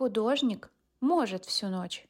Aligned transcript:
Художник 0.00 0.72
может 1.02 1.44
всю 1.44 1.68
ночь. 1.68 2.06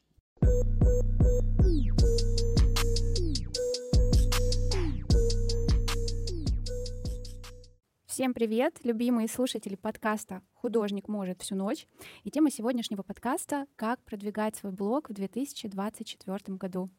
Всем 8.05 8.33
привет, 8.33 8.79
любимые 8.85 9.27
слушатели 9.27 9.75
подкаста 9.75 10.41
«Художник 10.53 11.09
может 11.09 11.41
всю 11.41 11.55
ночь». 11.55 11.85
И 12.23 12.31
тема 12.31 12.49
сегодняшнего 12.49 13.03
подкаста— 13.03 13.67
«Как 13.75 14.01
продвигать 14.05 14.55
свой 14.55 14.71
блог 14.71 15.09
в 15.09 15.13
2024 15.13 16.55
году». 16.55 16.89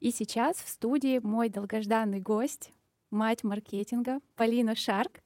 И 0.00 0.10
сейчас 0.10 0.56
в 0.56 0.68
студии 0.68 1.20
мой 1.22 1.48
долгожданный 1.48 2.18
гость, 2.18 2.72
мать 3.12 3.44
маркетинга 3.44 4.18
Полина 4.34 4.74
Шарк, 4.74 5.20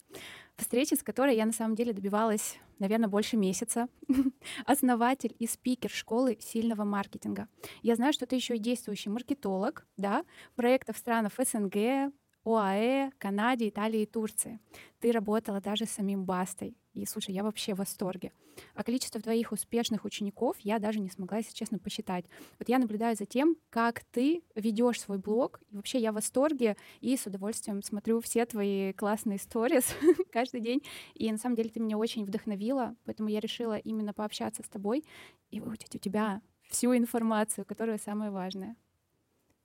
встречи 0.59 0.93
с 0.93 1.03
которой 1.03 1.35
я 1.35 1.47
на 1.47 1.53
самом 1.53 1.77
деле 1.77 1.95
добивалась, 1.95 2.59
наверное, 2.79 3.09
больше 3.09 3.37
месяца. 3.37 3.89
Основатель 4.67 5.35
и 5.39 5.47
спикер 5.47 5.91
школы 5.91 6.39
сильного 6.41 6.85
маркетинга. 6.85 7.49
Я 7.83 7.97
знаю, 7.97 8.13
что 8.13 8.27
ты 8.27 8.37
еще 8.37 8.57
и 8.57 8.59
действующий 8.59 9.11
маркетолог, 9.11 9.87
да, 9.97 10.25
проектов 10.57 10.97
в 10.97 10.99
странах 10.99 11.33
СНГ, 11.39 12.13
ОАЭ, 12.45 13.11
Канаде, 13.19 13.69
Италии 13.69 14.03
и 14.03 14.07
Турции. 14.07 14.61
Ты 15.01 15.13
работала 15.13 15.61
даже 15.61 15.87
с 15.87 15.91
самим 15.91 16.25
Бастой. 16.25 16.77
И 16.93 17.05
слушай, 17.07 17.35
я 17.35 17.43
вообще 17.43 17.75
в 17.75 17.79
восторге. 17.79 18.33
А 18.75 18.85
количество 18.85 19.21
твоих 19.21 19.51
успешных 19.51 20.05
учеников 20.05 20.57
я 20.61 20.79
даже 20.79 21.01
не 21.01 21.11
смогла, 21.11 21.39
если 21.39 21.53
честно, 21.53 21.79
посчитать. 21.79 22.25
Вот 22.59 22.69
я 22.69 22.79
наблюдаю 22.79 23.17
за 23.17 23.27
тем, 23.27 23.57
как 23.71 24.05
ты 24.05 24.45
ведешь 24.55 25.01
свой 25.01 25.19
блог. 25.19 25.61
И 25.71 25.77
вообще 25.77 25.99
я 25.99 26.13
в 26.13 26.15
восторге 26.15 26.77
и 27.01 27.17
с 27.17 27.27
удовольствием 27.27 27.83
смотрю 27.83 28.21
все 28.21 28.47
твои 28.47 28.93
классные 28.93 29.39
сторис 29.39 29.97
каждый 30.33 30.61
день. 30.61 30.83
И 31.15 31.31
на 31.33 31.39
самом 31.39 31.57
деле 31.57 31.71
ты 31.71 31.81
меня 31.81 31.99
очень 31.99 32.25
вдохновила, 32.25 32.95
поэтому 33.05 33.29
я 33.29 33.41
решила 33.41 33.77
именно 33.77 34.13
пообщаться 34.13 34.63
с 34.63 34.69
тобой 34.69 35.05
и 35.51 35.61
выучить 35.61 35.97
у 35.97 35.99
тебя 35.99 36.41
всю 36.69 36.97
информацию, 36.97 37.65
которая 37.65 37.99
самая 37.99 38.31
важная. 38.31 38.77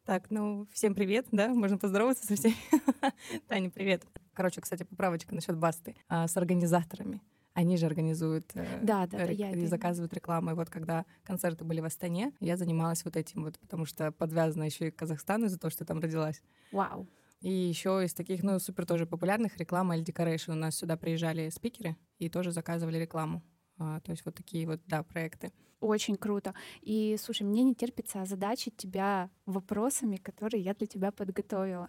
Так, 0.10 0.32
ну, 0.32 0.66
всем 0.74 0.96
привет, 0.96 1.28
да, 1.32 1.50
можно 1.50 1.78
поздороваться 1.78 2.26
со 2.26 2.36
всеми. 2.36 2.56
Таня, 3.48 3.70
привет. 3.70 4.02
Короче, 4.34 4.60
кстати, 4.60 4.82
поправочка 4.82 5.36
насчет 5.36 5.56
басты. 5.56 5.96
А, 6.08 6.28
с 6.28 6.36
организаторами. 6.36 7.22
Они 7.54 7.78
же 7.78 7.86
организуют 7.86 8.50
э, 8.56 8.80
да, 8.82 9.06
да, 9.06 9.20
да, 9.20 9.24
я 9.26 9.52
и 9.52 9.68
заказывают 9.68 10.12
рекламу. 10.12 10.50
И 10.50 10.54
вот 10.56 10.72
когда 10.72 11.06
концерты 11.24 11.64
были 11.64 11.80
в 11.80 11.86
Астане, 11.86 12.34
я 12.40 12.58
занималась 12.58 13.06
вот 13.06 13.18
этим 13.18 13.44
вот, 13.44 13.60
потому 13.60 13.86
что 13.86 14.12
подвязана 14.12 14.64
еще 14.64 14.88
и 14.88 14.92
к 14.92 14.96
Казахстану 14.96 15.46
из-за 15.46 15.60
того, 15.60 15.70
что 15.70 15.86
там 15.86 16.00
родилась. 16.00 16.42
Вау. 16.72 17.08
И 17.42 17.52
еще 17.52 18.04
из 18.04 18.16
таких, 18.16 18.42
ну, 18.42 18.58
супер 18.58 18.88
тоже 18.88 19.06
популярных 19.06 19.58
реклама 19.58 19.96
или 19.96 20.04
Decoration. 20.04 20.54
У 20.54 20.56
нас 20.56 20.76
сюда 20.76 20.98
приезжали 20.98 21.50
спикеры 21.50 21.96
и 22.18 22.30
тоже 22.30 22.52
заказывали 22.52 22.98
рекламу. 22.98 23.44
А, 23.80 24.00
то 24.02 24.12
есть 24.12 24.26
вот 24.26 24.36
такие 24.36 24.68
вот, 24.68 24.82
да, 24.88 25.04
проекты. 25.04 25.52
Очень 25.80 26.18
круто. 26.18 26.54
И, 26.82 27.16
слушай, 27.18 27.44
мне 27.44 27.64
не 27.64 27.74
терпится 27.74 28.22
озадачить 28.22 28.76
тебя 28.76 29.30
вопросами, 29.46 30.18
которые 30.18 30.62
я 30.62 30.74
для 30.74 30.88
тебя 30.88 31.12
подготовила. 31.12 31.88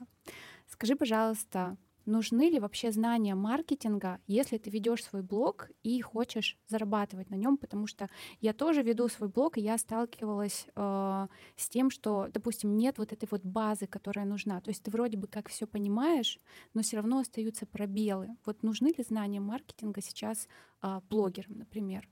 Скажи, 0.68 0.94
пожалуйста, 0.94 1.76
нужны 2.10 2.50
ли 2.50 2.60
вообще 2.60 2.92
знания 2.92 3.34
маркетинга, 3.34 4.20
если 4.26 4.58
ты 4.58 4.68
ведешь 4.68 5.04
свой 5.04 5.22
блог 5.22 5.70
и 5.82 6.00
хочешь 6.00 6.58
зарабатывать 6.66 7.30
на 7.30 7.36
нем, 7.36 7.56
потому 7.56 7.86
что 7.86 8.08
я 8.40 8.52
тоже 8.52 8.82
веду 8.82 9.08
свой 9.08 9.28
блог, 9.28 9.56
и 9.56 9.62
я 9.62 9.78
сталкивалась 9.78 10.66
э, 10.74 11.26
с 11.56 11.68
тем, 11.68 11.90
что, 11.90 12.28
допустим, 12.32 12.76
нет 12.76 12.98
вот 12.98 13.12
этой 13.12 13.28
вот 13.30 13.42
базы, 13.44 13.86
которая 13.86 14.26
нужна. 14.26 14.60
То 14.60 14.70
есть 14.70 14.82
ты 14.82 14.90
вроде 14.90 15.16
бы 15.16 15.26
как 15.26 15.48
все 15.48 15.66
понимаешь, 15.66 16.38
но 16.74 16.82
все 16.82 16.96
равно 16.96 17.20
остаются 17.20 17.66
пробелы. 17.66 18.36
Вот 18.44 18.62
нужны 18.62 18.88
ли 18.88 19.04
знания 19.04 19.40
маркетинга 19.40 20.02
сейчас 20.02 20.48
э, 20.82 21.00
блогерам, 21.08 21.58
например? 21.58 22.08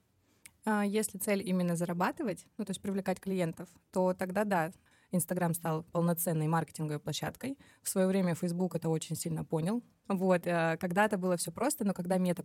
А, 0.64 0.84
если 0.84 1.18
цель 1.18 1.42
именно 1.48 1.76
зарабатывать, 1.76 2.46
ну 2.58 2.64
то 2.64 2.70
есть 2.70 2.80
привлекать 2.80 3.20
клиентов, 3.20 3.68
то 3.90 4.14
тогда 4.14 4.44
да, 4.44 4.72
Инстаграм 5.10 5.54
стал 5.54 5.84
полноценной 5.84 6.48
маркетинговой 6.48 7.00
площадкой. 7.00 7.58
В 7.82 7.88
свое 7.88 8.06
время 8.06 8.34
Фейсбук 8.34 8.74
это 8.74 8.88
очень 8.88 9.16
сильно 9.16 9.44
понял. 9.44 9.82
Вот, 10.08 10.46
э, 10.46 10.76
когда-то 10.80 11.18
было 11.18 11.36
все 11.36 11.52
просто, 11.52 11.84
но 11.84 11.92
когда 11.92 12.16
мета 12.16 12.42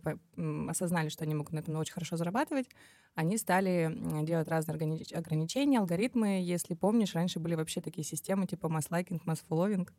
осознали, 0.68 1.08
что 1.08 1.24
они 1.24 1.34
могут 1.34 1.52
на 1.52 1.60
этом 1.60 1.76
очень 1.76 1.94
хорошо 1.94 2.16
зарабатывать, 2.16 2.68
они 3.14 3.38
стали 3.38 3.90
делать 4.24 4.48
разные 4.48 4.76
ограничения, 5.14 5.78
алгоритмы. 5.78 6.42
Если 6.42 6.74
помнишь, 6.74 7.14
раньше 7.14 7.40
были 7.40 7.54
вообще 7.54 7.80
такие 7.80 8.04
системы 8.04 8.46
типа 8.46 8.68
масс-лайкинг, 8.68 9.24
масс-фолловинг. 9.24 9.92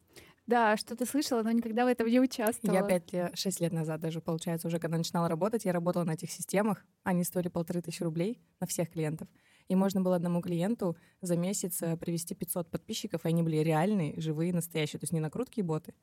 Да, 0.45 0.77
что 0.77 0.95
ты 0.95 1.05
слышала, 1.05 1.41
но 1.41 1.51
никогда 1.51 1.85
в 1.85 1.87
этом 1.87 2.07
не 2.07 2.19
участвовала. 2.19 2.77
Я 2.77 2.83
пять 2.83 3.11
лет, 3.13 3.35
шесть 3.37 3.59
лет 3.59 3.73
назад 3.73 3.99
даже, 3.99 4.21
получается, 4.21 4.67
уже 4.67 4.77
когда 4.77 4.97
начинала 4.97 5.27
работать, 5.27 5.65
я 5.65 5.71
работала 5.71 6.03
на 6.03 6.11
этих 6.11 6.29
системах. 6.29 6.85
Они 7.03 7.23
стоили 7.23 7.47
полторы 7.47 7.81
тысячи 7.81 8.03
рублей 8.03 8.39
на 8.59 8.67
всех 8.67 8.91
клиентов. 8.91 9.27
И 9.67 9.75
можно 9.75 10.01
было 10.01 10.15
одному 10.15 10.41
клиенту 10.41 10.95
за 11.21 11.37
месяц 11.37 11.81
э, 11.81 11.97
привести 11.97 12.35
500 12.35 12.69
подписчиков, 12.69 13.25
и 13.25 13.29
они 13.29 13.41
были 13.41 13.57
реальные, 13.57 14.19
живые, 14.19 14.53
настоящие, 14.53 14.99
то 14.99 15.03
есть 15.03 15.13
не 15.13 15.19
накрутки 15.19 15.59
и 15.59 15.63
боты. 15.63 15.93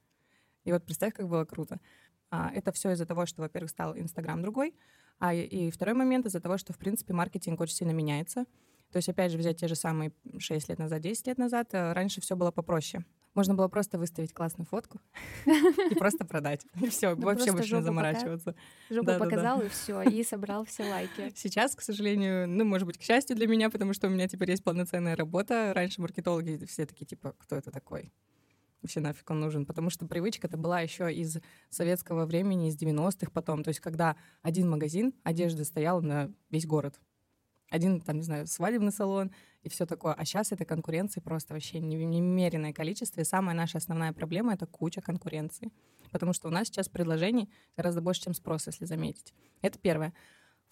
И 0.65 0.73
вот 0.73 0.85
представь, 0.85 1.15
как 1.15 1.29
было 1.29 1.45
круто. 1.45 1.79
А, 2.31 2.51
это 2.53 2.73
все 2.73 2.93
из-за 2.93 3.07
того, 3.07 3.27
что, 3.27 3.43
во-первых, 3.43 3.71
стал 3.71 3.97
Инстаграм 3.97 4.41
другой, 4.43 4.75
а 5.19 5.35
и 5.35 5.71
второй 5.71 5.95
момент 5.95 6.27
из-за 6.27 6.41
того, 6.41 6.59
что, 6.59 6.73
в 6.73 6.79
принципе, 6.79 7.13
маркетинг 7.13 7.61
очень 7.61 7.77
сильно 7.77 7.93
меняется. 7.93 8.47
То 8.91 8.97
есть, 8.97 9.09
опять 9.09 9.31
же, 9.31 9.39
взять 9.39 9.59
те 9.59 9.69
же 9.69 9.75
самые 9.75 10.13
6 10.39 10.69
лет 10.69 10.79
назад, 10.79 11.01
10 11.01 11.27
лет 11.27 11.39
назад, 11.39 11.69
э, 11.73 11.93
раньше 11.93 12.21
все 12.21 12.37
было 12.37 12.51
попроще. 12.51 13.05
Можно 13.35 13.55
было 13.55 13.69
просто 13.69 13.99
выставить 13.99 14.35
классную 14.35 14.67
фотку 14.67 15.01
и 15.47 15.95
просто 15.95 16.25
продать. 16.25 16.67
И 16.81 16.89
все, 16.89 17.15
вообще 17.15 17.53
больше 17.53 17.77
не 17.77 17.83
заморачиваться. 17.83 18.55
Жопу 18.91 19.13
показал, 19.19 19.63
и 19.63 19.69
все, 19.69 20.03
и 20.03 20.23
собрал 20.23 20.65
все 20.65 20.85
лайки. 20.85 21.33
Сейчас, 21.35 21.75
к 21.75 21.81
сожалению, 21.81 22.49
ну, 22.49 22.65
может 22.65 22.87
быть, 22.87 22.99
к 22.99 23.03
счастью 23.03 23.37
для 23.37 23.47
меня, 23.47 23.71
потому 23.71 23.95
что 23.95 24.09
у 24.09 24.11
меня 24.11 24.29
теперь 24.29 24.51
есть 24.51 24.65
полноценная 24.65 25.17
работа. 25.17 25.73
Раньше 25.75 26.01
маркетологи 26.01 26.65
все 26.67 26.85
такие, 26.85 27.07
типа, 27.07 27.35
кто 27.39 27.57
это 27.57 27.71
такой? 27.71 28.13
вообще 28.83 29.01
нафиг 29.01 29.31
он 29.31 29.41
нужен, 29.41 29.65
потому 29.65 29.91
что 29.91 30.07
привычка 30.07 30.49
это 30.49 30.57
была 30.57 30.81
еще 30.81 31.13
из 31.13 31.39
советского 31.71 32.27
времени, 32.27 32.69
из 32.69 32.77
90-х 32.77 33.31
потом, 33.33 33.63
то 33.63 33.69
есть 33.69 33.79
когда 33.79 34.17
один 34.43 34.69
магазин 34.69 35.15
одежды 35.23 35.65
стоял 35.65 36.03
на 36.03 36.33
весь 36.51 36.67
город, 36.67 37.01
один, 37.73 38.01
там, 38.01 38.17
не 38.19 38.23
знаю, 38.23 38.47
свадебный 38.47 38.93
салон, 38.93 39.33
и 39.63 39.69
все 39.69 39.87
такое. 39.87 40.13
А 40.13 40.25
сейчас 40.25 40.53
этой 40.53 40.67
конкуренции 40.67 41.21
просто 41.21 41.55
вообще 41.55 41.81
немеренное 41.81 42.73
количество. 42.73 43.23
И 43.23 43.25
самая 43.25 43.57
наша 43.57 43.79
основная 43.79 44.13
проблема— 44.13 44.53
это 44.55 44.67
куча 44.67 45.01
конкуренции. 45.01 45.71
Потому 46.11 46.35
что 46.35 46.49
у 46.49 46.51
нас 46.51 46.67
сейчас 46.67 46.91
предложений 46.91 47.49
гораздо 47.75 48.03
больше, 48.03 48.23
чем 48.25 48.35
спрос, 48.35 48.67
если 48.67 48.85
заметить. 48.85 49.33
Это 49.63 49.79
первое. 49.79 50.13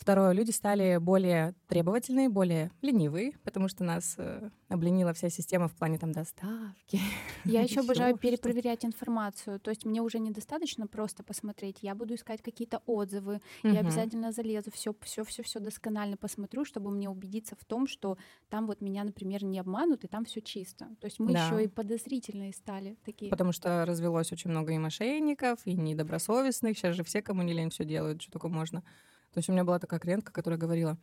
Второе, 0.00 0.33
люди 0.33 0.50
стали 0.50 0.97
более 0.97 1.55
требовательные, 1.69 2.31
более 2.31 2.71
ленивые, 2.81 3.34
потому 3.44 3.69
что 3.69 3.84
нас 3.84 4.15
э, 4.16 4.49
обленила 4.71 5.12
вся 5.12 5.28
система 5.28 5.69
в 5.69 5.75
плане 5.75 5.99
там 5.99 6.12
доставки. 6.12 6.99
Я 7.44 7.61
еще 7.61 7.81
обожаю 7.81 8.16
перепроверять 8.16 8.87
информацию. 8.87 9.60
То 9.60 9.69
есть 9.69 9.84
мне 9.84 10.00
уже 10.00 10.19
недостаточно 10.19 10.87
просто 10.87 11.22
посмотреть. 11.22 11.81
Я 11.83 11.94
буду 11.94 12.15
искать 12.15 12.41
какие-то 12.41 12.81
отзывы. 12.87 13.43
Я 13.62 13.81
обязательно 13.81 14.33
залезу, 14.33 14.71
все, 14.71 14.94
все, 15.03 15.22
все, 15.22 15.43
все 15.43 15.60
досконально 15.60 16.16
посмотрю, 16.16 16.65
чтобы 16.65 16.91
мне 16.91 17.10
убедиться 17.10 17.55
в 17.55 17.66
том, 17.66 17.87
что 17.87 18.16
там 18.49 18.66
вот 18.66 18.81
меня, 18.81 19.05
например, 19.05 19.44
не 19.44 19.59
обманут 19.59 20.05
и 20.05 20.09
там 20.09 20.25
все 20.25 20.41
чисто. 20.41 20.87
То 20.99 21.09
есть 21.09 21.19
мы 21.19 21.33
еще 21.33 21.62
и 21.62 21.69
подозрительные 21.69 22.55
стали 22.55 22.97
такие. 23.05 23.31
Потому 23.31 23.53
что 23.53 23.84
развелось 23.84 24.33
очень 24.33 24.50
много 24.50 24.72
и 24.72 24.78
мошенников, 24.78 25.59
и 25.66 25.75
недобросовестных. 25.75 26.78
Сейчас 26.78 26.97
же 26.97 27.05
все, 27.05 27.21
кому 27.21 27.43
не 27.43 27.53
лень, 27.53 27.69
все 27.69 27.84
делают, 27.84 28.22
что 28.22 28.33
только 28.33 28.49
можно. 28.49 28.83
То 29.32 29.38
есть 29.38 29.48
у 29.48 29.52
меня 29.52 29.64
была 29.64 29.78
такая 29.78 30.00
клиентка, 30.00 30.32
которая 30.32 30.58
говорила, 30.58 30.98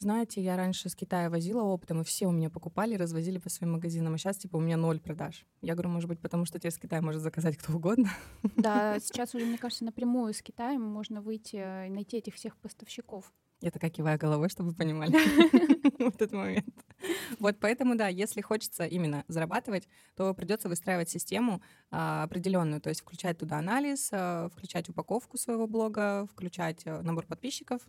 знаете, 0.00 0.40
я 0.40 0.56
раньше 0.56 0.88
с 0.88 0.94
Китая 0.94 1.28
возила 1.28 1.62
оптом, 1.62 2.00
и 2.00 2.04
все 2.04 2.26
у 2.26 2.30
меня 2.30 2.50
покупали, 2.50 2.94
развозили 2.94 3.38
по 3.38 3.48
своим 3.48 3.72
магазинам, 3.72 4.14
а 4.14 4.18
сейчас, 4.18 4.36
типа, 4.36 4.56
у 4.56 4.60
меня 4.60 4.76
ноль 4.76 5.00
продаж. 5.00 5.44
Я 5.60 5.74
говорю, 5.74 5.90
может 5.90 6.08
быть, 6.08 6.20
потому 6.20 6.44
что 6.44 6.60
тебе 6.60 6.70
с 6.70 6.78
Китая 6.78 7.02
может 7.02 7.20
заказать 7.20 7.56
кто 7.56 7.72
угодно. 7.74 8.08
Да, 8.56 9.00
сейчас 9.00 9.34
уже, 9.34 9.44
мне 9.44 9.58
кажется, 9.58 9.84
напрямую 9.84 10.34
с 10.34 10.42
Китаем 10.42 10.82
можно 10.82 11.20
выйти 11.20 11.56
и 11.56 11.90
найти 11.90 12.18
этих 12.18 12.36
всех 12.36 12.56
поставщиков. 12.58 13.32
Я 13.60 13.72
такая 13.72 13.90
киваю 13.90 14.18
головой, 14.18 14.48
чтобы 14.50 14.70
вы 14.70 14.76
понимали 14.76 15.10
в 15.98 16.14
этот 16.14 16.30
момент. 16.30 16.84
Вот 17.38 17.56
поэтому, 17.60 17.96
да, 17.96 18.08
если 18.08 18.40
хочется 18.40 18.84
именно 18.84 19.24
зарабатывать, 19.28 19.88
то 20.16 20.34
придется 20.34 20.68
выстраивать 20.68 21.08
систему 21.08 21.62
а, 21.90 22.24
определенную, 22.24 22.80
то 22.80 22.88
есть 22.88 23.00
включать 23.00 23.38
туда 23.38 23.58
анализ, 23.58 24.10
а, 24.12 24.48
включать 24.48 24.88
упаковку 24.88 25.38
своего 25.38 25.66
блога, 25.66 26.26
включать 26.32 26.86
а, 26.86 27.02
набор 27.02 27.26
подписчиков 27.26 27.82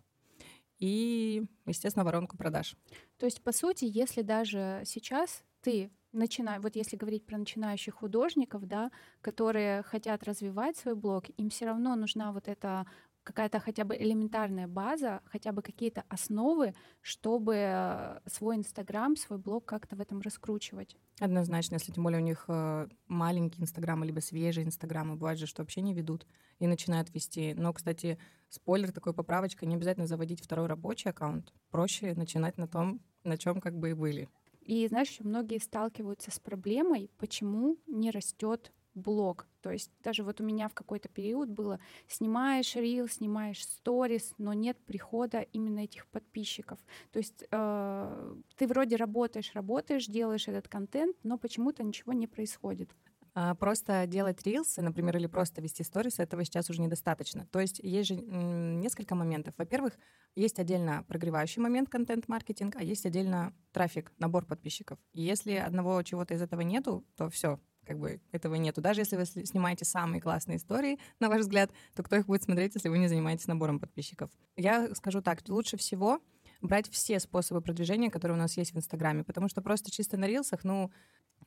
и, 0.78 1.44
естественно, 1.66 2.04
воронку 2.04 2.36
продаж. 2.36 2.76
То 3.18 3.26
есть, 3.26 3.42
по 3.42 3.52
сути, 3.52 3.84
если 3.84 4.22
даже 4.22 4.82
сейчас 4.86 5.44
ты 5.60 5.90
начина... 6.12 6.58
вот 6.60 6.76
если 6.76 6.96
говорить 6.96 7.26
про 7.26 7.38
начинающих 7.38 7.94
художников, 7.94 8.66
да, 8.66 8.90
которые 9.20 9.82
хотят 9.82 10.24
развивать 10.24 10.76
свой 10.76 10.94
блог, 10.94 11.24
им 11.36 11.50
все 11.50 11.66
равно 11.66 11.94
нужна 11.96 12.32
вот 12.32 12.48
эта 12.48 12.86
какая-то 13.22 13.60
хотя 13.60 13.84
бы 13.84 13.96
элементарная 13.96 14.66
база, 14.66 15.20
хотя 15.24 15.52
бы 15.52 15.62
какие-то 15.62 16.04
основы, 16.08 16.74
чтобы 17.00 17.54
э, 17.56 18.20
свой 18.26 18.56
Инстаграм, 18.56 19.16
свой 19.16 19.38
блог 19.38 19.64
как-то 19.64 19.96
в 19.96 20.00
этом 20.00 20.20
раскручивать. 20.20 20.96
Однозначно, 21.18 21.74
если 21.74 21.92
тем 21.92 22.04
более 22.04 22.20
у 22.20 22.24
них 22.24 22.44
э, 22.48 22.88
маленький 23.06 23.62
Инстаграм, 23.62 24.02
либо 24.04 24.20
свежий 24.20 24.64
Инстаграм, 24.64 25.12
и 25.12 25.16
бывает 25.16 25.38
же, 25.38 25.46
что 25.46 25.62
вообще 25.62 25.80
не 25.80 25.94
ведут 25.94 26.26
и 26.58 26.66
начинают 26.66 27.12
вести. 27.14 27.54
Но, 27.54 27.72
кстати, 27.72 28.18
спойлер, 28.48 28.92
такой 28.92 29.14
поправочка, 29.14 29.66
не 29.66 29.76
обязательно 29.76 30.06
заводить 30.06 30.42
второй 30.42 30.66
рабочий 30.66 31.10
аккаунт. 31.10 31.52
Проще 31.70 32.14
начинать 32.14 32.58
на 32.58 32.66
том, 32.66 33.00
на 33.24 33.36
чем 33.36 33.60
как 33.60 33.78
бы 33.78 33.90
и 33.90 33.94
были. 33.94 34.28
И 34.62 34.86
знаешь, 34.88 35.18
многие 35.20 35.58
сталкиваются 35.58 36.30
с 36.30 36.38
проблемой, 36.38 37.10
почему 37.18 37.78
не 37.86 38.10
растет 38.10 38.72
блог. 38.94 39.46
То 39.62 39.70
есть 39.70 39.90
даже 40.02 40.22
вот 40.22 40.40
у 40.40 40.44
меня 40.44 40.68
в 40.68 40.74
какой-то 40.74 41.08
период 41.08 41.48
было, 41.48 41.80
снимаешь 42.08 42.74
рил, 42.76 43.08
снимаешь 43.08 43.64
сторис, 43.64 44.34
но 44.38 44.52
нет 44.52 44.78
прихода 44.86 45.40
именно 45.40 45.80
этих 45.80 46.06
подписчиков. 46.08 46.78
То 47.12 47.18
есть 47.18 47.44
э, 47.50 48.34
ты 48.56 48.66
вроде 48.66 48.96
работаешь, 48.96 49.52
работаешь, 49.54 50.06
делаешь 50.06 50.48
этот 50.48 50.68
контент, 50.68 51.16
но 51.22 51.38
почему-то 51.38 51.82
ничего 51.82 52.12
не 52.12 52.26
происходит. 52.26 52.90
А, 53.32 53.54
просто 53.54 54.06
делать 54.06 54.44
рилсы, 54.44 54.82
например, 54.82 55.16
или 55.16 55.26
просто 55.26 55.62
вести 55.62 55.84
сторис, 55.84 56.18
этого 56.18 56.44
сейчас 56.44 56.68
уже 56.68 56.80
недостаточно. 56.80 57.46
То 57.52 57.60
есть 57.60 57.78
есть 57.78 58.08
же 58.08 58.16
несколько 58.16 59.14
моментов. 59.14 59.54
Во-первых, 59.56 59.96
есть 60.34 60.58
отдельно 60.58 61.04
прогревающий 61.06 61.62
момент 61.62 61.88
контент-маркетинг, 61.88 62.76
а 62.76 62.82
есть 62.82 63.06
отдельно 63.06 63.54
трафик, 63.72 64.12
набор 64.18 64.46
подписчиков. 64.46 64.98
И 65.12 65.22
если 65.22 65.52
одного 65.52 66.02
чего-то 66.02 66.34
из 66.34 66.42
этого 66.42 66.62
нету, 66.62 67.04
то 67.16 67.28
все, 67.30 67.60
как 67.90 67.98
бы 67.98 68.20
этого 68.30 68.54
нету. 68.54 68.80
Даже 68.80 69.00
если 69.00 69.16
вы 69.16 69.26
снимаете 69.26 69.84
самые 69.84 70.20
классные 70.20 70.58
истории, 70.58 71.00
на 71.18 71.28
ваш 71.28 71.40
взгляд, 71.40 71.72
то 71.96 72.04
кто 72.04 72.14
их 72.14 72.26
будет 72.26 72.44
смотреть, 72.44 72.76
если 72.76 72.88
вы 72.88 72.98
не 72.98 73.08
занимаетесь 73.08 73.48
набором 73.48 73.80
подписчиков? 73.80 74.30
Я 74.56 74.94
скажу 74.94 75.20
так, 75.22 75.40
лучше 75.48 75.76
всего 75.76 76.20
брать 76.60 76.88
все 76.88 77.18
способы 77.18 77.60
продвижения, 77.60 78.08
которые 78.08 78.36
у 78.36 78.40
нас 78.40 78.56
есть 78.56 78.74
в 78.74 78.76
Инстаграме, 78.76 79.24
потому 79.24 79.48
что 79.48 79.60
просто 79.60 79.90
чисто 79.90 80.16
на 80.16 80.26
рилсах, 80.26 80.62
ну, 80.62 80.92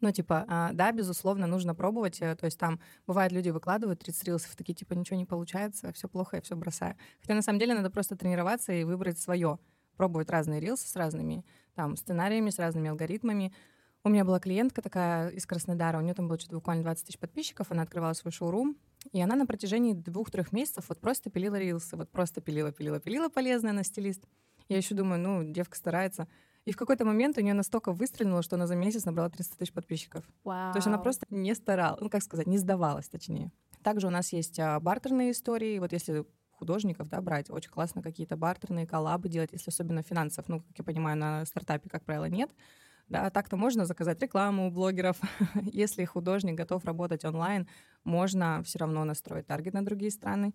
ну, 0.01 0.11
типа, 0.11 0.43
а, 0.49 0.73
да, 0.73 0.91
безусловно, 0.91 1.47
нужно 1.47 1.75
пробовать. 1.75 2.21
Э, 2.21 2.35
то 2.35 2.43
есть 2.43 2.59
там 2.59 2.81
бывает, 3.07 3.31
люди 3.31 3.49
выкладывают 3.49 4.01
30 4.01 4.23
рилсов, 4.25 4.53
такие, 4.57 4.73
типа, 4.73 4.95
ничего 4.95 5.17
не 5.17 5.25
получается, 5.25 5.93
все 5.93 6.09
плохо, 6.09 6.35
я 6.35 6.41
все 6.41 6.57
бросаю. 6.57 6.97
Хотя 7.21 7.35
на 7.35 7.41
самом 7.41 7.59
деле 7.59 7.73
надо 7.73 7.89
просто 7.89 8.17
тренироваться 8.17 8.73
и 8.73 8.83
выбрать 8.83 9.17
свое. 9.17 9.59
Пробовать 9.95 10.29
разные 10.29 10.59
рилсы 10.59 10.89
с 10.89 10.95
разными 10.97 11.45
там 11.75 11.95
сценариями, 11.95 12.49
с 12.49 12.59
разными 12.59 12.89
алгоритмами. 12.89 13.53
У 14.05 14.09
меня 14.09 14.25
была 14.25 14.39
клиентка 14.39 14.81
такая 14.81 15.29
из 15.29 15.45
Краснодара, 15.45 15.97
у 15.97 16.01
нее 16.01 16.13
там 16.13 16.27
было 16.27 16.37
что-то 16.37 16.55
буквально 16.55 16.83
20 16.83 17.05
тысяч 17.05 17.17
подписчиков, 17.17 17.71
она 17.71 17.83
открывала 17.83 18.11
свой 18.11 18.33
шоурум, 18.33 18.75
и 19.13 19.21
она 19.21 19.37
на 19.37 19.45
протяжении 19.45 19.93
двух-трех 19.93 20.51
месяцев 20.51 20.85
вот 20.89 20.99
просто 20.99 21.29
пилила 21.29 21.55
рилсы, 21.55 21.95
вот 21.95 22.09
просто 22.09 22.41
пилила, 22.41 22.73
пилила, 22.73 22.99
пилила, 22.99 23.29
полезная 23.29 23.71
она 23.71 23.83
стилист. 23.83 24.25
Я 24.67 24.75
еще 24.75 24.93
думаю, 24.93 25.21
ну, 25.21 25.43
девка 25.43 25.77
старается. 25.77 26.27
И 26.65 26.73
в 26.73 26.77
какой-то 26.77 27.05
момент 27.05 27.37
у 27.37 27.41
нее 27.41 27.53
настолько 27.53 27.93
выстрелило, 27.93 28.41
что 28.41 28.57
она 28.57 28.67
за 28.67 28.75
месяц 28.75 29.05
набрала 29.05 29.29
300 29.29 29.57
тысяч 29.57 29.71
подписчиков. 29.71 30.25
Вау. 30.43 30.73
То 30.73 30.77
есть 30.77 30.87
она 30.87 30.97
просто 30.97 31.25
не 31.29 31.55
старалась, 31.55 32.01
ну, 32.01 32.09
как 32.09 32.23
сказать, 32.23 32.47
не 32.47 32.57
сдавалась, 32.57 33.07
точнее. 33.07 33.51
Также 33.83 34.07
у 34.07 34.09
нас 34.09 34.33
есть 34.33 34.59
а, 34.59 34.79
бартерные 34.81 35.31
истории. 35.31 35.79
Вот 35.79 35.93
если 35.93 36.25
художников, 36.51 37.09
да, 37.09 37.21
брать, 37.21 37.49
очень 37.49 37.71
классно 37.71 38.01
какие-то 38.01 38.35
бартерные 38.35 38.87
коллабы 38.87 39.29
делать, 39.29 39.51
если 39.53 39.71
особенно 39.71 40.01
финансов, 40.03 40.47
ну, 40.49 40.59
как 40.61 40.77
я 40.77 40.83
понимаю, 40.83 41.17
на 41.17 41.45
стартапе, 41.45 41.89
как 41.89 42.03
правило, 42.03 42.25
нет. 42.25 42.49
Да, 43.13 43.29
так-то 43.29 43.57
можно 43.57 43.85
заказать 43.85 44.19
рекламу 44.23 44.67
у 44.67 44.71
блогеров. 44.71 45.17
если 45.71 46.03
художник 46.03 46.55
готов 46.55 46.83
работать 46.83 47.23
онлайн, 47.23 47.67
можно 48.03 48.63
все 48.63 48.79
равно 48.79 49.03
настроить 49.03 49.45
таргет 49.45 49.75
на 49.75 49.85
другие 49.85 50.09
страны. 50.09 50.51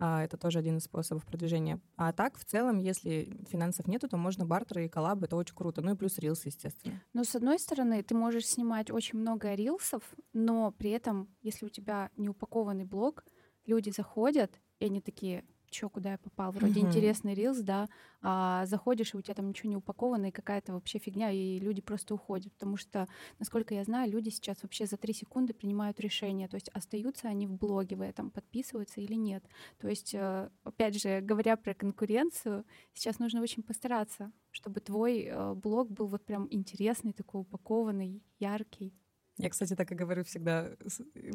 А, 0.00 0.24
это 0.24 0.36
тоже 0.36 0.58
один 0.58 0.78
из 0.78 0.84
способов 0.84 1.24
продвижения. 1.24 1.80
А 1.96 2.12
так, 2.12 2.36
в 2.36 2.44
целом, 2.44 2.80
если 2.80 3.32
финансов 3.48 3.86
нету, 3.86 4.08
то 4.08 4.16
можно 4.16 4.44
бартеры 4.44 4.86
и 4.86 4.88
коллабы, 4.88 5.26
это 5.26 5.36
очень 5.36 5.54
круто. 5.54 5.82
Ну 5.82 5.92
и 5.92 5.96
плюс 5.96 6.18
рилсы, 6.18 6.48
естественно. 6.48 7.00
Но 7.12 7.22
с 7.22 7.36
одной 7.36 7.60
стороны, 7.60 8.02
ты 8.02 8.16
можешь 8.16 8.48
снимать 8.48 8.90
очень 8.90 9.20
много 9.20 9.54
рилсов, 9.54 10.02
но 10.32 10.72
при 10.72 10.90
этом, 10.90 11.28
если 11.42 11.64
у 11.64 11.68
тебя 11.68 12.10
не 12.16 12.28
упакованный 12.28 12.84
блог, 12.84 13.24
люди 13.66 13.90
заходят, 13.90 14.60
и 14.80 14.86
они 14.86 15.00
такие, 15.00 15.44
что, 15.74 15.88
куда 15.88 16.12
я 16.12 16.18
попал. 16.18 16.52
Вроде 16.52 16.80
угу. 16.80 16.88
интересный 16.88 17.34
рилс, 17.34 17.58
да, 17.58 17.88
а 18.22 18.64
заходишь, 18.66 19.14
и 19.14 19.16
у 19.16 19.22
тебя 19.22 19.34
там 19.34 19.48
ничего 19.48 19.70
не 19.70 19.76
упаковано, 19.76 20.26
и 20.26 20.30
какая-то 20.30 20.72
вообще 20.72 20.98
фигня, 20.98 21.30
и 21.30 21.58
люди 21.58 21.80
просто 21.80 22.14
уходят. 22.14 22.52
Потому 22.54 22.76
что, 22.76 23.08
насколько 23.38 23.74
я 23.74 23.84
знаю, 23.84 24.10
люди 24.10 24.30
сейчас 24.30 24.62
вообще 24.62 24.86
за 24.86 24.96
три 24.96 25.12
секунды 25.12 25.52
принимают 25.52 26.00
решение. 26.00 26.48
То 26.48 26.56
есть 26.56 26.68
остаются 26.70 27.28
они 27.28 27.46
в 27.46 27.52
блоге 27.52 27.96
в 27.96 28.00
этом, 28.00 28.30
подписываются 28.30 29.00
или 29.00 29.14
нет. 29.14 29.44
То 29.78 29.88
есть, 29.88 30.14
э, 30.14 30.48
опять 30.62 31.00
же, 31.00 31.20
говоря 31.20 31.56
про 31.56 31.74
конкуренцию, 31.74 32.64
сейчас 32.92 33.18
нужно 33.18 33.42
очень 33.42 33.62
постараться, 33.62 34.32
чтобы 34.50 34.80
твой 34.80 35.24
э, 35.24 35.54
блог 35.54 35.90
был 35.90 36.06
вот 36.06 36.24
прям 36.24 36.46
интересный, 36.50 37.12
такой 37.12 37.40
упакованный, 37.42 38.22
яркий. 38.38 38.94
Я, 39.36 39.50
кстати, 39.50 39.74
так 39.74 39.90
и 39.90 39.96
говорю 39.96 40.22
всегда 40.22 40.70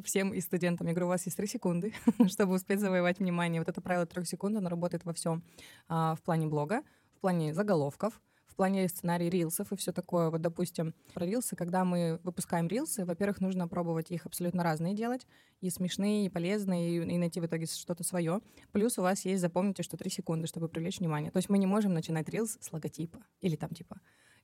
всем 0.06 0.34
и 0.34 0.40
студентам. 0.40 0.88
Я 0.88 0.94
говорю, 0.94 1.08
у 1.08 1.10
вас 1.10 1.26
есть 1.26 1.36
три 1.36 1.48
секунды, 1.48 1.94
чтобы 2.28 2.56
успеть 2.56 2.80
завоевать 2.80 3.20
внимание. 3.20 3.60
Вот 3.60 3.68
это 3.68 3.82
правило 3.82 4.06
трех 4.06 4.26
секунд, 4.26 4.56
оно 4.58 4.70
работает 4.70 5.04
во 5.04 5.14
всем. 5.14 5.44
А, 5.90 6.16
в 6.16 6.22
плане 6.22 6.48
блога, 6.48 6.84
в 7.18 7.20
плане 7.20 7.54
заголовков, 7.54 8.22
в 8.46 8.56
плане 8.56 8.88
сценарий 8.88 9.30
рилсов 9.30 9.74
и 9.74 9.76
все 9.76 9.92
такое. 9.92 10.30
Вот, 10.30 10.42
допустим, 10.42 10.94
про 11.14 11.26
рилсы, 11.26 11.58
когда 11.58 11.84
мы 11.84 12.22
выпускаем 12.24 12.68
рилсы, 12.68 13.04
во-первых, 13.04 13.42
нужно 13.42 13.68
пробовать 13.68 14.12
их 14.12 14.26
абсолютно 14.26 14.64
разные 14.64 14.94
делать, 14.94 15.28
и 15.60 15.70
смешные, 15.70 16.26
и 16.26 16.30
полезные, 16.30 16.90
и, 16.90 16.96
и 16.96 17.18
найти 17.18 17.42
в 17.42 17.46
итоге 17.46 17.66
что-то 17.66 18.06
свое. 18.06 18.40
Плюс 18.72 18.98
у 18.98 19.02
вас 19.02 19.26
есть, 19.26 19.42
запомните, 19.42 19.84
что 19.84 19.98
три 19.98 20.10
секунды, 20.10 20.48
чтобы 20.48 20.70
привлечь 20.70 21.00
внимание. 21.00 21.32
То 21.32 21.38
есть 21.38 21.50
мы 21.50 21.58
не 21.58 21.68
можем 21.68 21.94
начинать 21.94 22.30
рилс 22.30 22.58
с 22.62 22.72
логотипа 22.72 23.20
или 23.42 23.58
там 23.58 23.72
типа 23.72 24.00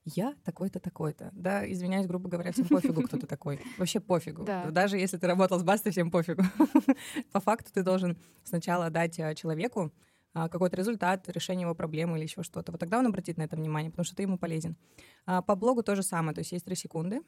я 0.06 0.34
такой-то, 0.44 0.78
такой-то. 0.78 1.30
Да, 1.32 1.70
извиняюсь, 1.70 2.06
грубо 2.06 2.28
говоря, 2.28 2.52
всем 2.52 2.66
пофигу, 2.68 3.02
кто 3.02 3.18
ты 3.18 3.26
такой. 3.26 3.60
Вообще 3.76 3.98
пофигу. 3.98 4.44
Да. 4.44 4.70
Даже 4.70 4.98
если 4.98 5.16
ты 5.16 5.26
работал 5.26 5.58
с 5.58 5.64
Бастой, 5.64 5.90
всем 5.90 6.12
пофигу. 6.12 6.44
По 7.32 7.40
факту 7.40 7.72
ты 7.72 7.82
должен 7.82 8.16
сначала 8.44 8.88
дать 8.88 9.18
а, 9.18 9.34
человеку 9.34 9.92
а, 10.32 10.48
какой-то 10.48 10.76
результат, 10.76 11.28
решение 11.28 11.64
его 11.64 11.74
проблемы 11.74 12.16
или 12.16 12.24
еще 12.24 12.44
что-то. 12.44 12.70
Вот 12.70 12.78
тогда 12.78 13.00
он 13.00 13.06
обратит 13.06 13.36
на 13.36 13.42
это 13.42 13.56
внимание, 13.56 13.90
потому 13.90 14.04
что 14.04 14.14
ты 14.14 14.22
ему 14.22 14.38
полезен. 14.38 14.76
А 15.24 15.42
по 15.42 15.56
блогу 15.56 15.82
то 15.82 15.96
же 15.96 16.04
самое, 16.04 16.34
то 16.34 16.38
есть 16.40 16.52
есть 16.52 16.64
три 16.64 16.76
секунды, 16.76 17.22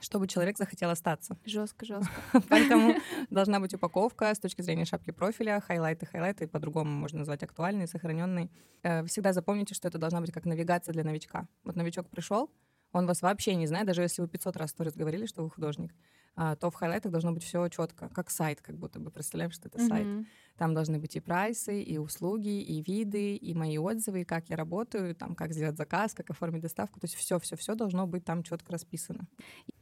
чтобы 0.00 0.26
человек 0.26 0.58
захотел 0.58 0.90
остаться. 0.90 1.36
Жестко, 1.44 1.86
жестко. 1.86 2.14
Поэтому 2.48 2.94
должна 3.30 3.60
быть 3.60 3.74
упаковка 3.74 4.34
с 4.34 4.38
точки 4.38 4.62
зрения 4.62 4.84
шапки 4.84 5.10
профиля, 5.10 5.60
хайлайты, 5.60 6.06
хайлайты, 6.06 6.46
по-другому 6.46 6.90
можно 6.90 7.20
назвать 7.20 7.42
актуальные, 7.42 7.86
сохраненные. 7.86 8.50
Э, 8.82 9.04
всегда 9.06 9.32
запомните, 9.32 9.74
что 9.74 9.88
это 9.88 9.98
должна 9.98 10.20
быть 10.20 10.32
как 10.32 10.44
навигация 10.44 10.92
для 10.92 11.04
новичка. 11.04 11.46
Вот 11.64 11.76
новичок 11.76 12.08
пришел, 12.08 12.50
он 12.92 13.06
вас 13.06 13.22
вообще 13.22 13.54
не 13.54 13.66
знает, 13.66 13.86
даже 13.86 14.02
если 14.02 14.22
вы 14.22 14.28
500 14.28 14.56
раз 14.56 14.70
stories 14.70 14.94
говорили, 14.94 15.26
что 15.26 15.42
вы 15.42 15.50
художник, 15.50 15.94
а, 16.34 16.54
то 16.56 16.70
в 16.70 16.74
хайлайтах 16.74 17.12
должно 17.12 17.32
быть 17.32 17.42
все 17.42 17.66
четко, 17.68 18.08
как 18.08 18.30
сайт, 18.30 18.60
как 18.60 18.76
будто 18.76 19.00
бы 19.00 19.10
представляем, 19.10 19.50
что 19.50 19.68
это 19.68 19.78
mm-hmm. 19.78 19.88
сайт. 19.88 20.26
Там 20.58 20.74
должны 20.74 20.98
быть 20.98 21.16
и 21.16 21.20
прайсы, 21.20 21.82
и 21.82 21.98
услуги, 21.98 22.60
и 22.62 22.82
виды, 22.82 23.36
и 23.36 23.54
мои 23.54 23.78
отзывы, 23.78 24.22
и 24.22 24.24
как 24.24 24.48
я 24.48 24.56
работаю, 24.56 25.14
там 25.14 25.34
как 25.34 25.52
сделать 25.52 25.76
заказ, 25.76 26.14
как 26.14 26.30
оформить 26.30 26.62
доставку. 26.62 27.00
То 27.00 27.04
есть 27.04 27.14
все, 27.14 27.38
все, 27.38 27.56
все 27.56 27.74
должно 27.74 28.06
быть 28.06 28.24
там 28.24 28.42
четко 28.42 28.72
расписано. 28.72 29.26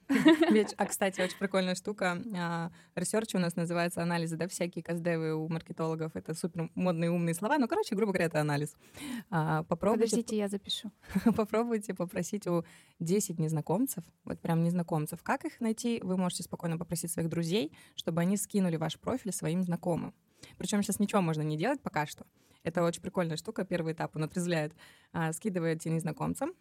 А, 0.77 0.87
кстати, 0.87 1.21
очень 1.21 1.39
прикольная 1.39 1.75
штука. 1.75 2.71
Research 2.95 3.35
у 3.35 3.39
нас 3.39 3.57
называется 3.57 4.03
анализы, 4.03 4.37
да, 4.37 4.49
всякие 4.49 4.83
кастдевы 4.83 5.35
у 5.35 5.49
маркетологов. 5.49 6.17
Это 6.17 6.35
супер 6.35 6.71
модные 6.75 7.11
умные 7.11 7.35
слова. 7.35 7.59
Ну, 7.59 7.69
короче, 7.69 7.95
грубо 7.95 8.13
говоря, 8.13 8.27
это 8.27 8.41
анализ. 8.41 8.77
А, 9.31 9.63
попробуйте... 9.65 10.11
Подождите, 10.11 10.37
я 10.37 10.49
запишу. 10.49 10.91
Попробуйте 11.37 11.95
попросить 11.95 12.47
у 12.47 12.65
10 13.01 13.39
незнакомцев, 13.39 14.05
вот 14.25 14.41
прям 14.41 14.63
незнакомцев, 14.63 15.23
как 15.23 15.45
их 15.45 15.61
найти. 15.61 16.01
Вы 16.03 16.17
можете 16.17 16.43
спокойно 16.43 16.79
попросить 16.79 17.11
своих 17.11 17.29
друзей, 17.29 17.73
чтобы 17.95 18.21
они 18.21 18.37
скинули 18.37 18.77
ваш 18.77 18.99
профиль 18.99 19.33
своим 19.33 19.63
знакомым. 19.63 20.15
Причем 20.59 20.83
сейчас 20.83 21.01
ничего 21.01 21.23
можно 21.23 21.43
не 21.43 21.57
делать 21.57 21.81
пока 21.81 22.07
что. 22.07 22.27
Это 22.63 22.83
очень 22.83 23.03
прикольная 23.03 23.37
штука. 23.37 23.65
Первый 23.65 23.93
этап 23.93 24.17
он 24.17 24.25
отрезвляет. 24.25 24.75
А, 25.13 25.33
скидываете 25.33 25.91
незнакомцам 25.91 26.53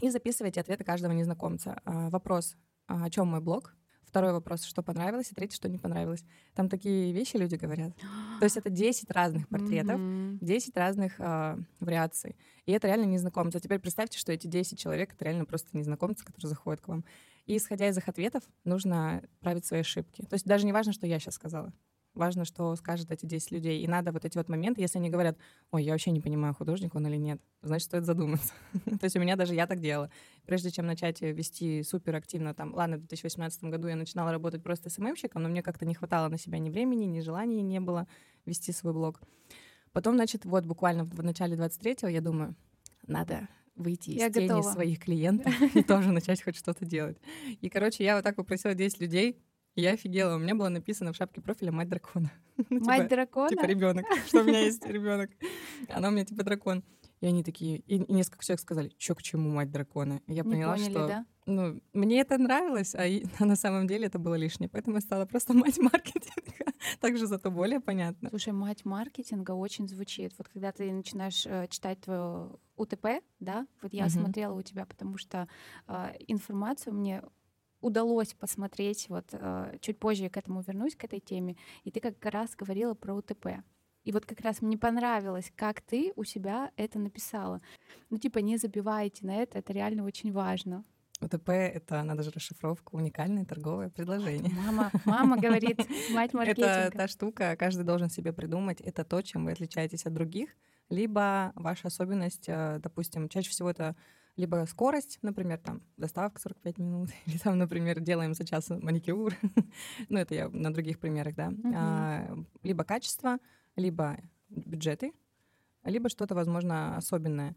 и 0.00 0.10
записывайте 0.10 0.60
ответы 0.60 0.84
каждого 0.84 1.12
незнакомца. 1.12 1.80
Вопрос 1.84 2.54
а, 2.54 2.65
о 2.86 3.10
чем 3.10 3.28
мой 3.28 3.40
блог. 3.40 3.74
Второй 4.04 4.32
вопрос, 4.32 4.64
что 4.64 4.82
понравилось, 4.82 5.30
и 5.30 5.34
третий, 5.34 5.56
что 5.56 5.68
не 5.68 5.78
понравилось. 5.78 6.24
Там 6.54 6.68
такие 6.68 7.12
вещи 7.12 7.36
люди 7.36 7.56
говорят. 7.56 7.94
То 8.38 8.44
есть 8.44 8.56
это 8.56 8.70
10 8.70 9.10
разных 9.10 9.48
портретов, 9.48 10.00
10 10.40 10.76
разных 10.76 11.20
э, 11.20 11.58
вариаций. 11.80 12.36
И 12.64 12.72
это 12.72 12.86
реально 12.86 13.04
незнакомцы. 13.04 13.56
А 13.56 13.60
теперь 13.60 13.78
представьте, 13.78 14.18
что 14.18 14.32
эти 14.32 14.46
10 14.46 14.78
человек— 14.78 15.12
это 15.14 15.24
реально 15.24 15.44
просто 15.44 15.76
незнакомцы, 15.76 16.24
которые 16.24 16.48
заходят 16.48 16.80
к 16.80 16.88
вам. 16.88 17.04
И 17.44 17.56
исходя 17.56 17.88
из 17.88 17.98
их 17.98 18.08
ответов, 18.08 18.42
нужно 18.64 19.22
править 19.40 19.66
свои 19.66 19.80
ошибки. 19.80 20.22
То 20.22 20.34
есть 20.34 20.46
даже 20.46 20.64
не 20.64 20.72
важно, 20.72 20.92
что 20.92 21.06
я 21.06 21.18
сейчас 21.18 21.34
сказала 21.34 21.72
важно, 22.16 22.44
что 22.44 22.74
скажут 22.76 23.10
эти 23.10 23.26
10 23.26 23.50
людей. 23.52 23.82
И 23.82 23.86
надо 23.86 24.12
вот 24.12 24.24
эти 24.24 24.36
вот 24.36 24.48
моменты, 24.48 24.80
если 24.80 24.98
они 24.98 25.10
говорят, 25.10 25.38
ой, 25.70 25.84
я 25.84 25.92
вообще 25.92 26.10
не 26.10 26.20
понимаю, 26.20 26.54
художник 26.54 26.94
он 26.94 27.06
или 27.06 27.16
нет, 27.16 27.40
значит, 27.62 27.86
стоит 27.86 28.04
задуматься. 28.04 28.52
То 28.84 29.04
есть 29.04 29.16
у 29.16 29.20
меня 29.20 29.36
даже 29.36 29.54
я 29.54 29.66
так 29.66 29.80
делала. 29.80 30.10
Прежде 30.46 30.70
чем 30.70 30.86
начать 30.86 31.20
вести 31.20 31.82
супер 31.82 32.16
активно, 32.16 32.54
там, 32.54 32.74
ладно, 32.74 32.96
в 32.96 33.00
2018 33.00 33.64
году 33.64 33.88
я 33.88 33.96
начинала 33.96 34.32
работать 34.32 34.62
просто 34.62 34.90
СММщиком, 34.90 35.42
но 35.42 35.48
мне 35.48 35.62
как-то 35.62 35.84
не 35.84 35.94
хватало 35.94 36.28
на 36.28 36.38
себя 36.38 36.58
ни 36.58 36.70
времени, 36.70 37.04
ни 37.04 37.20
желания 37.20 37.62
не 37.62 37.80
было 37.80 38.06
вести 38.44 38.72
свой 38.72 38.92
блог. 38.92 39.20
Потом, 39.92 40.16
значит, 40.16 40.44
вот 40.44 40.66
буквально 40.66 41.04
в 41.04 41.22
начале 41.22 41.56
23-го 41.56 42.08
я 42.08 42.20
думаю, 42.20 42.54
надо 43.06 43.48
выйти 43.76 44.10
из 44.10 44.20
Я 44.20 44.30
тени 44.30 44.48
готова. 44.48 44.72
своих 44.72 44.98
клиентов 45.00 45.54
и 45.74 45.82
тоже 45.82 46.10
начать 46.10 46.42
хоть 46.42 46.56
что-то 46.56 46.84
делать. 46.84 47.18
И, 47.60 47.68
короче, 47.68 48.04
я 48.04 48.16
вот 48.16 48.24
так 48.24 48.36
попросила 48.36 48.74
10 48.74 49.00
людей, 49.00 49.38
я 49.76 49.92
офигела. 49.92 50.36
У 50.36 50.38
меня 50.38 50.54
было 50.54 50.68
написано 50.68 51.12
в 51.12 51.16
шапке 51.16 51.40
профиля 51.40 51.72
«Мать 51.72 51.88
дракона». 51.88 52.30
Ну, 52.70 52.80
Мать 52.84 53.02
типа- 53.02 53.10
дракона? 53.10 53.48
Типа 53.50 53.66
ребенок, 53.66 54.06
что 54.26 54.40
у 54.40 54.44
меня 54.44 54.60
есть 54.60 54.84
ребенок. 54.86 55.30
Она 55.90 56.08
у 56.08 56.10
меня 56.10 56.24
типа 56.24 56.42
дракон. 56.42 56.82
И 57.20 57.26
они 57.26 57.42
такие, 57.42 57.78
и, 57.78 57.96
и 57.96 58.12
несколько 58.12 58.44
человек 58.44 58.60
сказали, 58.60 58.92
что 58.98 59.14
к 59.14 59.22
чему 59.22 59.50
мать 59.50 59.70
дракона. 59.70 60.20
И 60.26 60.34
я 60.34 60.42
Не 60.42 60.50
поняла, 60.50 60.74
поняли, 60.74 60.90
что 60.90 61.06
да? 61.08 61.26
ну, 61.46 61.80
мне 61.94 62.20
это 62.20 62.36
нравилось, 62.36 62.94
а, 62.94 63.06
и- 63.06 63.24
а 63.38 63.44
на 63.46 63.56
самом 63.56 63.86
деле 63.86 64.06
это 64.06 64.18
было 64.18 64.34
лишнее. 64.34 64.68
Поэтому 64.68 64.96
я 64.96 65.00
стала 65.00 65.24
просто 65.24 65.54
мать 65.54 65.78
маркетинга. 65.78 66.72
Также 67.00 67.26
зато 67.26 67.50
более 67.50 67.80
понятно. 67.80 68.28
Слушай, 68.30 68.52
мать 68.52 68.84
маркетинга 68.84 69.52
очень 69.52 69.88
звучит. 69.88 70.34
Вот 70.38 70.48
когда 70.48 70.72
ты 70.72 70.92
начинаешь 70.92 71.46
э, 71.46 71.66
читать 71.68 72.00
твое 72.02 72.50
УТП, 72.76 73.06
да, 73.40 73.66
вот 73.82 73.92
я 73.94 74.04
Мгм. 74.04 74.10
смотрела 74.10 74.54
у 74.54 74.62
тебя, 74.62 74.84
потому 74.84 75.16
что 75.16 75.48
э, 75.88 76.12
информацию 76.28 76.92
мне 76.94 77.22
удалось 77.80 78.34
посмотреть, 78.34 79.08
вот 79.08 79.26
э, 79.32 79.78
чуть 79.80 79.98
позже 79.98 80.24
я 80.24 80.30
к 80.30 80.36
этому 80.36 80.62
вернусь, 80.62 80.96
к 80.96 81.04
этой 81.04 81.20
теме, 81.20 81.56
и 81.84 81.90
ты 81.90 82.00
как 82.00 82.24
раз 82.24 82.54
говорила 82.56 82.94
про 82.94 83.14
УТП. 83.14 83.46
И 84.04 84.12
вот 84.12 84.24
как 84.24 84.40
раз 84.40 84.62
мне 84.62 84.78
понравилось, 84.78 85.52
как 85.56 85.80
ты 85.80 86.12
у 86.14 86.22
себя 86.22 86.70
это 86.76 86.98
написала. 86.98 87.60
Ну, 88.08 88.18
типа, 88.18 88.38
не 88.38 88.56
забивайте 88.56 89.26
на 89.26 89.34
это, 89.34 89.58
это 89.58 89.72
реально 89.72 90.04
очень 90.04 90.32
важно. 90.32 90.84
УТП— 91.20 91.48
это, 91.50 92.02
надо 92.02 92.22
же 92.22 92.30
расшифровка, 92.30 92.94
уникальное 92.94 93.44
торговое 93.44 93.88
предложение. 93.88 94.52
Мама, 94.54 94.90
мама 95.04 95.36
говорит, 95.38 95.78
мать 96.12 96.30
Это 96.30 96.36
маркетинга. 96.36 96.90
та 96.90 97.08
штука, 97.08 97.56
каждый 97.56 97.84
должен 97.84 98.10
себе 98.10 98.32
придумать. 98.32 98.80
Это 98.80 99.02
то, 99.02 99.22
чем 99.22 99.44
вы 99.46 99.52
отличаетесь 99.52 100.06
от 100.06 100.12
других. 100.12 100.50
Либо 100.88 101.52
ваша 101.56 101.88
особенность, 101.88 102.44
э, 102.48 102.78
допустим, 102.80 103.28
чаще 103.28 103.50
всего 103.50 103.70
это 103.70 103.96
либо 104.36 104.64
скорость, 104.66 105.18
например, 105.22 105.58
там, 105.58 105.82
доставка 105.96 106.40
45 106.40 106.78
минут, 106.78 107.10
или 107.26 107.38
там, 107.38 107.58
например, 107.58 108.00
делаем 108.00 108.34
за 108.34 108.44
час 108.44 108.68
маникюр. 108.70 109.34
ну, 110.08 110.18
это 110.18 110.34
я 110.34 110.48
на 110.48 110.72
других 110.72 110.98
примерах, 110.98 111.34
да. 111.34 111.52
А, 111.74 112.36
либо 112.62 112.84
качество, 112.84 113.38
либо 113.76 114.18
бюджеты, 114.48 115.12
либо 115.84 116.08
что-то, 116.08 116.34
возможно, 116.34 116.96
особенное. 116.96 117.56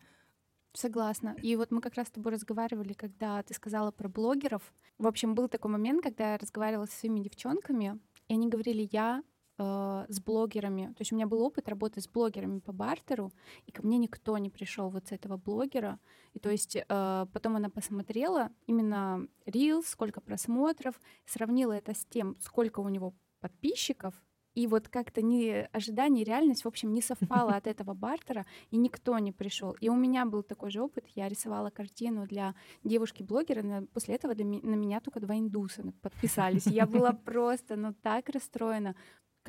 Согласна. 0.73 1.35
И 1.41 1.55
вот 1.55 1.71
мы 1.71 1.81
как 1.81 1.95
раз 1.95 2.07
с 2.07 2.11
тобой 2.11 2.33
разговаривали, 2.33 2.93
когда 2.93 3.41
ты 3.41 3.53
сказала 3.53 3.91
про 3.91 4.07
блогеров. 4.07 4.61
В 4.99 5.07
общем, 5.07 5.33
был 5.33 5.47
такой 5.47 5.71
момент, 5.71 6.03
когда 6.03 6.33
я 6.33 6.37
разговаривала 6.37 6.85
со 6.85 6.99
своими 6.99 7.21
девчонками, 7.21 7.99
и 8.27 8.33
они 8.33 8.47
говорили, 8.47 8.87
я 8.91 9.23
э, 9.59 10.05
с 10.07 10.19
блогерами, 10.19 10.87
то 10.87 11.01
есть 11.01 11.11
у 11.11 11.15
меня 11.15 11.27
был 11.27 11.41
опыт 11.41 11.69
работы 11.69 12.01
с 12.01 12.07
блогерами 12.07 12.59
по 12.59 12.71
бартеру, 12.71 13.31
и 13.67 13.71
ко 13.71 13.85
мне 13.85 13.97
никто 13.97 14.37
не 14.37 14.49
пришел 14.49 14.89
вот 14.89 15.07
с 15.07 15.11
этого 15.11 15.37
блогера. 15.37 15.99
И 16.33 16.39
то 16.39 16.49
есть 16.49 16.75
э, 16.75 17.25
потом 17.33 17.55
она 17.55 17.69
посмотрела 17.69 18.49
именно 18.65 19.27
Reels, 19.45 19.83
сколько 19.87 20.21
просмотров, 20.21 20.99
сравнила 21.25 21.73
это 21.73 21.93
с 21.93 22.05
тем, 22.05 22.35
сколько 22.39 22.79
у 22.79 22.89
него 22.89 23.13
подписчиков, 23.41 24.13
и 24.55 24.67
вот 24.67 24.89
как-то 24.89 25.21
не 25.21 25.69
ожидание, 25.71 26.25
реальность, 26.25 26.65
в 26.65 26.67
общем, 26.67 26.93
не 26.93 27.01
совпало 27.01 27.55
от 27.55 27.67
этого 27.67 27.93
бартера, 27.93 28.45
и 28.71 28.77
никто 28.77 29.17
не 29.19 29.31
пришел. 29.31 29.71
И 29.79 29.89
у 29.89 29.95
меня 29.95 30.25
был 30.25 30.43
такой 30.43 30.71
же 30.71 30.81
опыт. 30.81 31.05
Я 31.15 31.29
рисовала 31.29 31.69
картину 31.69 32.25
для 32.27 32.55
девушки-блогера, 32.83 33.87
после 33.93 34.15
этого 34.15 34.33
ми- 34.43 34.61
на 34.61 34.75
меня 34.75 34.99
только 34.99 35.19
два 35.19 35.37
индуса 35.37 35.83
подписались. 36.01 36.65
Я 36.65 36.87
была 36.87 37.13
просто, 37.25 37.75
ну, 37.75 37.93
так 37.93 38.29
расстроена. 38.29 38.95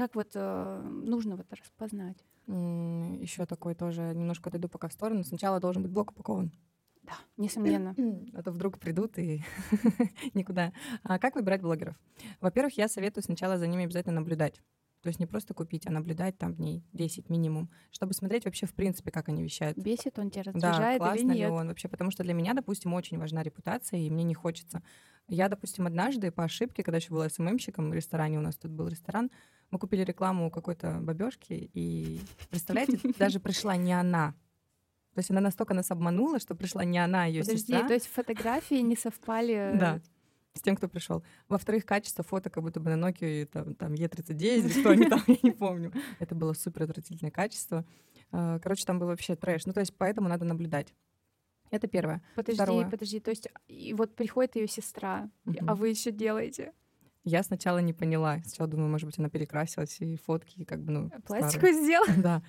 Как 0.00 0.14
вот 0.14 0.30
э, 0.33 0.83
нужно 0.83 1.37
вот 1.37 1.52
распознать? 1.52 2.16
Еще 2.47 3.45
такой 3.45 3.75
тоже, 3.75 4.00
немножко 4.14 4.49
отойду 4.49 4.66
пока 4.66 4.88
в 4.88 4.95
сторону. 4.95 5.25
Сначала 5.25 5.61
должен 5.61 5.83
быть 5.83 5.92
блок 5.92 6.12
упакован. 6.12 6.52
Да, 7.02 7.12
несомненно. 7.37 7.95
А 8.35 8.42
то 8.42 8.50
вдруг 8.50 8.78
придут 8.78 9.19
и 9.19 9.45
никуда. 10.33 10.73
А 11.02 11.19
как 11.19 11.35
выбирать 11.35 11.61
блогеров? 11.61 11.97
Во-первых, 12.40 12.78
я 12.78 12.88
советую 12.88 13.25
сначала 13.25 13.59
за 13.59 13.66
ними 13.66 13.85
обязательно 13.85 14.21
наблюдать. 14.21 14.62
То 15.02 15.09
есть 15.09 15.19
не 15.19 15.26
просто 15.26 15.54
купить, 15.54 15.87
а 15.87 15.90
наблюдать 15.90 16.37
там 16.37 16.54
дней 16.54 16.85
10 16.92 17.30
минимум, 17.30 17.71
чтобы 17.90 18.12
смотреть 18.12 18.45
вообще 18.45 18.66
в 18.66 18.75
принципе, 18.75 19.11
как 19.11 19.28
они 19.28 19.42
вещают. 19.42 19.78
Бесит 19.78 20.19
он 20.19 20.30
тебя, 20.30 20.45
Да, 20.45 20.52
раздражает 20.52 21.00
или 21.00 21.07
классно 21.09 21.33
ли 21.33 21.38
нет? 21.38 21.50
он 21.50 21.69
вообще, 21.69 21.88
потому 21.88 22.11
что 22.11 22.23
для 22.23 22.35
меня, 22.35 22.52
допустим, 22.52 22.92
очень 22.92 23.19
важна 23.19 23.42
репутация, 23.42 23.99
и 24.00 24.11
мне 24.11 24.25
не 24.25 24.35
хочется. 24.35 24.83
Я, 25.28 25.49
допустим, 25.49 25.87
однажды 25.87 26.30
по 26.30 26.45
ошибке, 26.45 26.83
когда 26.83 26.99
еще 26.99 27.11
была 27.11 27.28
СММщиком 27.28 27.90
в 27.90 27.95
ресторане, 27.95 28.38
у 28.38 28.42
нас 28.42 28.57
тут 28.57 28.73
был 28.73 28.88
ресторан, 28.88 29.30
мы 29.71 29.78
купили 29.78 30.02
рекламу 30.04 30.49
у 30.49 30.50
какой-то 30.50 30.99
бабешки, 31.00 31.71
и, 31.73 32.21
представляете, 32.50 32.99
даже 33.19 33.40
пришла 33.40 33.76
не 33.76 33.92
она. 33.92 34.35
То 35.14 35.21
есть 35.21 35.30
она 35.30 35.40
настолько 35.40 35.73
нас 35.75 35.90
обманула, 35.90 36.38
что 36.40 36.54
пришла 36.54 36.85
не 36.85 36.99
она, 36.99 37.25
ее 37.25 37.42
Подожди, 37.42 37.61
сестра. 37.61 37.87
то 37.88 37.95
есть 37.95 38.07
фотографии 38.07 38.80
не 38.83 38.97
совпали? 38.97 39.73
Да. 39.78 40.00
С 40.54 40.62
тем, 40.62 40.75
кто 40.76 40.88
пришел. 40.88 41.23
Во-вторых, 41.49 41.87
качество 41.87 42.25
фото 42.25 42.50
как 42.50 42.62
будто 42.64 42.80
бы 42.80 42.95
на 42.95 43.09
Nokia 43.09 43.47
там, 43.47 43.75
там 43.76 43.92
Е39, 43.95 44.35
или 44.59 44.69
что 44.80 44.90
они 44.90 45.07
там, 45.09 45.23
я 45.28 45.37
не 45.42 45.52
помню. 45.52 45.92
Это 46.19 46.35
было 46.35 46.54
супер 46.54 46.83
отвратительное 46.83 47.30
качество. 47.30 47.85
А, 48.33 48.59
Короче, 48.59 48.85
там 48.85 48.99
был 48.99 49.07
вообще 49.07 49.37
трэш. 49.37 49.66
Ну, 49.66 49.73
то 49.73 49.80
есть 49.80 49.95
поэтому 49.97 50.28
надо 50.28 50.45
наблюдать. 50.45 50.92
Это 51.71 51.87
первое. 51.87 52.21
Подожди, 52.35 52.57
Второе. 52.57 52.90
подожди, 52.90 53.21
то 53.21 53.30
есть 53.30 53.49
и 53.69 53.95
вот 53.95 54.16
приходит 54.16 54.57
ее 54.57 54.66
сестра, 54.66 55.30
и- 55.47 55.59
а 55.69 55.76
вы 55.76 55.90
еще 55.90 56.11
делаете? 56.11 56.73
Я 57.25 57.43
сначала 57.43 57.79
не 57.79 57.93
поняла. 57.93 58.41
Сначала 58.43 58.69
думаю, 58.69 58.89
может 58.89 59.07
быть, 59.07 59.19
она 59.19 59.29
перекрасилась, 59.29 60.00
и 60.00 60.17
фотки 60.17 60.65
как 60.65 60.83
бы, 60.83 60.93
ну, 60.93 61.11
Пластику 61.27 61.67
старые. 61.67 61.75
сделала? 61.83 62.15
Да. 62.17 62.43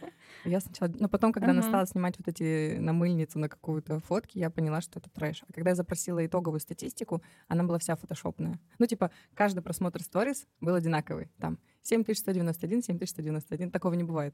Я 0.46 0.62
сначала... 0.62 0.90
Но 0.98 1.10
потом, 1.10 1.34
когда 1.34 1.52
она 1.52 1.62
стала 1.62 1.86
снимать 1.86 2.18
вот 2.18 2.28
эти 2.30 2.78
на 2.78 2.94
мыльницу 2.94 3.38
на 3.38 3.50
какую-то 3.50 4.00
фотки, 4.00 4.38
я 4.38 4.50
поняла, 4.50 4.80
что 4.80 5.00
это 5.00 5.10
трэш. 5.10 5.44
А 5.48 5.52
когда 5.52 5.72
я 5.72 5.76
запросила 5.76 6.26
итоговую 6.26 6.62
статистику, 6.62 7.22
она 7.50 7.66
была 7.66 7.80
вся 7.80 7.98
фотошопная. 7.98 8.60
Ну, 8.80 8.86
типа, 8.86 9.12
каждый 9.34 9.62
просмотр 9.62 10.02
сторис 10.02 10.48
был 10.62 10.76
одинаковый. 10.76 11.30
Там 11.40 11.60
7191, 11.82 12.82
7191. 12.82 13.72
Такого 13.72 13.94
не 13.96 14.06
бывает. 14.06 14.34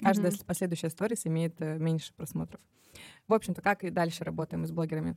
Каждая 0.00 0.32
последующая 0.46 0.90
сторис 0.90 1.26
имеет 1.26 1.60
э, 1.60 1.78
меньше 1.78 2.12
просмотров. 2.14 2.60
В 3.26 3.34
общем-то, 3.34 3.62
как 3.62 3.84
и 3.84 3.90
дальше 3.90 4.24
работаем 4.24 4.62
мы 4.62 4.66
с 4.68 4.72
блогерами? 4.72 5.16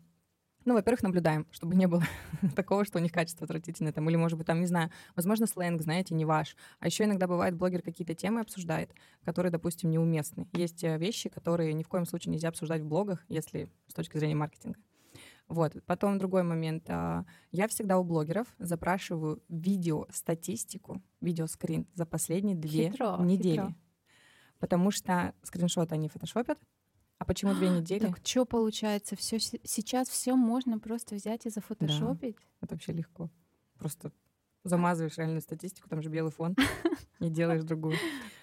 Ну, 0.67 0.73
во-первых, 0.73 1.01
наблюдаем, 1.01 1.47
чтобы 1.51 1.75
не 1.75 1.87
было 1.87 2.03
такого, 2.57 2.83
что 2.83 2.97
у 2.99 3.01
них 3.01 3.13
качество 3.13 3.45
отвратительное. 3.45 3.93
Там, 3.93 4.09
или, 4.09 4.17
может 4.17 4.37
быть, 4.37 4.47
там, 4.47 4.59
не 4.59 4.65
знаю, 4.65 4.91
возможно, 5.15 5.47
сленг, 5.47 5.81
знаете, 5.81 6.13
не 6.13 6.25
ваш. 6.25 6.57
А 6.79 6.87
еще 6.87 7.05
иногда 7.05 7.25
бывает, 7.25 7.55
блогер 7.55 7.81
какие-то 7.81 8.13
темы 8.15 8.41
обсуждает, 8.41 8.91
которые, 9.23 9.49
допустим, 9.49 9.89
неуместны. 9.89 10.45
Есть 10.51 10.83
э, 10.83 10.97
вещи, 10.97 11.29
которые 11.29 11.71
ни 11.71 11.83
в 11.83 11.87
коем 11.87 12.05
случае 12.05 12.33
нельзя 12.33 12.49
обсуждать 12.49 12.81
в 12.81 12.85
блогах, 12.85 13.23
если 13.29 13.71
с 13.87 13.93
точки 13.93 14.17
зрения 14.17 14.35
маркетинга. 14.35 14.77
Вот. 15.47 15.71
Потом 15.85 16.17
другой 16.17 16.43
момент. 16.43 16.83
а, 16.89 17.23
Я 17.53 17.69
всегда 17.69 17.97
у 17.97 18.03
блогеров 18.03 18.53
запрашиваю 18.59 19.41
видео-статистику, 19.47 21.01
видеоскрин 21.21 21.87
за 21.93 22.05
последние 22.05 22.57
две 22.57 22.89
Хитро, 22.89 23.15
недели. 23.21 23.51
хитро. 23.51 23.75
Потому 24.59 24.91
что 24.91 25.33
скриншоты 25.43 25.95
они 25.95 26.09
фотошопят. 26.09 26.59
А 27.17 27.25
почему 27.25 27.53
две 27.53 27.69
недели? 27.69 27.99
Так 27.99 28.19
что 28.23 28.45
получается? 28.45 29.15
Все 29.15 29.39
сейчас 29.39 30.09
все 30.09 30.35
можно 30.35 30.79
просто 30.79 31.15
взять 31.15 31.45
и 31.45 31.49
зафотошопить? 31.49 32.37
Это 32.61 32.75
вообще 32.75 32.93
легко. 32.93 33.29
Просто 33.79 34.11
замазываешь 34.63 35.17
реальную 35.17 35.41
статистику, 35.41 35.89
там 35.89 36.01
же 36.01 36.09
белый 36.09 36.31
фон, 36.31 36.55
и 37.19 37.29
делаешь 37.29 37.63
другую. 37.63 37.95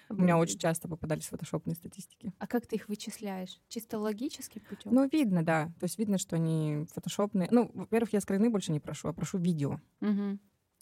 У 0.09 0.15
меня 0.15 0.37
очень 0.37 0.59
часто 0.59 0.87
попадались 0.87 1.27
фотошопные 1.27 1.75
статистики. 1.75 2.33
А 2.37 2.47
как 2.47 2.67
ты 2.67 2.75
их 2.75 2.89
вычисляешь? 2.89 3.59
Чисто 3.69 3.97
логическим 3.97 4.61
путем? 4.61 4.93
Ну, 4.93 5.07
видно, 5.07 5.43
да. 5.43 5.65
То 5.79 5.85
есть 5.85 5.97
видно, 5.97 6.17
что 6.17 6.35
они 6.35 6.85
фотошопные. 6.93 7.47
Ну, 7.51 7.71
во-первых, 7.73 8.13
я 8.13 8.21
скрины 8.21 8.49
больше 8.49 8.71
не 8.71 8.79
прошу, 8.79 9.07
а 9.07 9.13
прошу 9.13 9.37
видео. 9.37 9.79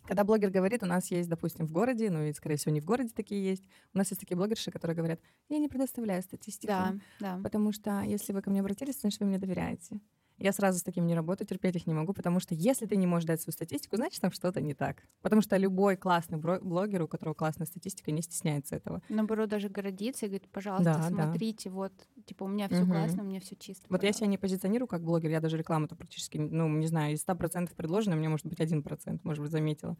Когда 0.05 0.23
блогер 0.23 0.49
говорит, 0.49 0.83
у 0.83 0.85
нас 0.85 1.09
есть, 1.11 1.29
допустим, 1.29 1.65
в 1.65 1.71
городе, 1.71 2.09
ну 2.09 2.23
и, 2.23 2.33
скорее 2.33 2.57
всего, 2.57 2.73
не 2.73 2.81
в 2.81 2.85
городе 2.85 3.11
такие 3.15 3.43
есть, 3.43 3.63
у 3.93 3.97
нас 3.97 4.09
есть 4.11 4.19
такие 4.19 4.35
блогерши, 4.35 4.69
которые 4.71 4.95
говорят, 4.97 5.19
я 5.49 5.59
не 5.59 5.69
предоставляю 5.69 6.21
статистику, 6.21 6.67
Да, 6.73 6.95
да. 7.19 7.39
потому 7.41 7.71
что 7.71 8.01
если 8.01 8.33
вы 8.33 8.41
ко 8.41 8.49
мне 8.49 8.59
обратились, 8.59 8.99
значит, 8.99 9.19
вы 9.21 9.27
мне 9.27 9.37
доверяете. 9.37 9.99
Я 10.43 10.51
сразу 10.51 10.77
с 10.79 10.83
таким 10.83 11.07
не 11.07 11.15
работаю, 11.15 11.47
терпеть 11.47 11.77
их 11.77 11.87
не 11.87 11.93
могу, 11.93 12.13
потому 12.13 12.39
что 12.41 12.53
если 12.53 12.85
ты 12.85 12.97
не 12.97 13.07
можешь 13.07 13.25
дать 13.27 13.41
свою 13.41 13.53
статистику, 13.53 13.95
значит, 13.95 14.21
там 14.21 14.31
что-то 14.31 14.61
не 14.61 14.73
так. 14.73 15.03
Потому 15.21 15.41
что 15.41 15.55
любой 15.57 15.95
классный 15.95 16.37
блогер, 16.37 17.01
у 17.03 17.07
которого 17.07 17.33
классная 17.33 17.65
статистика, 17.65 18.11
не 18.11 18.21
стесняется 18.21 18.75
этого. 18.75 19.01
Наоборот, 19.07 19.49
даже 19.49 19.69
гордится 19.69 20.25
и 20.25 20.29
говорит, 20.29 20.49
пожалуйста, 20.51 20.95
Да, 20.95 21.09
да. 21.09 21.39
смотрите, 21.39 21.69
вот, 21.69 21.93
типа, 22.25 22.43
у 22.43 22.47
меня 22.47 22.67
все 22.69 22.85
Мгм. 22.85 22.87
классно, 22.87 23.23
у 23.23 23.25
меня 23.25 23.39
все 23.39 23.55
чисто. 23.55 23.89
Вот 23.89 24.03
я 24.03 24.13
пожалуйста». 24.13 24.13
себя 24.13 24.27
не 24.27 24.37
позиционирую 24.39 24.87
как 24.87 25.03
блогер, 25.03 25.29
я 25.31 25.41
даже 25.41 25.57
рекламу-то 25.57 25.95
практически, 25.95 26.37
ну, 26.37 26.69
не 26.69 26.87
знаю, 26.87 27.13
из 27.13 27.21
100% 27.21 27.75
предложено, 27.75 28.15
мне 28.15 28.29
может 28.29 28.47
быть 28.47 28.59
1%, 28.61 29.23
может 29.25 29.43
быть, 29.43 29.51
заметила. 29.51 29.97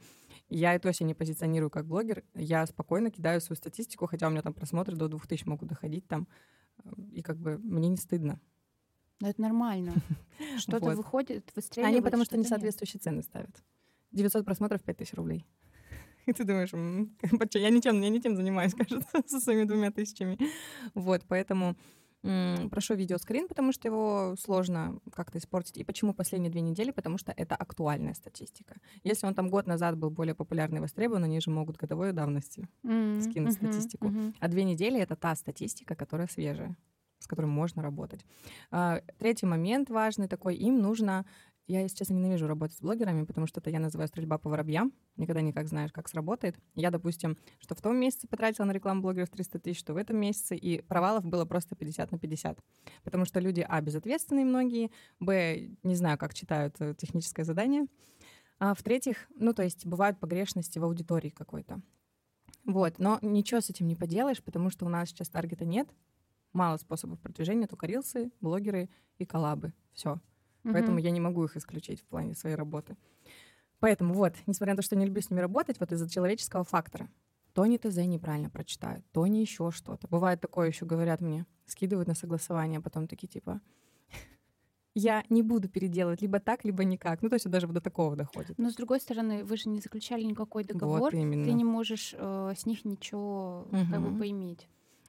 Я 0.50 0.76
и 0.76 0.80
то 0.80 0.92
себя 0.94 1.08
не 1.08 1.16
позиционирую 1.16 1.72
как 1.72 1.88
блогер, 1.88 2.24
я 2.36 2.66
спокойно 2.68 3.12
кидаю 3.12 3.42
свою 3.42 3.58
статистику, 3.58 4.08
хотя 4.08 4.28
у 4.28 4.32
меня 4.32 4.42
там 4.44 4.54
просмотры 4.54 4.96
до 4.98 5.08
2000 5.10 5.48
могут 5.48 5.70
доходить 5.70 6.08
там, 6.08 6.28
э, 6.86 6.90
и 7.14 7.22
как 7.24 7.38
бы 7.40 7.58
мне 7.60 7.90
не 7.90 7.98
стыдно. 7.98 8.42
Но 9.24 9.30
это 9.30 9.42
нормально. 9.42 9.94
Что-то 10.58 10.88
Вот. 10.88 10.98
выходит, 10.98 11.50
выстреливает. 11.56 11.96
Они 11.96 12.04
потому 12.04 12.26
что 12.26 12.36
нет. 12.36 12.46
несоответствующие 12.46 13.00
цены 13.00 13.22
ставят. 13.24 13.64
900 14.12 14.44
просмотров 14.44 14.82
5000 14.82 15.14
рублей. 15.14 15.46
И 16.26 16.34
ты 16.34 16.44
думаешь, 16.44 16.74
я 17.54 17.70
не 17.70 17.80
тем, 17.80 18.02
я 18.02 18.10
не 18.10 18.20
тем 18.20 18.36
занимаюсь, 18.36 18.74
кажется, 18.74 19.08
со 19.26 19.40
своими 19.40 19.64
двумя 19.64 19.92
тысячами. 19.92 20.38
Вот, 20.94 21.22
поэтому 21.30 21.78
прошу 22.70 22.96
видеоскрин, 22.96 23.48
потому 23.48 23.72
что 23.72 23.88
его 23.88 24.36
сложно 24.38 25.00
как-то 25.14 25.38
испортить. 25.38 25.78
И 25.78 25.86
почему 25.86 26.14
последние 26.14 26.52
две 26.52 26.62
недели? 26.62 26.92
Потому 26.92 27.18
что 27.18 27.34
это 27.38 27.56
актуальная 27.56 28.14
статистика. 28.14 28.76
Если 29.06 29.26
он 29.26 29.36
там 29.36 29.50
год 29.50 29.68
назад 29.68 29.98
был 29.98 30.10
более 30.10 30.36
популярный 30.36 30.80
и 30.80 30.82
востребован, 30.82 31.24
они 31.24 31.40
же 31.40 31.50
могут 31.50 31.78
годовой 31.78 32.12
давности 32.12 32.68
mm-hmm. 32.84 33.22
скинуть 33.22 33.56
mm-hmm. 33.56 33.72
статистику. 33.72 34.08
Mm-hmm. 34.08 34.36
А 34.42 34.48
две 34.50 34.66
недели— 34.66 35.00
это 35.02 35.16
та 35.16 35.34
статистика, 35.36 35.96
которая 35.96 36.28
свежая 36.28 36.76
с 37.24 37.28
которым 37.28 37.50
можно 37.50 37.82
работать. 37.82 38.26
А, 38.72 39.02
третий 39.18 39.46
момент 39.46 39.90
важный 39.90 40.28
такой, 40.28 40.56
им 40.56 40.82
нужно 40.82 41.26
я, 41.68 41.80
если 41.80 41.96
честно, 41.96 42.16
ненавижу 42.16 42.46
работать 42.46 42.78
с 42.78 42.82
блогерами, 42.82 43.24
потому 43.24 43.48
что 43.48 43.62
это 43.62 43.70
я 43.70 43.80
называю 43.80 44.10
стрельба 44.10 44.38
по 44.38 44.50
воробьям. 44.50 44.92
Никогда 45.16 45.40
никак 45.40 45.70
знаешь, 45.70 45.94
как 45.94 46.10
сработает. 46.10 46.58
Я, 46.76 46.92
допустим, 46.92 47.38
что 47.60 47.74
в 47.74 47.82
том 47.82 47.96
месяце 47.96 48.28
потратила 48.28 48.66
на 48.66 48.74
рекламу 48.74 49.02
блогеров 49.02 49.30
300 49.30 49.60
тысяч, 49.60 49.80
что 49.80 49.94
в 49.94 49.98
этом 49.98 50.18
месяце, 50.18 50.58
и 50.58 50.82
провалов 50.82 51.24
было 51.24 51.46
просто 51.46 51.78
50 51.78 52.12
на 52.12 52.20
50. 52.20 52.60
Потому 53.06 53.24
что 53.24 53.40
люди, 53.40 53.66
а, 53.68 53.80
безответственные 53.80 54.44
многие, 54.44 54.92
б, 55.22 55.70
не 55.84 55.96
знаю, 55.96 56.18
как 56.18 56.34
читают 56.34 56.76
э, 56.80 56.96
техническое 56.98 57.46
задание, 57.46 57.86
а 58.60 58.74
в-третьих, 58.74 59.28
ну, 59.36 59.54
то 59.54 59.64
есть 59.64 59.86
бывают 59.86 60.20
погрешности 60.20 60.80
в 60.80 60.84
аудитории 60.84 61.30
какой-то. 61.30 61.82
Вот, 62.66 63.00
но 63.00 63.20
ничего 63.22 63.62
с 63.62 63.70
этим 63.70 63.88
не 63.88 63.96
поделаешь, 63.96 64.44
потому 64.44 64.70
что 64.70 64.86
у 64.86 64.90
нас 64.90 65.10
сейчас 65.10 65.30
таргета 65.30 65.66
нет, 65.66 65.90
мало 66.54 66.78
способов 66.78 67.20
продвижения, 67.20 67.68
только 67.68 67.88
рилсы, 67.88 68.32
блогеры 68.42 68.90
и 69.18 69.26
коллабы. 69.26 69.74
Все. 69.94 70.20
Mm-hmm. 70.64 70.72
Поэтому 70.72 70.98
я 71.00 71.12
не 71.12 71.20
могу 71.20 71.44
их 71.44 71.58
исключить 71.58 72.02
в 72.02 72.06
плане 72.06 72.36
своей 72.36 72.56
работы. 72.56 72.96
Поэтому 73.80 74.14
вот, 74.14 74.36
несмотря 74.46 74.74
на 74.74 74.78
то, 74.78 74.82
что 74.82 74.96
не 74.96 75.06
люблю 75.06 75.22
с 75.22 75.30
ними 75.30 75.42
работать, 75.42 75.80
вот 75.80 75.92
из-за 75.92 76.10
человеческого 76.10 76.64
фактора. 76.64 77.10
То 77.54 77.66
не 77.66 77.78
ТЗ 77.78 77.98
неправильно 77.98 78.50
прочитают, 78.50 79.06
то 79.12 79.28
не 79.28 79.42
еще 79.42 79.70
что-то. 79.72 80.08
Бывает 80.08 80.42
такое 80.42 80.70
еще, 80.70 80.86
говорят 80.86 81.22
мне, 81.22 81.46
скидывают 81.66 82.08
на 82.08 82.16
согласование, 82.16 82.80
а 82.80 82.82
потом 82.82 83.08
такие 83.08 83.28
типа, 83.28 83.62
я 84.96 85.24
не 85.30 85.44
буду 85.44 85.70
переделывать 85.70 86.22
либо 86.22 86.40
так, 86.40 86.64
либо 86.66 86.84
никак. 86.84 87.22
Ну, 87.22 87.30
то 87.30 87.36
есть 87.36 87.50
даже 87.50 87.68
до 87.68 87.82
такого 87.82 88.16
доходит. 88.16 88.58
Но 88.58 88.70
с 88.70 88.76
другой 88.76 89.00
стороны, 89.00 89.44
вы 89.44 89.58
же 89.58 89.70
не 89.70 89.80
заключали 89.80 90.24
никакой 90.24 90.64
договор, 90.64 91.00
вот 91.00 91.14
именно. 91.14 91.46
ты 91.46 91.54
не 91.54 91.64
можешь 91.64 92.16
э, 92.18 92.54
с 92.56 92.66
них 92.66 92.86
ничего 92.86 93.68
угу. 93.72 93.92
как 93.92 94.02
бы 94.02 94.18
поиметь. 94.18 94.68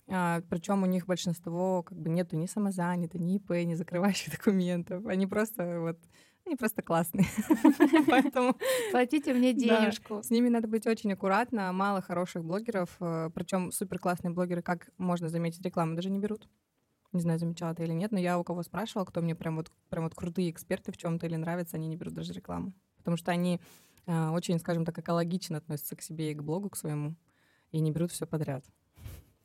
А, 0.08 0.42
причем 0.50 0.82
у 0.82 0.86
них 0.86 1.06
большинство 1.06 1.82
как 1.82 1.98
бы 1.98 2.10
нету 2.10 2.36
ни 2.36 2.46
самозанятых, 2.46 3.20
ни 3.20 3.36
ИП, 3.36 3.50
ни 3.64 3.74
закрывающих 3.74 4.32
документов. 4.38 5.06
Они 5.06 5.26
просто 5.26 5.80
вот 5.80 5.98
они 6.46 6.56
просто 6.56 6.82
классные. 6.82 7.24
Поэтому... 8.06 8.54
Платите 8.90 9.32
мне 9.32 9.54
денежку. 9.54 10.22
С 10.22 10.28
ними 10.28 10.50
надо 10.50 10.68
быть 10.68 10.86
очень 10.86 11.10
аккуратно. 11.12 11.72
Мало 11.72 12.02
хороших 12.02 12.44
блогеров, 12.44 12.94
э, 13.00 13.30
причем 13.34 13.72
супер 13.72 13.98
классные 13.98 14.30
блогеры, 14.30 14.60
как 14.60 14.90
можно 14.98 15.30
заметить, 15.30 15.64
рекламу 15.64 15.94
даже 15.96 16.10
не 16.10 16.18
берут. 16.18 16.46
Не 17.12 17.20
знаю, 17.20 17.38
замечала 17.38 17.74
ты 17.74 17.84
или 17.84 17.94
нет, 17.94 18.12
но 18.12 18.18
я 18.18 18.38
у 18.38 18.44
кого 18.44 18.62
спрашивала, 18.62 19.06
кто 19.06 19.22
мне 19.22 19.34
прям 19.34 19.56
вот, 19.56 19.72
прям 19.88 20.04
вот 20.04 20.14
крутые 20.14 20.50
эксперты 20.50 20.92
в 20.92 20.98
чем-то 20.98 21.26
или 21.26 21.36
нравится, 21.36 21.76
они 21.76 21.88
не 21.88 21.96
берут 21.96 22.12
даже 22.12 22.34
рекламу. 22.34 22.74
Потому 22.98 23.16
что 23.16 23.30
они 23.30 23.58
э, 24.06 24.28
очень, 24.28 24.58
скажем 24.58 24.84
так, 24.84 24.98
экологично 24.98 25.58
относятся 25.58 25.96
к 25.96 26.02
себе 26.02 26.32
и 26.32 26.34
к 26.34 26.42
блогу, 26.42 26.68
к 26.68 26.76
своему, 26.76 27.14
и 27.70 27.80
не 27.80 27.90
берут 27.90 28.12
все 28.12 28.26
подряд. 28.26 28.66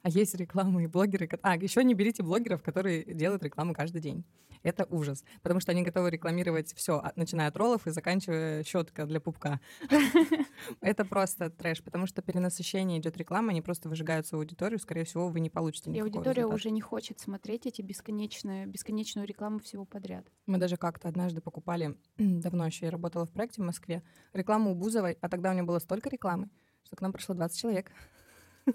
А 0.02 0.10
есть 0.10 0.36
рекламы 0.36 0.84
и 0.84 0.88
блогеры. 0.88 1.30
А, 1.42 1.58
еще 1.58 1.84
не 1.84 1.94
берите 1.94 2.24
блогеров, 2.24 2.64
которые 2.64 3.04
делают 3.04 3.44
рекламу 3.44 3.74
каждый 3.74 4.02
день. 4.02 4.24
Это 4.64 4.86
ужас. 4.90 5.24
Потому 5.42 5.60
что 5.60 5.72
они 5.72 5.84
готовы 5.84 6.10
рекламировать 6.10 6.74
все, 6.74 7.02
начиная 7.16 7.48
от 7.48 7.58
роллов 7.58 7.88
и 7.88 7.92
заканчивая 7.92 8.64
щетка 8.64 9.06
для 9.06 9.22
пупка. 9.22 9.60
Это 10.82 11.06
просто 11.06 11.50
трэш, 11.50 11.82
потому 11.82 12.08
что 12.08 12.22
перенасыщение 12.22 13.00
идет 13.00 13.16
реклама, 13.18 13.52
они 13.52 13.62
просто 13.62 13.88
выжигают 13.88 14.28
свою 14.28 14.42
аудиторию, 14.42 14.80
скорее 14.80 15.06
всего, 15.06 15.30
вы 15.30 15.40
не 15.40 15.50
получите 15.50 15.92
И 15.92 16.00
аудитория 16.00 16.46
уже 16.46 16.72
не 16.72 16.82
хочет 16.82 17.20
смотреть 17.20 17.68
эти 17.68 17.82
бесконечные, 17.82 18.66
бесконечную 18.66 19.28
рекламу 19.28 19.60
всего 19.60 19.86
подряд. 19.86 20.26
Мы 20.46 20.58
даже 20.58 20.76
как-то 20.76 21.08
однажды 21.08 21.42
покупали, 21.42 21.96
давно 22.18 22.66
еще 22.66 22.86
я 22.86 22.92
работала 22.92 23.26
в 23.26 23.32
проекте 23.32 23.62
в 23.62 23.66
Москве, 23.66 24.04
рекламу 24.34 24.72
у 24.72 24.76
Бузовой, 24.76 25.18
а 25.22 25.30
тогда 25.30 25.52
у 25.52 25.54
нее 25.54 25.64
было 25.64 25.80
столько 25.80 26.10
рекламы, 26.10 26.50
что 26.84 26.98
к 26.98 27.02
нам 27.02 27.14
пришло 27.14 27.34
20 27.34 27.58
человек. 27.58 27.92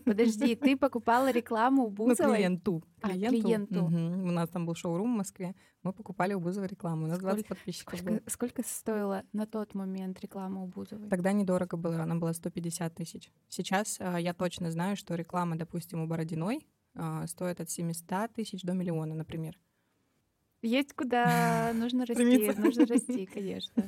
Подожди, 0.04 0.54
ты 0.54 0.76
покупала 0.76 1.30
рекламу 1.30 1.84
у 1.84 1.90
Бузовой? 1.90 2.26
Ну, 2.26 2.34
клиенту. 2.34 2.82
А, 3.00 3.08
клиенту. 3.10 3.84
Угу. 3.84 4.28
У 4.28 4.30
нас 4.30 4.48
там 4.48 4.66
был 4.66 4.74
шоурум 4.74 5.14
в 5.14 5.16
Москве. 5.18 5.54
Мы 5.82 5.92
покупали 5.92 6.34
у 6.34 6.40
Бузовой 6.40 6.68
рекламу. 6.68 7.04
У 7.04 7.08
нас 7.08 7.18
сколько, 7.18 7.34
20 7.34 7.48
подписчиков 7.48 7.98
сколько, 7.98 8.12
было. 8.12 8.22
Сколько 8.26 8.62
стоила 8.62 9.22
на 9.32 9.46
тот 9.46 9.74
момент 9.74 10.20
реклама 10.20 10.62
у 10.62 10.66
Бузовой? 10.66 11.08
Тогда 11.08 11.32
недорого 11.32 11.76
было. 11.76 12.02
Она 12.02 12.14
была 12.16 12.32
150 12.32 12.94
тысяч. 12.94 13.30
Сейчас 13.48 13.98
а, 14.00 14.18
я 14.18 14.34
точно 14.34 14.70
знаю, 14.70 14.96
что 14.96 15.14
реклама, 15.14 15.56
допустим, 15.56 16.02
у 16.02 16.06
Бородиной 16.06 16.66
а, 16.94 17.26
стоит 17.26 17.60
от 17.60 17.70
700 17.70 18.32
тысяч 18.32 18.62
до 18.62 18.72
миллиона, 18.72 19.14
например. 19.14 19.58
Есть 20.62 20.94
куда 20.94 21.72
нужно 21.74 22.06
расти, 22.06 22.50
нужно 22.56 22.86
расти, 22.86 23.26
конечно. 23.26 23.86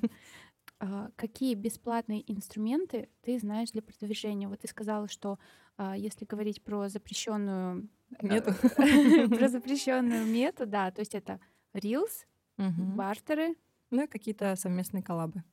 А, 0.79 1.11
какие 1.17 1.55
бесплатные 1.55 2.31
инструменты 2.31 3.09
ты 3.23 3.39
знаешь 3.39 3.71
для 3.71 3.83
продвижения? 3.83 4.49
Вот 4.49 4.61
ты 4.61 4.69
сказала, 4.69 5.09
что 5.09 5.39
а, 5.77 5.97
если 5.97 6.25
говорить 6.25 6.63
про 6.63 6.89
запрещенную 6.89 7.89
мету, 8.21 8.53
про 9.37 9.49
запрещенную 9.49 10.27
мету, 10.27 10.67
да, 10.67 10.91
то 10.91 11.01
есть 11.01 11.15
это 11.15 11.41
Reels, 11.75 12.27
бартеры. 12.57 13.57
Ну 13.91 14.05
и 14.05 14.07
какие-то 14.07 14.57
совместные 14.57 15.03
коллабы. 15.03 15.45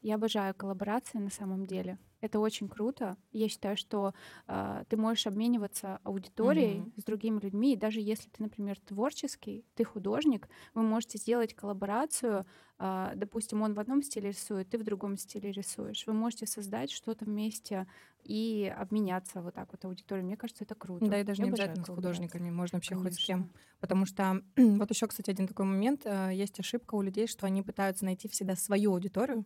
Я 0.00 0.16
обожаю 0.16 0.54
коллаборации 0.54 1.18
на 1.18 1.30
самом 1.30 1.66
деле. 1.66 1.98
Это 2.24 2.40
очень 2.40 2.70
круто. 2.70 3.18
Я 3.32 3.50
считаю, 3.50 3.76
что 3.76 4.14
э, 4.46 4.84
ты 4.88 4.96
можешь 4.96 5.26
обмениваться 5.26 6.00
аудиторией 6.04 6.78
mm-hmm. 6.78 7.00
с 7.00 7.04
другими 7.04 7.38
людьми. 7.38 7.74
И 7.74 7.76
даже 7.76 8.00
если 8.00 8.30
ты, 8.30 8.42
например, 8.42 8.80
творческий, 8.80 9.66
ты 9.74 9.84
художник, 9.84 10.48
вы 10.72 10.80
можете 10.84 11.18
сделать 11.18 11.54
коллаборацию. 11.54 12.46
Э, 12.78 13.12
допустим, 13.14 13.60
он 13.60 13.74
в 13.74 13.78
одном 13.78 14.02
стиле 14.02 14.30
рисует, 14.30 14.70
ты 14.70 14.78
в 14.78 14.84
другом 14.84 15.18
стиле 15.18 15.52
рисуешь. 15.52 16.06
Вы 16.06 16.14
можете 16.14 16.46
создать 16.46 16.90
что-то 16.90 17.26
вместе 17.26 17.86
и 18.22 18.74
обменяться 18.74 19.42
вот 19.42 19.52
так 19.52 19.68
вот 19.72 19.84
аудиторией. 19.84 20.24
Мне 20.24 20.38
кажется, 20.38 20.64
это 20.64 20.74
круто. 20.74 21.04
Да, 21.04 21.20
и 21.20 21.24
даже 21.24 21.42
Я 21.42 21.48
не 21.48 21.50
обязательно 21.50 21.84
с 21.84 21.88
художниками, 21.88 22.48
можно 22.48 22.78
вообще 22.78 22.94
Конечно. 22.94 23.10
хоть 23.10 23.20
с 23.20 23.26
кем. 23.26 23.50
Потому 23.80 24.06
что 24.06 24.40
вот 24.56 24.90
еще, 24.90 25.06
кстати, 25.08 25.28
один 25.28 25.46
такой 25.46 25.66
момент. 25.66 26.06
Э, 26.06 26.30
есть 26.32 26.58
ошибка 26.58 26.94
у 26.94 27.02
людей, 27.02 27.26
что 27.26 27.44
они 27.44 27.60
пытаются 27.60 28.06
найти 28.06 28.28
всегда 28.28 28.56
свою 28.56 28.94
аудиторию, 28.94 29.44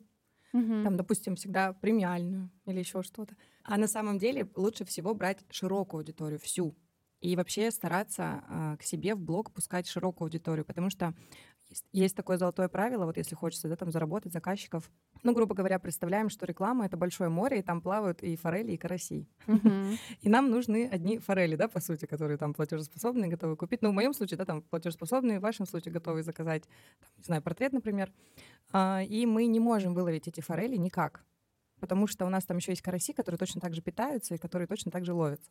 угу. 0.53 0.85
там, 0.85 0.97
допустим, 0.97 1.37
всегда 1.37 1.73
премиальную 1.73 2.51
или 2.67 2.79
еще 2.79 3.03
что-то. 3.03 3.35
А 3.65 3.77
на 3.77 3.89
самом 3.89 4.19
деле 4.19 4.49
лучше 4.57 4.85
всего 4.85 5.15
брать 5.15 5.39
широкую 5.51 6.01
аудиторию, 6.01 6.39
всю. 6.39 6.75
И 7.21 7.35
вообще 7.35 7.71
стараться 7.71 8.45
э, 8.49 8.77
к 8.79 8.83
себе 8.83 9.15
в 9.15 9.21
блог 9.21 9.51
пускать 9.51 9.89
широкую 9.89 10.27
аудиторию, 10.27 10.65
потому 10.65 10.89
что 10.89 11.15
есть, 11.69 11.85
есть 11.93 12.17
такое 12.17 12.39
золотое 12.39 12.69
правило, 12.69 13.05
вот 13.05 13.17
если 13.17 13.35
хочется 13.35 13.69
да, 13.69 13.77
там 13.77 13.91
заработать 13.91 14.33
заказчиков, 14.33 14.91
ну, 15.23 15.35
грубо 15.35 15.55
говоря, 15.55 15.79
представляем, 15.79 16.31
что 16.31 16.47
реклама— 16.47 16.87
это 16.87 16.97
большое 16.97 17.29
море, 17.29 17.59
и 17.59 17.63
там 17.63 17.81
плавают 17.81 18.23
и 18.23 18.37
форели, 18.37 18.73
и 18.73 18.77
караси. 18.77 19.27
И 20.21 20.29
нам 20.29 20.51
нужны 20.51 20.89
одни 20.91 21.19
форели, 21.19 21.57
да, 21.57 21.69
по 21.69 21.81
сути, 21.81 22.07
которые 22.07 22.39
там 22.39 22.55
платежеспособные, 22.55 23.29
готовы 23.29 23.57
купить. 23.57 23.83
Ну, 23.83 23.91
в 23.91 23.95
моем 23.95 24.15
случае, 24.15 24.39
да, 24.39 24.45
там 24.45 24.63
платежеспособные, 24.63 25.41
в 25.41 25.43
вашем 25.43 25.67
случае 25.67 25.93
готовы 25.93 26.23
заказать, 26.23 26.63
там, 27.01 27.11
не 27.19 27.25
знаю, 27.25 27.43
портрет, 27.43 27.73
например. 27.73 28.13
А, 28.73 29.03
и 29.03 29.27
мы 29.27 29.47
не 29.47 29.61
можем 29.61 29.95
выловить 29.95 30.29
эти 30.29 30.41
форели 30.41 30.77
никак, 30.77 31.25
потому 31.81 32.07
что 32.07 32.27
у 32.27 32.29
нас 32.29 32.45
там 32.45 32.59
еще 32.59 32.73
есть 32.73 32.83
караси, 32.83 33.13
которые 33.13 33.39
точно 33.39 33.61
так 33.61 33.75
же 33.75 33.83
питаются 33.83 34.35
и 34.35 34.39
которые 34.39 34.67
точно 34.67 34.91
так 34.91 35.05
же 35.05 35.13
ловятся. 35.13 35.51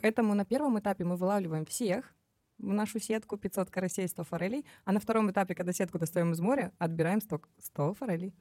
Поэтому 0.00 0.34
на 0.34 0.44
первом 0.44 0.78
этапе 0.78 1.04
мы 1.04 1.16
вылавливаем 1.16 1.64
всех, 1.64 2.14
в 2.58 2.72
нашу 2.72 3.00
сетку 3.00 3.36
500 3.36 3.70
карасей, 3.70 4.08
100 4.08 4.24
форелей, 4.24 4.64
а 4.84 4.92
на 4.92 5.00
втором 5.00 5.30
этапе, 5.30 5.54
когда 5.54 5.72
сетку 5.72 5.98
достаем 5.98 6.32
из 6.32 6.40
моря, 6.40 6.72
отбираем 6.78 7.20
100, 7.20 7.40
100 7.58 7.94
форелей. 7.94 8.34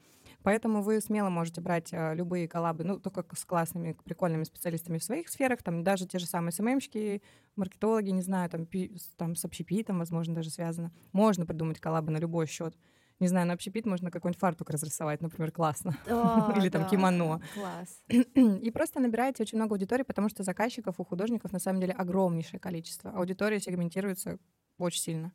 Поэтому 0.43 0.81
вы 0.81 1.01
смело 1.01 1.29
можете 1.29 1.61
брать 1.61 1.93
а, 1.93 2.13
любые 2.13 2.47
коллабы, 2.47 2.83
ну, 2.83 2.99
только 2.99 3.25
с 3.35 3.45
классными, 3.45 3.97
прикольными 4.03 4.43
специалистами 4.43 4.97
в 4.97 5.03
своих 5.03 5.29
сферах, 5.29 5.63
там 5.63 5.83
даже 5.83 6.07
те 6.07 6.19
же 6.19 6.25
самые 6.25 6.51
СММщики, 6.51 7.21
маркетологи, 7.55 8.09
не 8.09 8.21
знаю, 8.21 8.49
там, 8.49 8.65
пи, 8.65 8.95
там 9.17 9.35
с 9.35 9.45
общепитом, 9.45 9.99
возможно, 9.99 10.35
даже 10.35 10.49
связано. 10.49 10.91
Можно 11.11 11.45
придумать 11.45 11.79
коллабы 11.79 12.11
на 12.11 12.17
любой 12.17 12.47
счет 12.47 12.75
не 13.23 13.29
знаю, 13.29 13.47
на 13.47 13.53
общепит 13.53 13.85
можно 13.85 14.11
какой-нибудь 14.11 14.39
фартук 14.39 14.69
разрисовать, 14.69 15.21
например, 15.21 15.51
классно. 15.51 15.97
Да, 16.05 16.53
Или 16.57 16.69
там 16.69 16.83
да, 16.83 16.89
кимоно. 16.89 17.41
Класс. 17.53 18.01
И 18.09 18.71
просто 18.71 18.99
набираете 18.99 19.43
очень 19.43 19.57
много 19.57 19.75
аудитории, 19.75 20.03
потому 20.03 20.29
что 20.29 20.43
заказчиков 20.43 20.99
у 20.99 21.05
художников 21.05 21.53
на 21.53 21.59
самом 21.59 21.79
деле 21.79 21.93
огромнейшее 21.93 22.59
количество. 22.59 23.11
Аудитория 23.11 23.59
сегментируется 23.59 24.37
очень 24.77 25.01
сильно. 25.01 25.31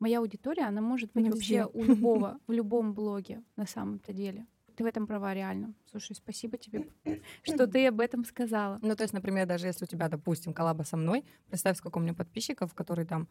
Моя 0.00 0.18
аудитория, 0.18 0.64
она 0.64 0.80
может 0.80 1.12
быть 1.12 1.30
вообще 1.30 1.66
у 1.72 1.84
любого, 1.84 2.38
в 2.46 2.52
любом 2.52 2.94
блоге 2.94 3.42
на 3.56 3.66
самом-то 3.66 4.12
деле. 4.12 4.46
Ты 4.76 4.82
в 4.82 4.86
этом 4.86 5.06
права 5.06 5.32
реально. 5.34 5.74
Слушай, 5.88 6.16
спасибо 6.16 6.58
тебе, 6.58 6.88
что 7.42 7.68
ты 7.68 7.86
об 7.86 8.00
этом 8.00 8.24
сказала. 8.24 8.80
Ну, 8.82 8.96
то 8.96 9.04
есть, 9.04 9.14
например, 9.14 9.46
даже 9.46 9.68
если 9.68 9.84
у 9.84 9.88
тебя, 9.88 10.08
допустим, 10.08 10.52
коллаба 10.52 10.82
со 10.82 10.96
мной, 10.96 11.24
представь, 11.48 11.78
сколько 11.78 11.98
у 11.98 12.00
меня 12.00 12.12
подписчиков, 12.12 12.74
которые 12.74 13.06
там 13.06 13.28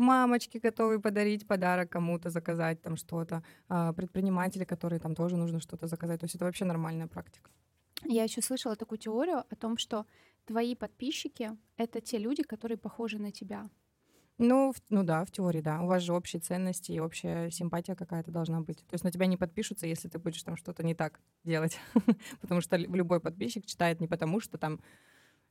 мамочки 0.00 0.58
готовы 0.58 1.00
подарить 1.00 1.46
подарок 1.46 1.90
кому-то, 1.90 2.30
заказать 2.30 2.82
там 2.82 2.96
что-то, 2.96 3.42
а, 3.68 3.92
предприниматели, 3.92 4.64
которые 4.64 4.98
там 5.00 5.14
тоже 5.14 5.36
нужно 5.36 5.60
что-то 5.60 5.86
заказать. 5.86 6.20
То 6.20 6.24
есть 6.24 6.34
это 6.34 6.44
вообще 6.44 6.64
нормальная 6.64 7.06
практика. 7.06 7.50
Я 8.04 8.24
еще 8.24 8.42
слышала 8.42 8.76
такую 8.76 8.98
теорию 8.98 9.44
о 9.50 9.56
том, 9.56 9.76
что 9.78 10.04
твои 10.46 10.74
подписчики— 10.74 11.50
это 11.76 12.00
те 12.00 12.18
люди, 12.18 12.42
которые 12.42 12.78
похожи 12.78 13.18
на 13.18 13.30
тебя. 13.30 13.68
Ну, 14.38 14.72
в- 14.72 14.80
ну 14.88 15.02
да, 15.04 15.24
в 15.24 15.30
теории, 15.30 15.60
да. 15.60 15.82
У 15.82 15.86
вас 15.86 16.02
же 16.02 16.14
общие 16.14 16.40
ценности 16.40 16.92
и 16.92 17.00
общая 17.00 17.50
симпатия 17.50 17.94
какая-то 17.94 18.30
должна 18.30 18.60
быть. 18.62 18.78
То 18.86 18.94
есть 18.94 19.04
на 19.04 19.10
тебя 19.12 19.26
не 19.26 19.36
подпишутся, 19.36 19.86
если 19.86 20.08
ты 20.08 20.18
будешь 20.18 20.42
там 20.42 20.56
что-то 20.56 20.82
не 20.82 20.94
так 20.94 21.20
делать. 21.44 21.78
потому 22.40 22.62
что 22.62 22.76
любой 22.76 23.20
подписчик 23.20 23.66
читает 23.66 24.00
не 24.00 24.08
потому, 24.08 24.40
что 24.40 24.56
там 24.56 24.80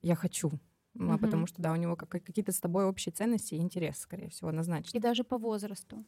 я 0.02 0.16
хочу, 0.16 0.52
а 0.95 1.04
Мгм. 1.04 1.19
потому 1.19 1.47
что, 1.47 1.62
да, 1.62 1.71
у 1.71 1.75
него 1.75 1.95
как- 1.95 2.10
какие-то 2.10 2.52
с 2.52 2.60
тобой 2.60 2.86
общие 2.86 3.13
ценности 3.13 3.56
и 3.56 3.58
интерес, 3.60 3.99
скорее 3.99 4.30
всего, 4.30 4.49
однозначно. 4.49 4.97
И 4.97 4.99
даже 4.99 5.23
по 5.23 5.38
возрасту. 5.38 6.04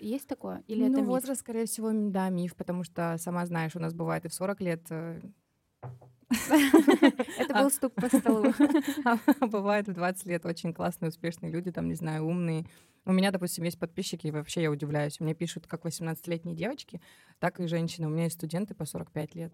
Есть 0.00 0.28
такое? 0.28 0.62
Или 0.68 0.84
ну, 0.84 0.92
это 0.92 1.00
миф? 1.00 1.08
возраст, 1.08 1.40
скорее 1.40 1.66
всего, 1.66 1.90
да, 1.92 2.28
миф, 2.28 2.54
потому 2.54 2.84
что, 2.84 3.16
сама 3.18 3.44
знаешь, 3.46 3.74
у 3.74 3.80
нас 3.80 3.92
бывает 3.92 4.24
и 4.24 4.28
в 4.28 4.34
40 4.34 4.60
лет, 4.60 4.86
э, 4.90 5.20
Это 7.38 7.54
был 7.54 7.70
стук 7.70 7.94
по 7.94 8.08
столу. 8.08 8.52
а 9.04 9.46
бывает 9.46 9.88
в 9.88 9.92
20 9.92 10.26
лет 10.26 10.46
очень 10.46 10.72
классные, 10.72 11.08
успешные 11.10 11.52
люди, 11.52 11.70
там, 11.70 11.88
не 11.88 11.94
знаю, 11.94 12.24
умные. 12.24 12.66
У 13.04 13.12
меня, 13.12 13.30
допустим, 13.30 13.64
есть 13.64 13.78
подписчики, 13.78 14.28
и 14.28 14.30
вообще 14.30 14.62
я 14.62 14.70
удивляюсь. 14.70 15.20
Мне 15.20 15.34
пишут 15.34 15.66
как 15.66 15.84
18-летние 15.84 16.56
девочки, 16.56 17.00
так 17.38 17.60
и 17.60 17.66
женщины. 17.66 18.06
У 18.06 18.10
меня 18.10 18.24
есть 18.24 18.36
студенты 18.36 18.74
по 18.74 18.86
45 18.86 19.34
лет. 19.34 19.52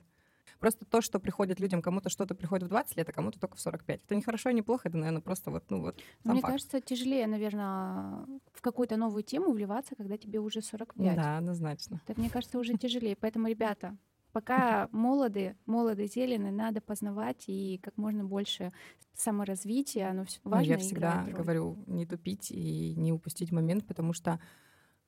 Просто 0.60 0.84
то, 0.84 1.00
что 1.00 1.18
приходит 1.18 1.58
людям, 1.58 1.80
кому-то 1.80 2.10
что-то 2.10 2.34
приходит 2.34 2.66
в 2.66 2.68
20 2.68 2.96
лет, 2.96 3.08
а 3.08 3.12
кому-то 3.12 3.40
только 3.40 3.56
в 3.56 3.60
45. 3.60 4.02
Это 4.04 4.14
не 4.14 4.22
хорошо 4.22 4.50
и 4.50 4.54
не 4.54 4.60
плохо, 4.62 4.88
это, 4.88 4.98
наверное, 4.98 5.22
просто 5.22 5.50
вот, 5.50 5.64
ну 5.70 5.80
вот, 5.80 5.96
сам 6.22 6.32
Мне 6.32 6.42
факт. 6.42 6.52
кажется, 6.52 6.80
тяжелее, 6.82 7.26
наверное, 7.26 8.26
в 8.52 8.60
какую-то 8.60 8.96
новую 8.98 9.22
тему 9.22 9.52
вливаться, 9.52 9.96
когда 9.96 10.18
тебе 10.18 10.38
уже 10.38 10.60
45. 10.60 11.16
Да, 11.16 11.38
однозначно. 11.38 12.02
Это, 12.06 12.20
мне 12.20 12.28
кажется, 12.28 12.58
уже 12.58 12.74
тяжелее. 12.76 13.16
Поэтому, 13.16 13.48
ребята, 13.48 13.96
пока 14.32 14.88
молоды, 14.92 15.56
молоды, 15.64 16.06
зеленые, 16.06 16.52
надо 16.52 16.82
познавать 16.82 17.44
и 17.48 17.78
как 17.82 17.96
можно 17.96 18.24
больше 18.24 18.72
саморазвития. 19.14 20.10
Оно 20.10 20.24
всё 20.26 20.40
Ну, 20.44 20.50
важно 20.50 20.70
я 20.72 20.78
всегда 20.78 21.24
говорю, 21.26 21.82
не 21.86 22.04
тупить 22.04 22.50
и 22.50 22.94
не 22.96 23.12
упустить 23.12 23.50
момент, 23.50 23.86
потому 23.86 24.12
что 24.12 24.38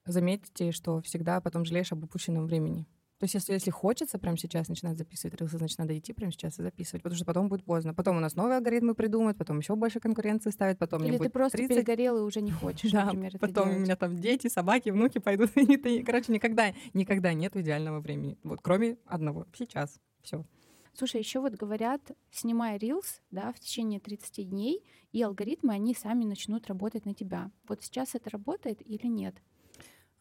заметьте, 0.06 0.72
что 0.72 1.00
всегда 1.02 1.40
потом 1.42 1.66
жалеешь 1.66 1.92
об 1.92 2.04
упущенном 2.04 2.46
времени. 2.46 2.86
То 3.22 3.24
есть 3.26 3.34
если, 3.34 3.52
если 3.52 3.70
хочется 3.70 4.18
прямо 4.18 4.36
сейчас 4.36 4.66
начинать 4.66 4.98
записывать 4.98 5.40
рилсы, 5.40 5.56
значит, 5.56 5.78
надо 5.78 5.96
идти 5.96 6.12
прямо 6.12 6.32
сейчас 6.32 6.58
и 6.58 6.62
записывать, 6.64 7.04
потому 7.04 7.16
что 7.16 7.24
потом 7.24 7.48
будет 7.48 7.62
поздно. 7.64 7.94
Потом 7.94 8.16
у 8.16 8.18
нас 8.18 8.34
новые 8.34 8.56
алгоритмы 8.56 8.96
придумают, 8.96 9.38
потом 9.38 9.60
еще 9.60 9.76
больше 9.76 10.00
конкуренции 10.00 10.50
ставят, 10.50 10.76
потом 10.80 11.04
Или 11.04 11.18
ты 11.18 11.30
просто 11.30 11.56
30. 11.58 11.76
перегорел 11.76 12.18
и 12.18 12.22
уже 12.22 12.40
не 12.40 12.50
хочешь, 12.50 12.90
Да, 12.90 13.04
например, 13.04 13.38
потом 13.38 13.76
у 13.76 13.78
меня 13.78 13.94
там 13.94 14.16
дети, 14.16 14.48
собаки, 14.48 14.90
внуки 14.90 15.18
пойдут. 15.18 15.52
И 15.56 15.76
ты- 15.76 16.02
Короче, 16.02 16.32
никогда, 16.32 16.72
никогда 16.94 17.32
нет 17.32 17.56
идеального 17.56 18.00
времени. 18.00 18.38
Вот, 18.42 18.58
кроме 18.60 18.98
одного. 19.06 19.46
Сейчас. 19.56 20.00
Все. 20.22 20.44
Слушай, 20.92 21.20
еще 21.20 21.38
вот 21.38 21.54
говорят, 21.54 22.00
снимая 22.32 22.76
рилс, 22.76 23.20
да, 23.30 23.52
в 23.52 23.60
течение 23.60 24.00
30 24.00 24.50
дней, 24.50 24.82
и 25.12 25.22
алгоритмы, 25.22 25.74
они 25.74 25.94
сами 25.94 26.24
начнут 26.24 26.66
работать 26.66 27.06
на 27.06 27.14
тебя. 27.14 27.52
Вот 27.68 27.84
сейчас 27.84 28.16
это 28.16 28.30
работает 28.30 28.82
или 28.84 29.06
нет? 29.06 29.36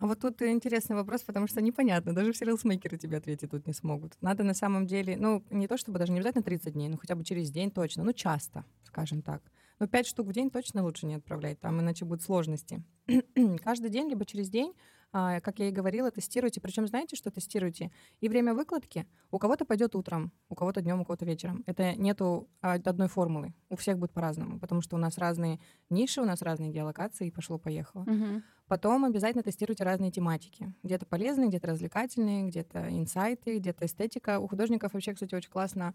А 0.02 0.08
вот 0.08 0.20
тут 0.20 0.42
интересный 0.42 0.96
вопрос, 0.96 1.22
потому 1.22 1.46
что 1.46 1.62
непонятно, 1.62 2.16
даже 2.16 2.32
все 2.34 2.46
рилсмейкеры 2.46 2.98
тебе 2.98 3.18
ответить 3.18 3.52
тут 3.52 3.68
не 3.68 3.74
смогут. 3.74 4.18
Надо 4.20 4.44
на 4.44 4.56
самом 4.56 4.88
деле, 4.88 5.16
ну, 5.16 5.44
не 5.52 5.68
то 5.68 5.78
чтобы 5.78 6.00
даже 6.00 6.12
не 6.12 6.18
обязательно 6.18 6.44
30 6.44 6.74
дней, 6.74 6.90
но 6.90 6.98
хотя 6.98 7.14
бы 7.14 7.24
через 7.24 7.52
день 7.52 7.70
точно, 7.70 8.04
ну, 8.04 8.12
часто, 8.12 8.66
скажем 8.84 9.22
так. 9.22 9.44
Но 9.78 9.86
5 9.86 10.08
штук 10.08 10.26
в 10.26 10.34
день 10.34 10.50
точно 10.50 10.82
лучше 10.82 11.06
не 11.06 11.14
отправлять, 11.14 11.60
там 11.60 11.80
иначе 11.82 12.06
будут 12.06 12.24
сложности. 12.24 12.84
Каждый 13.64 13.92
день, 13.92 14.10
либо 14.10 14.26
через 14.26 14.50
день, 14.50 14.74
как 15.12 15.60
я 15.60 15.68
и 15.68 15.72
говорила, 15.72 16.10
тестируйте. 16.10 16.62
Причем 16.62 16.88
знаете, 16.88 17.16
что 17.16 17.32
тестируйте? 17.32 17.92
И 18.22 18.30
время 18.30 18.54
выкладки 18.54 19.06
у 19.30 19.40
кого-то 19.40 19.66
пойдет 19.66 19.96
утром, 19.96 20.32
у 20.50 20.56
кого-то 20.56 20.82
днем, 20.82 21.02
у 21.02 21.06
кого-то 21.06 21.26
вечером. 21.26 21.64
Это 21.66 21.96
нету 21.96 22.48
а, 22.62 22.74
одной 22.74 23.08
формулы. 23.08 23.54
У 23.70 23.76
всех 23.76 24.00
будет 24.00 24.12
по-разному, 24.12 24.60
потому 24.60 24.82
что 24.82 24.96
у 24.96 25.00
нас 25.00 25.18
разные 25.18 25.60
ниши, 25.90 26.22
у 26.22 26.26
нас 26.26 26.42
разные 26.42 26.72
геолокации, 26.72 27.28
и 27.28 27.32
пошло-поехало. 27.32 28.04
Мгм. 28.04 28.44
Потом 28.68 29.04
обязательно 29.04 29.44
тестируйте 29.44 29.84
разные 29.84 30.12
тематики. 30.12 30.74
Где-то 30.84 31.06
полезные, 31.06 31.50
где-то 31.50 31.68
развлекательные, 31.68 32.48
где-то 32.48 32.88
инсайты, 32.90 33.60
где-то 33.60 33.86
эстетика. 33.86 34.40
У 34.40 34.48
художников 34.48 34.94
вообще, 34.94 35.14
кстати, 35.14 35.36
очень 35.36 35.52
классно. 35.52 35.94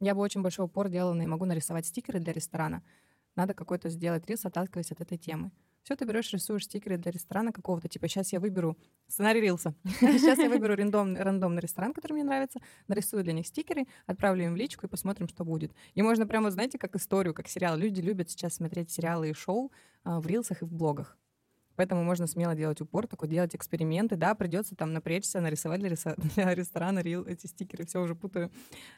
Я 0.00 0.14
бы 0.14 0.22
очень 0.22 0.42
большой 0.42 0.64
упор 0.64 0.88
делала 0.88 1.12
на 1.12 1.26
могу 1.26 1.44
нарисовать 1.44 1.84
стикеры 1.84 2.20
для 2.20 2.32
ресторана. 2.32 2.82
Надо 3.36 3.52
какой-то 3.52 3.90
сделать 3.90 4.26
рис, 4.26 4.44
отталкиваясь 4.46 4.92
от 4.92 5.00
этой 5.00 5.18
темы. 5.18 5.50
Все, 5.84 5.96
ты 5.96 6.06
берешь, 6.06 6.32
рисуешь 6.32 6.64
стикеры 6.64 6.96
для 6.96 7.12
ресторана 7.12 7.52
какого-то. 7.52 7.88
Типа, 7.88 8.08
сейчас 8.08 8.32
я 8.32 8.40
выберу 8.40 8.78
сценарий 9.06 9.42
рилса. 9.42 9.74
Сейчас 10.00 10.38
я 10.38 10.48
выберу 10.48 10.74
рандомный, 10.76 11.60
ресторан, 11.60 11.92
который 11.92 12.14
мне 12.14 12.24
нравится, 12.24 12.60
нарисую 12.88 13.22
для 13.22 13.34
них 13.34 13.46
стикеры, 13.46 13.86
отправлю 14.06 14.44
им 14.44 14.54
в 14.54 14.56
личку 14.56 14.86
и 14.86 14.88
посмотрим, 14.88 15.28
что 15.28 15.44
будет. 15.44 15.74
И 15.92 16.00
можно 16.00 16.26
прямо, 16.26 16.50
знаете, 16.50 16.78
как 16.78 16.96
историю, 16.96 17.34
как 17.34 17.48
сериал. 17.48 17.76
Люди 17.76 18.00
любят 18.00 18.30
сейчас 18.30 18.54
смотреть 18.54 18.90
сериалы 18.90 19.28
и 19.28 19.34
шоу 19.34 19.72
а, 20.04 20.20
в 20.20 20.26
рилсах 20.26 20.62
и 20.62 20.64
в 20.64 20.72
блогах. 20.72 21.18
Поэтому 21.76 22.04
можно 22.04 22.26
смело 22.26 22.54
делать 22.54 22.80
упор, 22.80 23.06
такой 23.06 23.28
делать 23.28 23.54
эксперименты. 23.54 24.16
Да, 24.16 24.34
придется 24.34 24.76
там 24.76 24.92
напрячься, 24.92 25.40
нарисовать 25.40 25.80
для, 25.80 25.88
реса- 25.90 26.14
для 26.34 26.54
ресторана 26.54 27.00
рил, 27.00 27.24
эти 27.26 27.46
стикеры, 27.46 27.84
все 27.84 28.00
уже 28.00 28.14
путаю. 28.14 28.50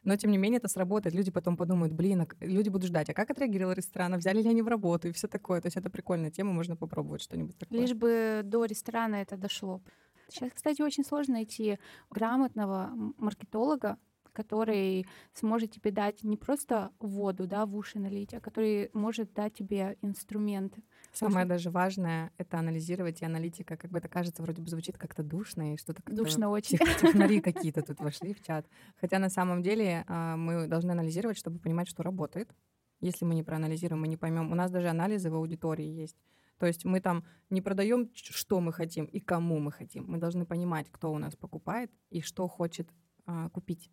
Но 0.05 0.17
тем 0.17 0.31
не 0.31 0.39
менее 0.39 0.59
это 0.59 0.69
сработает. 0.69 1.15
Люди 1.15 1.31
потом 1.31 1.57
подумают, 1.57 1.93
блин, 1.93 2.23
а 2.23 2.45
люди 2.45 2.69
будут 2.69 2.89
ждать, 2.89 3.09
а 3.11 3.15
как 3.15 3.31
отреагировал 3.31 3.73
ресторан, 3.73 4.15
а 4.15 4.19
взяли 4.19 4.43
ли 4.43 4.49
они 4.49 4.63
в 4.63 4.69
работу 4.69 5.09
и 5.09 5.13
все 5.13 5.29
такое. 5.29 5.61
То 5.61 5.67
есть 5.67 5.77
это 5.77 5.91
прикольная 5.91 6.31
тема, 6.31 6.53
можно 6.53 6.77
попробовать 6.77 7.23
что-нибудь 7.23 7.57
такое. 7.59 7.81
Лишь 7.81 7.95
бы 7.95 8.43
до 8.45 8.65
ресторана 8.65 9.17
это 9.17 9.37
дошло. 9.37 9.83
Сейчас, 10.29 10.51
кстати, 10.53 10.83
очень 10.83 11.05
сложно 11.05 11.35
найти 11.35 11.79
грамотного 12.11 12.91
маркетолога, 13.17 13.97
который 14.37 15.07
сможет 15.33 15.71
тебе 15.71 15.91
дать 15.91 16.23
не 16.23 16.37
просто 16.37 16.91
воду, 17.01 17.47
да, 17.47 17.65
в 17.65 17.75
уши 17.75 17.99
налить, 17.99 18.35
а 18.35 18.41
который 18.41 18.91
может 18.93 19.33
дать 19.33 19.55
тебе 19.55 19.97
инструменты. 20.03 20.83
Самое 21.13 21.47
даже 21.47 21.71
важное— 21.71 22.31
это 22.39 22.59
анализировать, 22.59 23.23
и 23.23 23.25
аналитика, 23.25 23.79
как 23.79 23.91
бы 23.91 23.99
это 23.99 24.09
кажется, 24.09 24.43
вроде 24.43 24.61
бы 24.61 24.69
звучит 24.69 24.99
как-то 24.99 25.23
душно, 25.23 25.73
и 25.73 25.79
что-то 25.79 26.03
как-то 26.03 26.23
Душно 26.23 26.51
очень. 26.51 26.77
тех- 26.77 27.01
технари 27.01 27.41
какие-то 27.41 27.81
тут 27.87 28.01
вошли 28.01 28.35
в 28.35 28.43
чат. 28.43 28.67
Хотя 29.01 29.19
на 29.19 29.31
самом 29.31 29.63
деле 29.63 30.05
а, 30.07 30.37
мы 30.37 30.67
должны 30.67 30.91
анализировать, 30.91 31.39
чтобы 31.39 31.59
понимать, 31.59 31.89
что 31.89 32.03
работает. 32.03 32.55
Если 33.01 33.25
мы 33.25 33.35
не 33.35 33.43
проанализируем, 33.43 34.03
мы 34.03 34.09
не 34.09 34.17
поймем. 34.19 34.53
У 34.53 34.55
нас 34.55 34.71
даже 34.71 34.89
анализы 34.89 35.31
в 35.31 35.35
аудитории 35.35 35.87
есть. 35.87 36.17
То 36.59 36.67
есть 36.67 36.85
мы 36.85 37.01
там 37.01 37.25
не 37.51 37.61
продаем, 37.61 38.11
что 38.15 38.61
мы 38.61 38.73
хотим 38.73 39.05
и 39.07 39.21
кому 39.21 39.59
мы 39.59 39.73
хотим. 39.73 40.05
Мы 40.09 40.19
должны 40.19 40.47
понимать, 40.47 40.89
кто 40.91 41.13
у 41.13 41.19
нас 41.19 41.37
покупает 41.37 41.91
и 42.11 42.21
что 42.21 42.49
хочет 42.49 42.89
а, 43.27 43.49
купить. 43.51 43.91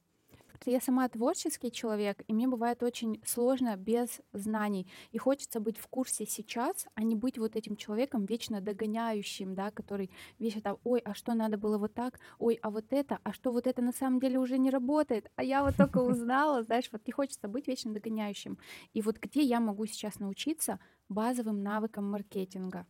Я 0.65 0.79
сама 0.79 1.09
творческий 1.09 1.71
человек, 1.71 2.23
и 2.27 2.33
мне 2.33 2.47
бывает 2.47 2.83
очень 2.83 3.21
сложно 3.25 3.75
без 3.75 4.21
знаний. 4.31 4.87
И 5.11 5.17
хочется 5.17 5.59
быть 5.59 5.77
в 5.77 5.87
курсе 5.87 6.25
сейчас, 6.25 6.87
а 6.95 7.03
не 7.03 7.15
быть 7.15 7.37
вот 7.37 7.57
этим 7.57 7.75
человеком 7.75 8.25
вечно 8.25 8.61
догоняющим, 8.61 9.55
да, 9.55 9.71
который 9.71 10.09
вечно 10.39 10.61
там, 10.61 10.77
ой, 10.85 11.01
а 11.01 11.13
что 11.13 11.33
надо 11.33 11.57
было 11.57 11.77
вот 11.77 11.93
так, 11.93 12.19
ой, 12.39 12.59
а 12.61 12.69
вот 12.69 12.85
это, 12.91 13.19
а 13.23 13.33
что 13.33 13.51
вот 13.51 13.67
это 13.67 13.81
на 13.81 13.91
самом 13.91 14.21
деле 14.21 14.39
уже 14.39 14.57
не 14.57 14.69
работает, 14.69 15.29
а 15.35 15.43
я 15.43 15.63
вот 15.63 15.75
только 15.75 15.97
узнала, 15.97 16.63
знаешь, 16.63 16.89
вот 16.93 17.05
не 17.05 17.11
хочется 17.11 17.49
быть 17.49 17.67
вечно 17.67 17.93
догоняющим. 17.93 18.57
И 18.93 19.01
вот 19.01 19.17
где 19.17 19.41
я 19.41 19.59
могу 19.59 19.85
сейчас 19.85 20.19
научиться 20.19 20.79
базовым 21.09 21.61
навыкам 21.61 22.09
маркетинга? 22.09 22.85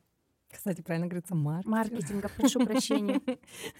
Кстати, 0.54 0.82
правильно 0.82 1.08
говорится, 1.08 1.36
маркетинг. 1.36 1.72
Маркетинга, 1.72 2.30
прошу 2.38 2.66
прощения. 2.66 3.22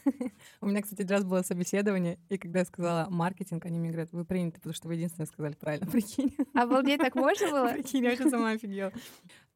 У 0.62 0.68
меня, 0.68 0.82
кстати, 0.82 1.04
раз 1.04 1.24
было 1.24 1.42
собеседование, 1.44 2.18
и 2.30 2.38
когда 2.38 2.60
я 2.60 2.66
сказала 2.66 3.08
маркетинг, 3.10 3.66
они 3.66 3.80
мне 3.80 3.90
говорят, 3.90 4.12
вы 4.12 4.26
приняты, 4.26 4.56
потому 4.58 4.74
что 4.74 4.88
вы 4.88 4.96
единственное 4.96 5.28
сказали 5.28 5.54
правильно, 5.54 5.86
прикинь. 5.92 6.36
Обалдеть, 6.54 7.00
так 7.00 7.16
можно 7.16 7.50
было? 7.52 7.70
Прикинь, 7.70 8.04
я 8.04 8.10
вообще 8.10 8.30
сама 8.30 8.52
офигела. 8.52 8.92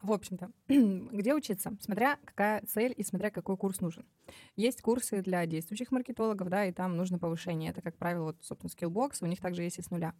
В 0.01 0.11
общем-то, 0.11 0.51
где 0.67 1.33
учиться? 1.33 1.75
Смотря 1.81 2.17
какая 2.23 2.61
цель 2.67 2.93
и 2.95 3.03
смотря 3.03 3.31
какой 3.31 3.57
курс 3.57 3.81
нужен. 3.81 4.05
Есть 4.55 4.81
курсы 4.81 5.21
для 5.21 5.45
действующих 5.45 5.91
маркетологов, 5.91 6.49
да, 6.49 6.65
и 6.65 6.71
там 6.71 6.95
нужно 6.95 7.17
повышение. 7.17 7.71
Это, 7.71 7.81
как 7.81 7.97
правило, 7.97 8.25
вот, 8.25 8.37
собственно, 8.41 8.69
Skillbox, 8.69 9.17
у 9.21 9.25
них 9.25 9.41
также 9.41 9.63
есть 9.63 9.79
и 9.79 9.81
с 9.81 9.89
нуля. 9.89 10.13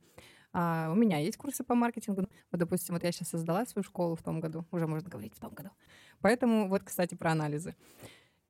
А, 0.52 0.90
у 0.92 0.96
меня 0.96 1.20
есть 1.20 1.38
курсы 1.38 1.63
по 1.63 1.76
маркетингу. 1.76 2.22
Вот, 2.52 2.60
допустим, 2.60 2.96
вот 2.96 3.04
я 3.04 3.12
сейчас 3.12 3.30
создала 3.30 3.66
свою 3.66 3.84
школу 3.84 4.16
в 4.16 4.24
том 4.24 4.40
году, 4.40 4.66
уже 4.72 4.88
можно 4.88 5.10
говорить 5.10 5.36
в 5.36 5.40
том 5.40 5.54
году. 5.54 5.70
Поэтому 6.22 6.68
вот, 6.70 6.84
кстати, 6.84 7.13
про 7.13 7.32
анализы. 7.32 7.76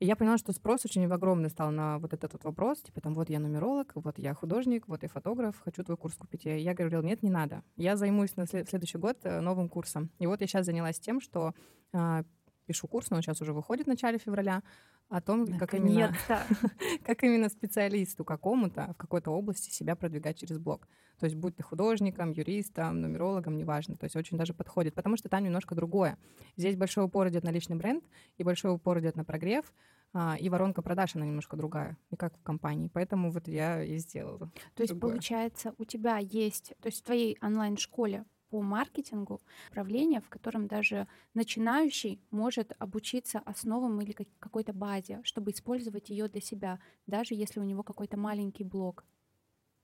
И 0.00 0.06
я 0.06 0.14
поняла, 0.14 0.38
что 0.38 0.52
спрос 0.52 0.84
очень 0.84 1.04
огромный 1.06 1.50
стал 1.50 1.72
на 1.72 1.98
вот 1.98 2.12
этот 2.12 2.32
вот 2.32 2.44
вопрос. 2.44 2.80
Типа 2.82 3.00
там, 3.00 3.14
вот 3.14 3.28
я 3.30 3.40
нумеролог, 3.40 3.92
вот 3.96 4.18
я 4.18 4.32
художник, 4.32 4.86
вот 4.86 5.02
я 5.02 5.08
фотограф, 5.08 5.60
хочу 5.64 5.82
твой 5.82 5.96
курс 5.96 6.14
купить. 6.14 6.46
И 6.46 6.58
я 6.58 6.72
говорила, 6.74 7.02
нет, 7.02 7.22
не 7.22 7.30
надо. 7.30 7.62
Я 7.76 7.96
займусь 7.96 8.36
на 8.36 8.46
след- 8.46 8.68
следующий 8.68 8.98
год 8.98 9.18
э, 9.24 9.40
новым 9.40 9.68
курсом. 9.68 10.10
И 10.20 10.26
вот 10.26 10.40
я 10.40 10.46
сейчас 10.46 10.66
занялась 10.66 11.00
тем, 11.00 11.20
что 11.20 11.52
а, 11.92 12.22
пишу 12.68 12.86
курс, 12.86 13.10
но 13.10 13.16
он 13.16 13.22
сейчас 13.22 13.40
уже 13.40 13.52
выходит 13.52 13.86
в 13.86 13.88
начале 13.88 14.18
февраля, 14.18 14.62
о 15.08 15.20
том, 15.22 15.46
как 15.58 15.74
именно, 15.74 16.14
как 17.04 17.24
именно 17.24 17.48
специалисту 17.48 18.24
какому-то 18.24 18.92
в 18.92 18.96
какой-то 18.96 19.30
области 19.30 19.70
себя 19.70 19.96
продвигать 19.96 20.38
через 20.38 20.58
блог. 20.58 20.86
То 21.18 21.24
есть 21.24 21.34
будь 21.34 21.56
ты 21.56 21.62
художником, 21.62 22.32
юристом, 22.32 23.00
нумерологом, 23.00 23.56
неважно. 23.56 23.96
То 23.96 24.04
есть 24.04 24.16
очень 24.16 24.36
даже 24.36 24.52
подходит, 24.52 24.94
потому 24.94 25.16
что 25.16 25.28
там 25.28 25.42
немножко 25.42 25.74
другое. 25.74 26.18
Здесь 26.56 26.76
большой 26.76 27.04
упор 27.04 27.28
идет 27.28 27.42
на 27.42 27.50
личный 27.50 27.76
бренд, 27.76 28.04
и 28.36 28.44
большой 28.44 28.74
упор 28.74 29.00
идет 29.00 29.16
на 29.16 29.24
прогрев, 29.24 29.72
а, 30.12 30.36
и 30.38 30.48
воронка 30.48 30.82
продаж, 30.82 31.16
она 31.16 31.24
немножко 31.24 31.56
другая, 31.56 31.96
не 32.10 32.16
как 32.16 32.36
в 32.36 32.42
компании. 32.42 32.90
Поэтому 32.92 33.30
вот 33.30 33.48
я 33.48 33.82
и 33.82 33.96
сделала. 33.96 34.50
То 34.74 34.82
есть, 34.82 34.92
другое. 34.92 35.14
получается, 35.14 35.74
у 35.78 35.84
тебя 35.84 36.18
есть, 36.18 36.74
то 36.80 36.88
есть 36.88 37.00
в 37.00 37.04
твоей 37.04 37.38
онлайн-школе 37.42 38.24
по 38.50 38.62
маркетингу 38.62 39.40
управления, 39.70 40.20
в 40.20 40.28
котором 40.28 40.66
даже 40.66 41.06
начинающий 41.34 42.20
может 42.30 42.72
обучиться 42.78 43.38
основам 43.40 44.00
или 44.00 44.12
какой-то 44.38 44.72
базе, 44.72 45.20
чтобы 45.22 45.50
использовать 45.50 46.10
ее 46.10 46.28
для 46.28 46.40
себя, 46.40 46.78
даже 47.06 47.34
если 47.34 47.60
у 47.60 47.64
него 47.64 47.82
какой-то 47.82 48.16
маленький 48.16 48.64
блог. 48.64 49.04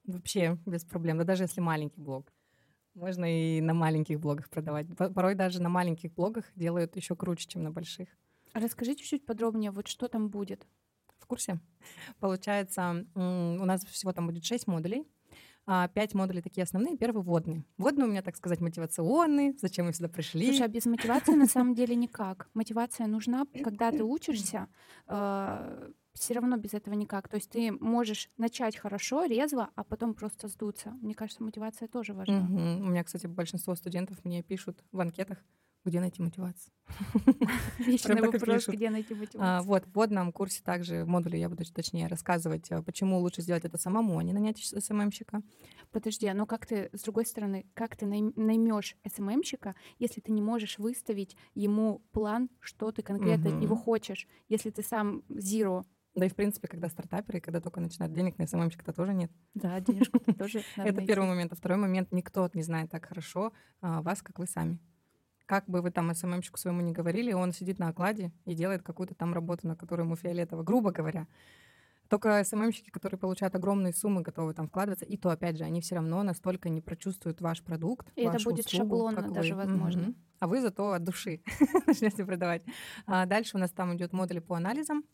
Вообще 0.06 0.58
без 0.66 0.84
проблем, 0.84 1.18
да 1.18 1.24
даже 1.24 1.44
если 1.44 1.60
маленький 1.60 2.00
блог. 2.00 2.32
Можно 2.94 3.24
и 3.24 3.60
на 3.60 3.74
маленьких 3.74 4.20
блогах 4.20 4.48
продавать. 4.50 4.86
Порой 4.96 5.34
даже 5.34 5.60
на 5.60 5.68
маленьких 5.68 6.14
блогах 6.14 6.44
делают 6.54 6.94
еще 6.96 7.16
круче, 7.16 7.48
чем 7.48 7.62
на 7.62 7.70
больших. 7.70 8.08
Расскажи 8.52 8.94
чуть-чуть 8.94 9.26
подробнее, 9.26 9.72
вот 9.72 9.88
что 9.88 10.06
там 10.08 10.28
будет. 10.28 10.66
В 11.18 11.26
курсе? 11.26 11.58
Получается, 12.20 13.06
у 13.14 13.64
нас 13.64 13.84
всего 13.84 14.12
там 14.12 14.26
будет 14.26 14.44
6 14.44 14.66
модулей. 14.66 15.06
А, 15.66 15.88
пять 15.88 16.14
модулей 16.14 16.42
такие 16.42 16.64
основные. 16.64 16.96
Первый— 16.96 17.22
водный. 17.24 17.64
Водный 17.78 18.04
у 18.04 18.08
меня, 18.08 18.22
так 18.22 18.36
сказать, 18.36 18.60
мотивационный. 18.60 19.56
Зачем 19.58 19.86
мы 19.86 19.94
сюда 19.94 20.08
пришли? 20.08 20.46
Слушай, 20.46 20.66
а 20.66 20.68
без 20.68 20.84
мотивации 20.84 21.32
на 21.32 21.46
самом 21.46 21.74
деле 21.74 21.94
никак. 21.94 22.48
Мотивация 22.54 23.06
нужна, 23.06 23.46
когда 23.62 23.90
ты 23.90 24.02
учишься, 24.02 24.68
а, 25.06 25.90
все 26.12 26.34
равно 26.34 26.56
без 26.56 26.74
этого 26.74 26.94
никак. 26.94 27.28
То 27.28 27.36
есть 27.36 27.50
ты 27.50 27.72
можешь 27.72 28.30
начать 28.36 28.76
хорошо, 28.76 29.24
резво, 29.24 29.70
а 29.74 29.84
потом 29.84 30.14
просто 30.14 30.48
сдуться. 30.48 30.90
Мне 31.00 31.14
кажется, 31.14 31.42
мотивация 31.42 31.88
тоже 31.88 32.12
важна. 32.12 32.40
Угу. 32.40 32.84
У 32.84 32.90
меня, 32.90 33.02
кстати, 33.02 33.26
большинство 33.26 33.74
студентов 33.74 34.24
мне 34.24 34.42
пишут 34.42 34.84
в 34.92 35.00
анкетах, 35.00 35.38
где 35.84 36.00
найти 36.00 36.22
мотивацию? 36.22 36.72
Вечный 37.78 38.20
вопрос, 38.20 38.68
где 38.68 38.90
найти 38.90 39.14
а, 39.14 39.16
мотивацию. 39.16 39.42
А, 39.42 39.62
вот, 39.62 39.84
в 39.86 39.94
водном 39.94 40.32
курсе 40.32 40.62
также 40.62 41.04
в 41.04 41.08
модуле 41.08 41.38
я 41.38 41.48
буду 41.48 41.64
точнее 41.64 42.06
рассказывать, 42.06 42.70
а, 42.70 42.82
почему 42.82 43.18
лучше 43.18 43.42
сделать 43.42 43.64
это 43.64 43.78
самому, 43.78 44.18
а 44.18 44.22
не 44.22 44.32
нанять 44.32 44.58
СММщика. 44.58 45.42
Подожди, 45.92 46.26
а 46.26 46.34
ну 46.34 46.46
как 46.46 46.66
ты, 46.66 46.90
с 46.92 47.02
другой 47.02 47.26
стороны, 47.26 47.66
как 47.74 47.96
ты 47.96 48.06
наймешь 48.06 48.96
СММщика, 49.06 49.74
если 49.98 50.20
ты 50.20 50.32
не 50.32 50.42
можешь 50.42 50.78
выставить 50.78 51.36
ему 51.54 52.02
план, 52.12 52.48
что 52.60 52.90
ты 52.90 53.02
конкретно 53.02 53.54
от 53.54 53.60
него 53.60 53.76
хочешь, 53.76 54.26
если 54.48 54.70
ты 54.70 54.82
сам 54.82 55.22
zero, 55.28 55.84
да 56.14 56.26
и, 56.26 56.28
в 56.28 56.36
принципе, 56.36 56.68
когда 56.68 56.88
стартаперы, 56.88 57.40
когда 57.40 57.60
только 57.60 57.80
начинают 57.80 58.14
денег 58.14 58.38
на 58.38 58.46
СММщика-то 58.46 58.92
тоже 58.92 59.12
нет. 59.14 59.32
Да, 59.54 59.80
денежку-то 59.80 60.32
тоже 60.32 60.62
Это 60.76 61.04
первый 61.04 61.26
момент. 61.26 61.52
А 61.52 61.56
второй 61.56 61.76
момент, 61.76 62.12
никто 62.12 62.48
не 62.54 62.62
знает 62.62 62.88
так 62.88 63.06
хорошо 63.06 63.52
вас, 63.80 64.22
как 64.22 64.38
вы 64.38 64.46
сами 64.46 64.78
как 65.46 65.66
бы 65.66 65.82
вы 65.82 65.90
там 65.90 66.14
СММщику 66.14 66.58
своему 66.58 66.80
не 66.80 66.92
говорили, 66.92 67.32
он 67.32 67.52
сидит 67.52 67.78
на 67.78 67.88
окладе 67.88 68.32
и 68.44 68.54
делает 68.54 68.82
какую-то 68.82 69.14
там 69.14 69.34
работу, 69.34 69.66
на 69.68 69.76
которую 69.76 70.06
ему 70.06 70.16
фиолетово, 70.16 70.62
грубо 70.62 70.90
говоря. 70.90 71.26
Только 72.08 72.44
СММщики, 72.44 72.90
которые 72.90 73.18
получают 73.18 73.54
огромные 73.54 73.92
суммы, 73.92 74.22
готовы 74.22 74.52
там 74.52 74.68
вкладываться, 74.68 75.06
и 75.06 75.16
то, 75.16 75.30
опять 75.30 75.56
же, 75.56 75.64
они 75.64 75.80
все 75.80 75.96
равно 75.96 76.22
настолько 76.22 76.68
не 76.68 76.80
прочувствуют 76.80 77.40
ваш 77.40 77.62
продукт, 77.62 78.12
И 78.14 78.22
это 78.22 78.42
будет 78.44 78.66
услугу, 78.66 78.84
шаблонно 78.84 79.32
даже, 79.32 79.54
вы. 79.54 79.64
возможно. 79.64 80.02
Угу. 80.02 80.14
А 80.40 80.46
вы 80.46 80.60
зато 80.60 80.92
от 80.92 81.02
души 81.02 81.40
начнете 81.86 82.24
продавать. 82.24 82.62
А 83.06 83.24
дальше 83.26 83.56
у 83.56 83.60
нас 83.60 83.70
там 83.70 83.94
идет 83.96 84.12
модули 84.12 84.40
по 84.40 84.56
анализам. 84.56 85.04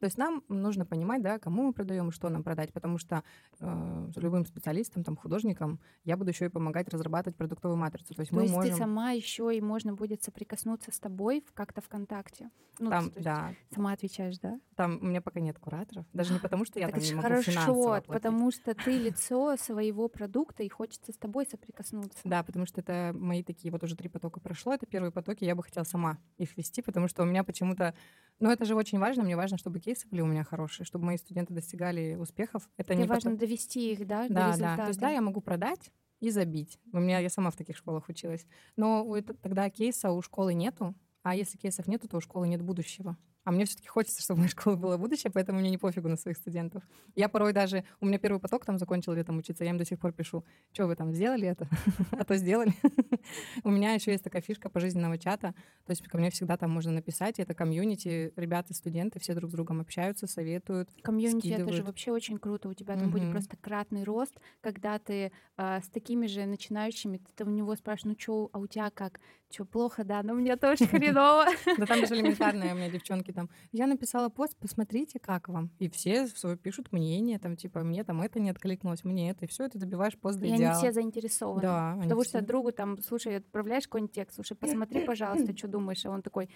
То 0.00 0.06
есть 0.06 0.18
нам 0.18 0.42
нужно 0.48 0.86
понимать, 0.86 1.22
да, 1.22 1.38
кому 1.38 1.62
мы 1.64 1.72
продаем 1.72 2.08
и 2.08 2.12
что 2.12 2.28
нам 2.30 2.42
продать, 2.42 2.72
потому 2.72 2.98
что 2.98 3.22
э, 3.60 4.10
любым 4.16 4.46
специалистам, 4.46 5.04
там, 5.04 5.16
художникам 5.16 5.78
я 6.04 6.16
буду 6.16 6.30
еще 6.30 6.46
и 6.46 6.48
помогать 6.48 6.88
разрабатывать 6.88 7.36
продуктовую 7.36 7.78
матрицу. 7.78 8.14
То 8.14 8.22
есть, 8.22 8.30
То 8.30 8.36
мы 8.36 8.42
есть 8.42 8.54
можем... 8.54 8.72
ты 8.72 8.78
сама 8.78 9.10
еще 9.12 9.54
и 9.54 9.60
можно 9.60 9.92
будет 9.92 10.22
соприкоснуться 10.22 10.90
с 10.90 10.98
тобой 10.98 11.44
как-то 11.54 11.82
ВКонтакте. 11.82 12.50
Ну, 12.78 12.88
там, 12.88 13.10
то 13.10 13.22
да. 13.22 13.54
Сама 13.74 13.92
отвечаешь, 13.92 14.38
да? 14.38 14.58
Там 14.74 14.98
у 15.02 15.04
меня 15.04 15.20
пока 15.20 15.40
нет 15.40 15.58
кураторов. 15.58 16.06
Даже 16.14 16.32
не 16.32 16.38
потому, 16.38 16.64
что 16.64 16.78
я 16.80 16.86
так 16.86 16.94
там 16.94 17.04
не 17.04 17.14
могу 17.14 17.28
хорошо, 17.28 18.02
потому 18.06 18.50
что 18.50 18.74
ты 18.74 18.98
лицо 18.98 19.56
своего 19.58 20.08
продукта, 20.08 20.62
и 20.62 20.68
хочется 20.70 21.12
с 21.12 21.16
тобой 21.16 21.46
соприкоснуться. 21.46 22.20
Да, 22.24 22.42
потому 22.42 22.64
что 22.64 22.80
это 22.80 23.12
мои 23.14 23.42
такие, 23.42 23.70
вот 23.70 23.82
уже 23.82 23.96
три 23.96 24.08
потока 24.08 24.40
прошло, 24.40 24.72
это 24.72 24.86
первые 24.86 25.12
потоки, 25.12 25.44
я 25.44 25.54
бы 25.54 25.62
хотела 25.62 25.84
сама 25.84 26.18
их 26.38 26.56
вести, 26.56 26.80
потому 26.80 27.06
что 27.06 27.22
у 27.22 27.26
меня 27.26 27.44
почему-то... 27.44 27.94
Ну, 28.38 28.50
это 28.50 28.64
же 28.64 28.74
очень 28.74 28.98
важно, 28.98 29.22
мне 29.24 29.36
важно, 29.36 29.58
чтобы 29.58 29.78
кейсы 29.90 30.06
были 30.08 30.20
у 30.20 30.26
меня 30.26 30.44
хорошие, 30.44 30.86
чтобы 30.86 31.04
мои 31.06 31.16
студенты 31.16 31.52
достигали 31.52 32.14
успехов. 32.14 32.68
Это 32.76 32.92
Тебе 32.94 33.02
не 33.02 33.08
важно 33.08 33.32
потом... 33.32 33.38
довести 33.38 33.92
их, 33.92 34.06
да, 34.06 34.28
да, 34.28 34.34
до 34.34 34.48
результата. 34.52 34.76
Да, 34.76 34.82
то 34.82 34.88
есть 34.88 35.00
да, 35.00 35.10
я 35.10 35.20
могу 35.20 35.40
продать 35.40 35.90
и 36.20 36.30
забить. 36.30 36.78
У 36.92 37.00
меня 37.00 37.18
я 37.18 37.28
сама 37.28 37.50
в 37.50 37.56
таких 37.56 37.76
школах 37.76 38.08
училась. 38.08 38.46
Но 38.76 39.16
это, 39.16 39.34
тогда 39.34 39.68
кейса 39.68 40.12
у 40.12 40.22
школы 40.22 40.54
нету, 40.54 40.94
а 41.22 41.34
если 41.34 41.58
кейсов 41.58 41.88
нету, 41.88 42.08
то 42.08 42.18
у 42.18 42.20
школы 42.20 42.46
нет 42.46 42.62
будущего. 42.62 43.16
А 43.44 43.52
мне 43.52 43.64
все-таки 43.64 43.88
хочется, 43.88 44.22
чтобы 44.22 44.38
у 44.38 44.42
моей 44.42 44.50
школы 44.50 44.76
было 44.76 44.96
будущее, 44.96 45.30
поэтому 45.32 45.60
мне 45.60 45.70
не 45.70 45.78
пофигу 45.78 46.08
на 46.08 46.16
своих 46.16 46.36
студентов. 46.36 46.82
Я 47.14 47.28
порой 47.28 47.52
даже... 47.52 47.84
У 48.00 48.06
меня 48.06 48.18
первый 48.18 48.40
поток 48.40 48.64
там 48.64 48.78
закончил 48.78 49.12
летом 49.12 49.38
учиться, 49.38 49.64
я 49.64 49.70
им 49.70 49.78
до 49.78 49.84
сих 49.84 49.98
пор 49.98 50.12
пишу, 50.12 50.44
что 50.72 50.86
вы 50.86 50.96
там 50.96 51.12
сделали 51.12 51.48
это, 51.48 51.68
а 52.12 52.24
то 52.24 52.36
сделали. 52.36 52.72
У 53.64 53.70
меня 53.70 53.94
еще 53.94 54.12
есть 54.12 54.24
такая 54.24 54.42
фишка 54.42 54.68
пожизненного 54.68 55.18
чата, 55.18 55.54
то 55.86 55.90
есть 55.90 56.02
ко 56.02 56.18
мне 56.18 56.30
всегда 56.30 56.56
там 56.56 56.70
можно 56.70 56.92
написать, 56.92 57.38
это 57.38 57.54
комьюнити, 57.54 58.32
ребята, 58.36 58.74
студенты, 58.74 59.20
все 59.20 59.34
друг 59.34 59.50
с 59.50 59.54
другом 59.54 59.80
общаются, 59.80 60.26
советуют, 60.26 60.90
Комьюнити— 61.02 61.48
это 61.48 61.72
же 61.72 61.82
вообще 61.82 62.12
очень 62.12 62.38
круто, 62.38 62.68
у 62.68 62.74
тебя 62.74 62.96
там 62.96 63.10
будет 63.10 63.30
просто 63.30 63.56
кратный 63.56 64.04
рост, 64.04 64.34
когда 64.60 64.98
ты 64.98 65.32
а, 65.56 65.80
с 65.80 65.88
такими 65.88 66.26
же 66.26 66.46
начинающими, 66.46 67.20
ты 67.34 67.44
у 67.44 67.50
него 67.50 67.74
спрашиваешь, 67.74 68.16
ну 68.16 68.20
что, 68.20 68.50
а 68.52 68.58
у 68.58 68.66
тебя 68.66 68.90
как? 68.90 69.20
Что, 69.50 69.64
плохо, 69.64 70.04
да? 70.04 70.22
Ну, 70.22 70.34
мне 70.34 70.56
тоже 70.56 70.86
хреново. 70.86 71.46
Да 71.76 71.86
там 71.86 72.00
даже 72.00 72.14
элементарные 72.14 72.72
у 72.72 72.76
меня 72.76 72.88
девчонки 72.88 73.29
там. 73.32 73.48
Я 73.72 73.86
написала 73.86 74.28
пост, 74.28 74.56
посмотрите, 74.56 75.18
как 75.18 75.48
вам. 75.48 75.70
И 75.78 75.88
все 75.88 76.26
пишут 76.62 76.92
мнение, 76.92 77.38
там, 77.38 77.56
типа, 77.56 77.80
мне 77.80 78.04
там 78.04 78.22
это 78.22 78.40
не 78.40 78.50
откликнулось, 78.50 79.04
мне 79.04 79.30
это. 79.30 79.44
И 79.44 79.48
все 79.48 79.64
это 79.64 79.78
добиваешь 79.78 80.16
пост 80.18 80.38
до 80.38 80.46
И 80.46 80.52
они 80.52 80.70
все 80.72 80.92
заинтересованы. 80.92 81.62
Да. 81.62 81.98
Потому 82.02 82.24
что 82.24 82.40
другу 82.42 82.72
там, 82.72 83.00
слушай, 83.02 83.36
отправляешь 83.36 83.84
какой-нибудь 83.84 84.14
текст, 84.14 84.36
слушай, 84.36 84.56
посмотри, 84.56 85.00
пожалуйста, 85.06 85.56
что 85.56 85.68
думаешь. 85.68 86.04
А 86.04 86.10
он 86.10 86.22
такой, 86.22 86.48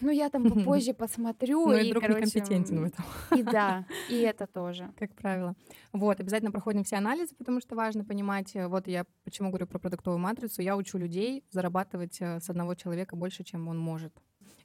ну, 0.00 0.10
я 0.10 0.30
там 0.30 0.44
попозже 0.50 0.94
посмотрю. 0.94 1.66
Ну, 1.68 1.74
и, 1.74 1.90
друг 1.90 2.02
короче, 2.02 2.20
некомпетентен 2.20 2.80
в 2.80 2.84
этом. 2.84 3.04
И 3.36 3.42
да, 3.42 3.86
и 4.08 4.16
это 4.16 4.46
тоже. 4.46 4.90
Как 4.98 5.14
правило. 5.14 5.54
Вот, 5.92 6.20
обязательно 6.20 6.50
проходим 6.50 6.84
все 6.84 6.96
анализы, 6.96 7.34
потому 7.36 7.60
что 7.60 7.74
важно 7.74 8.04
понимать, 8.04 8.54
э, 8.56 8.66
вот 8.66 8.88
я 8.88 9.04
почему 9.24 9.50
говорю 9.50 9.66
про 9.66 9.78
продуктовую 9.78 10.18
матрицу, 10.18 10.62
я 10.62 10.76
учу 10.76 10.98
людей 10.98 11.44
зарабатывать 11.50 12.20
э, 12.20 12.40
с 12.40 12.50
одного 12.50 12.74
человека 12.74 13.16
больше, 13.16 13.44
чем 13.44 13.68
он 13.68 13.78
может. 13.78 14.12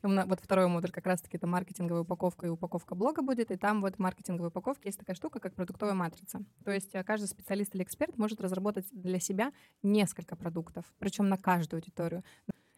И 0.03 0.07
вот 0.07 0.39
второй 0.39 0.67
модуль 0.67 0.91
как 0.91 1.05
раз-таки 1.05 1.37
это 1.37 1.47
маркетинговая 1.47 2.03
упаковка 2.03 2.47
и 2.47 2.49
упаковка 2.49 2.95
блога 2.95 3.21
будет, 3.21 3.51
и 3.51 3.57
там 3.57 3.81
вот 3.81 3.95
в 3.95 3.99
маркетинговой 3.99 4.49
упаковке 4.49 4.89
есть 4.89 4.99
такая 4.99 5.15
штука, 5.15 5.39
как 5.39 5.55
продуктовая 5.55 5.95
матрица. 5.95 6.43
То 6.63 6.71
есть 6.71 6.95
э, 6.95 7.03
каждый 7.03 7.27
специалист 7.27 7.75
или 7.75 7.83
эксперт 7.83 8.17
может 8.17 8.39
разработать 8.39 8.85
для 8.91 9.19
себя 9.19 9.51
несколько 9.83 10.35
продуктов, 10.35 10.85
причем 10.99 11.27
на 11.27 11.37
каждую 11.37 11.79
аудиторию. 11.79 12.23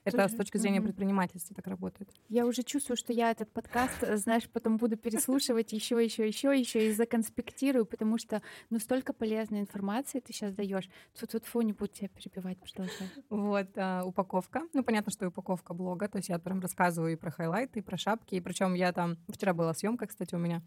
Это 0.03 0.27
с 0.27 0.35
точки 0.35 0.57
зрения 0.57 0.81
предпринимательства 0.81 1.55
так 1.55 1.67
работает. 1.67 2.09
Я 2.29 2.45
уже 2.45 2.63
чувствую, 2.63 2.97
что 2.97 3.13
я 3.13 3.31
этот 3.31 3.51
подкаст, 3.51 4.03
э, 4.03 4.17
знаешь, 4.17 4.49
потом 4.49 4.77
буду 4.77 4.97
переслушивать 4.97 5.73
еще, 5.73 6.03
еще, 6.03 6.27
еще, 6.27 6.59
еще 6.59 6.87
и 6.87 6.91
законспектирую, 6.91 7.85
потому 7.85 8.17
что 8.17 8.41
ну 8.69 8.79
столько 8.79 9.13
полезной 9.13 9.59
информации 9.59 10.19
ты 10.19 10.33
сейчас 10.33 10.53
даешь. 10.53 10.89
Тут 11.19 11.31
тут 11.31 11.45
фу 11.45 11.61
не 11.61 11.73
буду 11.73 11.91
тебя 11.93 12.09
перебивать, 12.09 12.57
продолжай. 12.59 13.09
Вот 13.29 13.67
а, 13.77 14.03
упаковка. 14.03 14.63
Ну 14.73 14.83
понятно, 14.83 15.11
что 15.11 15.25
и 15.25 15.27
упаковка 15.27 15.73
блога. 15.73 16.07
То 16.07 16.17
есть 16.17 16.29
я 16.29 16.39
прям 16.39 16.59
рассказываю 16.61 17.13
и 17.13 17.15
про 17.15 17.31
хайлайты, 17.31 17.79
и 17.79 17.81
про 17.81 17.97
шапки. 17.97 18.35
И 18.35 18.41
причем 18.41 18.73
я 18.73 18.91
там 18.93 19.17
вчера 19.29 19.53
была 19.53 19.73
съемка, 19.73 20.07
кстати, 20.07 20.33
у 20.35 20.39
меня. 20.39 20.61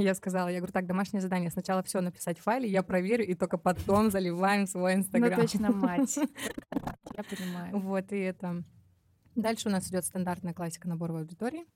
Я 0.00 0.14
сказала, 0.14 0.46
я 0.46 0.58
говорю, 0.58 0.72
так, 0.72 0.86
домашнее 0.86 1.20
задание. 1.20 1.50
Сначала 1.50 1.82
все 1.82 2.00
написать 2.00 2.38
в 2.38 2.42
файле, 2.42 2.68
я 2.68 2.84
проверю, 2.84 3.26
и 3.26 3.34
только 3.34 3.58
потом 3.58 4.12
заливаем 4.12 4.68
свой 4.68 4.94
ну, 4.94 5.00
Инстаграм. 5.00 5.32
Ну, 5.32 5.36
точно, 5.36 5.72
мать. 5.72 6.16
Я 7.16 7.24
понимаю. 7.24 7.80
Вот, 7.80 8.12
и 8.12 8.18
это... 8.18 8.62
Дальше 9.34 9.68
у 9.68 9.72
нас 9.72 9.88
идет 9.88 10.04
стандартная 10.04 10.54
классика 10.54 10.88
набора 10.88 11.14
в 11.14 11.16
аудитории, 11.16 11.66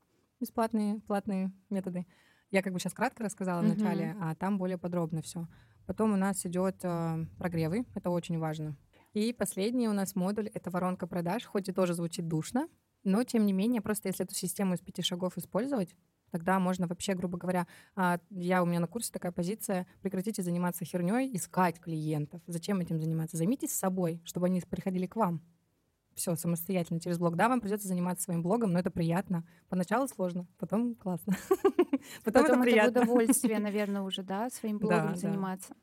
бесплатные, 0.41 1.01
платные 1.01 1.53
методы. 1.69 2.07
Я 2.53 2.63
как 2.63 2.73
бы 2.73 2.79
сейчас 2.79 2.95
кратко 2.95 3.25
рассказала 3.25 3.61
mm-hmm. 3.61 3.75
вначале, 3.75 4.17
а 4.21 4.37
там 4.37 4.57
более 4.57 4.79
подробно 4.79 5.21
все. 5.23 5.49
Потом 5.87 6.13
у 6.13 6.17
нас 6.17 6.47
идет 6.47 6.77
э, 6.85 7.27
прогревы, 7.39 7.87
это 7.97 8.11
очень 8.11 8.39
важно. 8.39 8.77
И 9.15 9.33
последний 9.33 9.89
у 9.89 9.93
нас 9.93 10.15
модуль— 10.15 10.49
это 10.55 10.71
воронка 10.71 11.09
продаж, 11.09 11.45
хоть 11.45 11.69
и 11.69 11.73
тоже 11.73 11.95
звучит 11.95 12.29
душно, 12.29 12.69
но 13.03 13.25
тем 13.25 13.47
не 13.47 13.53
менее, 13.53 13.81
просто 13.81 14.09
если 14.09 14.25
эту 14.25 14.35
систему 14.35 14.75
из 14.75 14.81
пяти 14.81 15.03
шагов 15.03 15.37
использовать, 15.37 15.97
тогда 16.33 16.59
можно 16.59 16.89
вообще, 16.89 17.15
грубо 17.15 17.39
говоря, 17.39 17.69
а, 17.95 18.19
я 18.31 18.63
у 18.63 18.67
меня 18.67 18.81
на 18.81 18.89
курсе 18.89 19.13
такая 19.13 19.31
позиция, 19.31 19.87
прекратите 20.01 20.43
заниматься 20.43 20.85
херней, 20.85 21.31
искать 21.37 21.79
клиентов. 21.79 22.43
Зачем 22.47 22.81
этим 22.81 23.01
заниматься? 23.01 23.37
Займитесь 23.37 23.73
собой, 23.73 24.21
чтобы 24.25 24.47
они 24.47 24.61
приходили 24.63 25.07
к 25.07 25.15
вам. 25.15 25.41
Все, 26.15 26.35
самостоятельно 26.35 27.01
через 27.01 27.19
блог. 27.19 27.37
Да, 27.37 27.49
вам 27.49 27.61
придется 27.61 27.89
заниматься 27.89 28.25
своим 28.25 28.43
блогом, 28.43 28.73
но 28.73 28.79
это 28.79 28.91
приятно. 28.91 29.47
Поначалу 29.69 30.09
сложно, 30.09 30.47
потом 30.59 30.95
классно. 30.95 31.37
Потом, 32.25 32.43
потом 32.43 32.63
это, 32.63 32.63
приятно. 32.63 32.91
это 32.91 33.03
удовольствие, 33.03 33.59
наверное, 33.61 34.03
уже, 34.03 34.25
да, 34.25 34.51
своим 34.51 34.79
блогом 34.79 35.15
заниматься. 35.15 35.77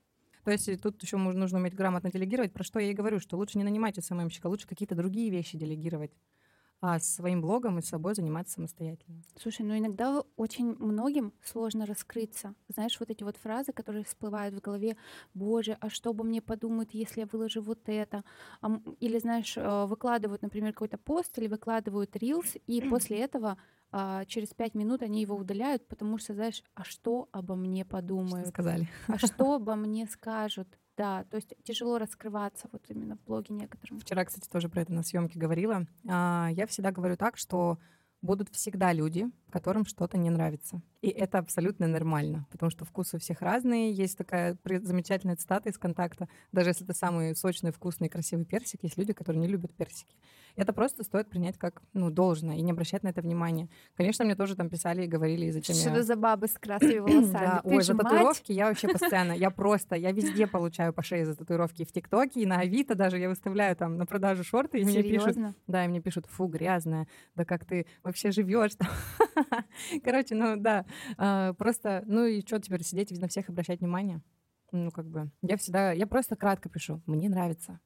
То 0.44 0.52
есть 0.52 0.82
тут 0.82 1.02
еще 1.02 1.16
нужно 1.16 1.60
уметь 1.60 1.76
грамотно 1.76 2.12
делегировать, 2.12 2.52
про 2.52 2.64
что 2.64 2.80
я 2.80 2.92
и 2.92 2.94
говорю, 2.94 3.20
что 3.20 3.38
лучше 3.38 3.58
не 3.58 3.64
нанимать 3.64 4.04
СММщика, 4.04 4.48
лучше 4.48 4.68
какие-то 4.68 4.96
другие 4.96 5.30
вещи 5.30 5.58
делегировать. 5.58 6.12
А 6.82 7.00
своим 7.00 7.42
блогом 7.42 7.80
и 7.80 7.82
собой 7.82 8.16
заниматься 8.16 8.54
самостоятельно. 8.54 9.22
Слушай, 9.38 9.66
ну 9.66 9.78
иногда 9.78 10.24
очень 10.38 10.76
многим 10.78 11.34
сложно 11.44 11.86
раскрыться. 11.86 12.56
Знаешь, 12.70 13.00
вот 13.00 13.10
эти 13.10 13.24
вот 13.24 13.38
фразы, 13.38 13.74
которые 13.74 14.06
всплывают 14.06 14.56
в 14.56 14.62
голове, 14.62 14.96
боже, 15.34 15.78
а 15.82 15.90
что 15.90 16.14
бы 16.14 16.24
мне 16.24 16.42
подумают, 16.42 16.92
если 16.94 17.22
я 17.22 17.28
выложу 17.28 17.62
вот 17.62 17.80
это? 17.88 18.24
Или, 19.00 19.20
знаешь, 19.20 19.58
э, 19.58 19.86
выкладывают, 19.86 20.42
например, 20.42 20.74
какой-то 20.74 20.98
пост 20.98 21.38
или 21.38 21.48
выкладывают 21.48 22.16
рилс, 22.16 22.56
и 22.66 22.82
после 22.82 23.20
этого 23.20 23.58
а, 23.92 24.24
через 24.26 24.50
пять 24.54 24.76
минут 24.76 25.02
они 25.02 25.22
его 25.22 25.36
удаляют, 25.36 25.88
потому 25.88 26.18
что, 26.20 26.34
знаешь, 26.34 26.64
а 26.76 26.84
что 26.84 27.28
обо 27.32 27.56
мне 27.56 27.86
подумают? 27.86 28.48
Что 28.48 28.54
сказали. 28.54 28.88
А 29.08 29.18
что 29.18 29.54
обо 29.56 29.76
мне 29.76 30.06
скажут? 30.08 30.68
Да, 31.00 31.24
то 31.32 31.38
есть 31.38 31.54
тяжело 31.64 31.98
раскрываться 31.98 32.68
вот 32.74 32.84
именно 32.90 33.16
в 33.16 33.24
блоге 33.24 33.54
некоторым. 33.54 34.02
Вчера, 34.02 34.26
кстати, 34.26 34.50
тоже 34.50 34.68
про 34.68 34.82
это 34.82 34.92
на 34.92 35.02
съемке 35.02 35.40
говорила. 35.40 35.88
А, 36.06 36.50
я 36.52 36.68
всегда 36.68 36.92
говорю 36.92 37.16
так, 37.16 37.38
что 37.38 37.78
будут 38.22 38.50
всегда 38.50 38.92
люди, 38.92 39.26
которым 39.50 39.86
что-то 39.86 40.18
не 40.18 40.30
нравится. 40.30 40.82
И 41.02 41.08
это 41.08 41.38
абсолютно 41.38 41.88
нормально, 41.88 42.46
потому 42.52 42.70
что 42.70 42.84
вкусы 42.84 43.16
у 43.16 43.20
всех 43.22 43.42
разные. 43.42 43.94
Есть 43.94 44.18
такая 44.18 44.58
замечательная 44.66 45.38
цитата 45.38 45.70
из 45.70 45.78
контакта. 45.78 46.28
Даже 46.52 46.72
если 46.72 46.84
это 46.84 46.94
самый 46.94 47.34
сочный, 47.34 47.72
вкусный, 47.72 48.10
красивый 48.10 48.44
персик, 48.44 48.84
есть 48.84 48.98
люди, 48.98 49.14
которые 49.14 49.40
не 49.40 49.48
любят 49.48 49.74
персики. 49.74 50.18
Это 50.56 50.74
просто 50.74 51.04
стоит 51.04 51.30
принять 51.30 51.58
как 51.58 51.82
ну, 51.94 52.10
должное 52.10 52.58
и 52.58 52.62
не 52.62 52.72
обращать 52.72 53.04
на 53.04 53.10
это 53.10 53.22
внимания. 53.22 53.70
Конечно, 53.96 54.26
мне 54.26 54.36
тоже 54.36 54.56
там 54.56 54.70
писали 54.70 55.04
и 55.04 55.08
говорили, 55.08 55.50
зачем 55.52 55.76
Что 55.76 55.90
я... 55.90 56.04
за 56.04 56.16
бабы 56.16 56.48
с 56.48 56.54
красными 56.54 57.00
волосами? 57.00 57.32
Да. 57.32 57.62
Ой, 57.64 57.84
за 57.84 57.96
татуировки 57.96 58.52
я 58.52 58.68
вообще 58.68 58.88
постоянно, 58.94 59.34
я 59.34 59.52
просто, 59.52 59.96
я 59.96 60.12
везде 60.12 60.48
получаю 60.48 60.94
по 60.94 61.04
шее 61.04 61.26
за 61.26 61.36
татуировки. 61.36 61.82
И 61.82 61.86
в 61.86 61.92
ТикТоке, 61.92 62.42
и 62.42 62.46
на 62.46 62.60
Авито 62.60 62.96
даже 62.96 63.18
я 63.18 63.30
выставляю 63.30 63.76
там 63.76 63.98
на 63.98 64.06
продажу 64.06 64.44
шорты, 64.44 64.80
и 64.80 64.86
мне 64.86 65.04
пишут... 65.04 65.38
Да, 65.68 65.86
и 65.86 65.88
мне 65.88 66.02
пишут, 66.02 66.26
фу, 66.28 66.48
грязная, 66.48 67.08
да 67.36 67.46
как 67.46 67.66
ты 67.66 67.86
вообще 68.04 68.32
живешь 68.32 68.72
Короче, 70.04 70.36
ну 70.36 70.56
да, 70.58 70.86
а, 71.18 71.54
просто, 71.54 72.04
ну 72.06 72.26
и 72.26 72.42
что 72.42 72.60
теперь 72.60 72.84
сидеть 72.84 73.12
и 73.12 73.20
на 73.20 73.28
всех 73.28 73.50
обращать 73.50 73.80
внимание? 73.80 74.22
Ну, 74.72 74.92
как 74.92 75.08
бы, 75.08 75.32
я 75.42 75.58
всегда, 75.58 75.92
я 75.92 76.06
просто 76.06 76.36
кратко 76.36 76.70
пишу, 76.70 77.02
мне 77.06 77.30
нравится. 77.30 77.80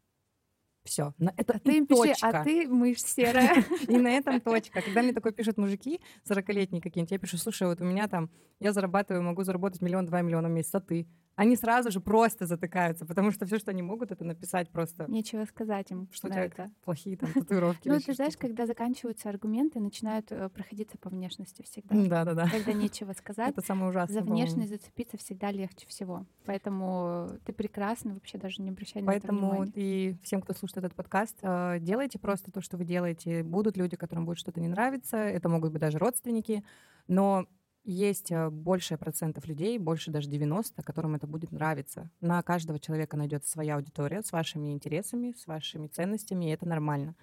Все, 0.84 1.14
это 1.38 1.54
а 1.54 1.60
ты 1.60 1.78
им 1.78 1.88
точка. 1.88 2.14
Пиши, 2.14 2.26
а 2.26 2.44
ты 2.44 2.68
мышь 2.68 3.02
серая. 3.02 3.64
И 3.88 3.98
на 3.98 4.10
этом 4.10 4.42
точка. 4.42 4.82
Когда 4.82 5.02
мне 5.02 5.14
такое 5.14 5.32
пишут 5.32 5.58
мужики, 5.58 6.02
40-летние 6.30 6.82
какие-нибудь, 6.82 7.12
я 7.12 7.20
пишу, 7.20 7.38
слушай, 7.38 7.68
вот 7.68 7.80
у 7.80 7.86
меня 7.86 8.08
там, 8.10 8.30
я 8.60 8.74
зарабатываю, 8.74 9.24
могу 9.24 9.44
заработать 9.44 9.82
миллион-два 9.82 10.22
миллиона 10.22 10.50
в 10.50 10.52
месяц, 10.52 10.76
а 10.76 10.82
ты? 10.82 11.08
Они 11.36 11.56
сразу 11.56 11.90
же 11.90 12.00
просто 12.00 12.46
затыкаются, 12.46 13.06
потому 13.06 13.32
что 13.32 13.46
все, 13.46 13.58
что 13.58 13.72
они 13.72 13.82
могут, 13.82 14.12
это 14.12 14.24
написать 14.24 14.70
просто. 14.70 15.06
Нечего 15.10 15.46
сказать 15.46 15.90
им. 15.90 16.08
Что 16.12 16.28
у 16.28 16.30
тебя 16.30 16.46
это. 16.46 16.72
плохие 16.84 17.18
там 17.18 17.32
татуировки. 17.34 17.88
Ну, 17.88 18.00
ты 18.00 18.14
знаешь, 18.14 18.38
когда 18.38 18.68
заканчиваются 18.68 19.30
аргументы, 19.30 19.80
начинают 19.80 20.32
э, 20.32 20.50
проходиться 20.50 20.98
по 20.98 21.10
внешности 21.10 21.64
всегда. 21.64 21.96
Да, 21.96 22.26
да, 22.26 22.34
да. 22.34 22.50
Когда 22.50 22.74
нечего 22.74 23.14
сказать. 23.14 23.52
Это 23.52 23.62
самое 23.62 23.90
ужасное. 23.90 24.22
За 24.22 24.22
внешность 24.22 24.70
зацепиться 24.70 25.18
всегда 25.18 25.52
легче 25.52 25.88
всего. 25.88 26.26
Поэтому 26.46 27.30
ты 27.46 27.54
прекрасна, 27.54 28.14
вообще 28.14 28.38
даже 28.38 28.62
не 28.62 28.70
обращай 28.70 29.02
на 29.02 29.12
это. 29.12 29.28
Поэтому 29.28 29.66
и 29.74 30.16
всем, 30.22 30.42
кто 30.42 30.54
слушает 30.54 30.86
этот 30.86 30.96
подкаст, 30.96 31.38
э, 31.42 31.80
делайте 31.80 32.20
просто 32.20 32.52
то, 32.52 32.62
что 32.62 32.78
вы 32.78 32.86
делаете. 32.86 33.44
Будут 33.44 33.76
люди, 33.76 33.96
которым 33.96 34.26
будет 34.26 34.38
что-то 34.38 34.62
не 34.62 34.68
нравиться. 34.68 35.18
Это 35.18 35.50
могут 35.50 35.72
быть 35.72 35.82
даже 35.82 35.98
родственники. 35.98 36.64
Но 37.08 37.48
есть 37.84 38.32
э, 38.32 38.50
большее 38.50 38.98
процентов 38.98 39.46
людей, 39.46 39.78
больше 39.78 40.12
даже 40.12 40.30
90, 40.30 40.82
которым 40.84 41.16
это 41.16 41.28
будет 41.28 41.52
нравиться. 41.52 42.10
На 42.22 42.42
каждого 42.42 42.80
человека 42.80 43.18
найдется 43.18 43.52
своя 43.52 43.76
аудитория 43.76 44.22
с 44.22 44.32
вашими 44.32 44.72
интересами, 44.72 45.34
с 45.38 45.48
вашими 45.48 45.88
ценностями, 45.88 46.46
и 46.46 46.54
это 46.54 46.66
нормально. 46.66 47.16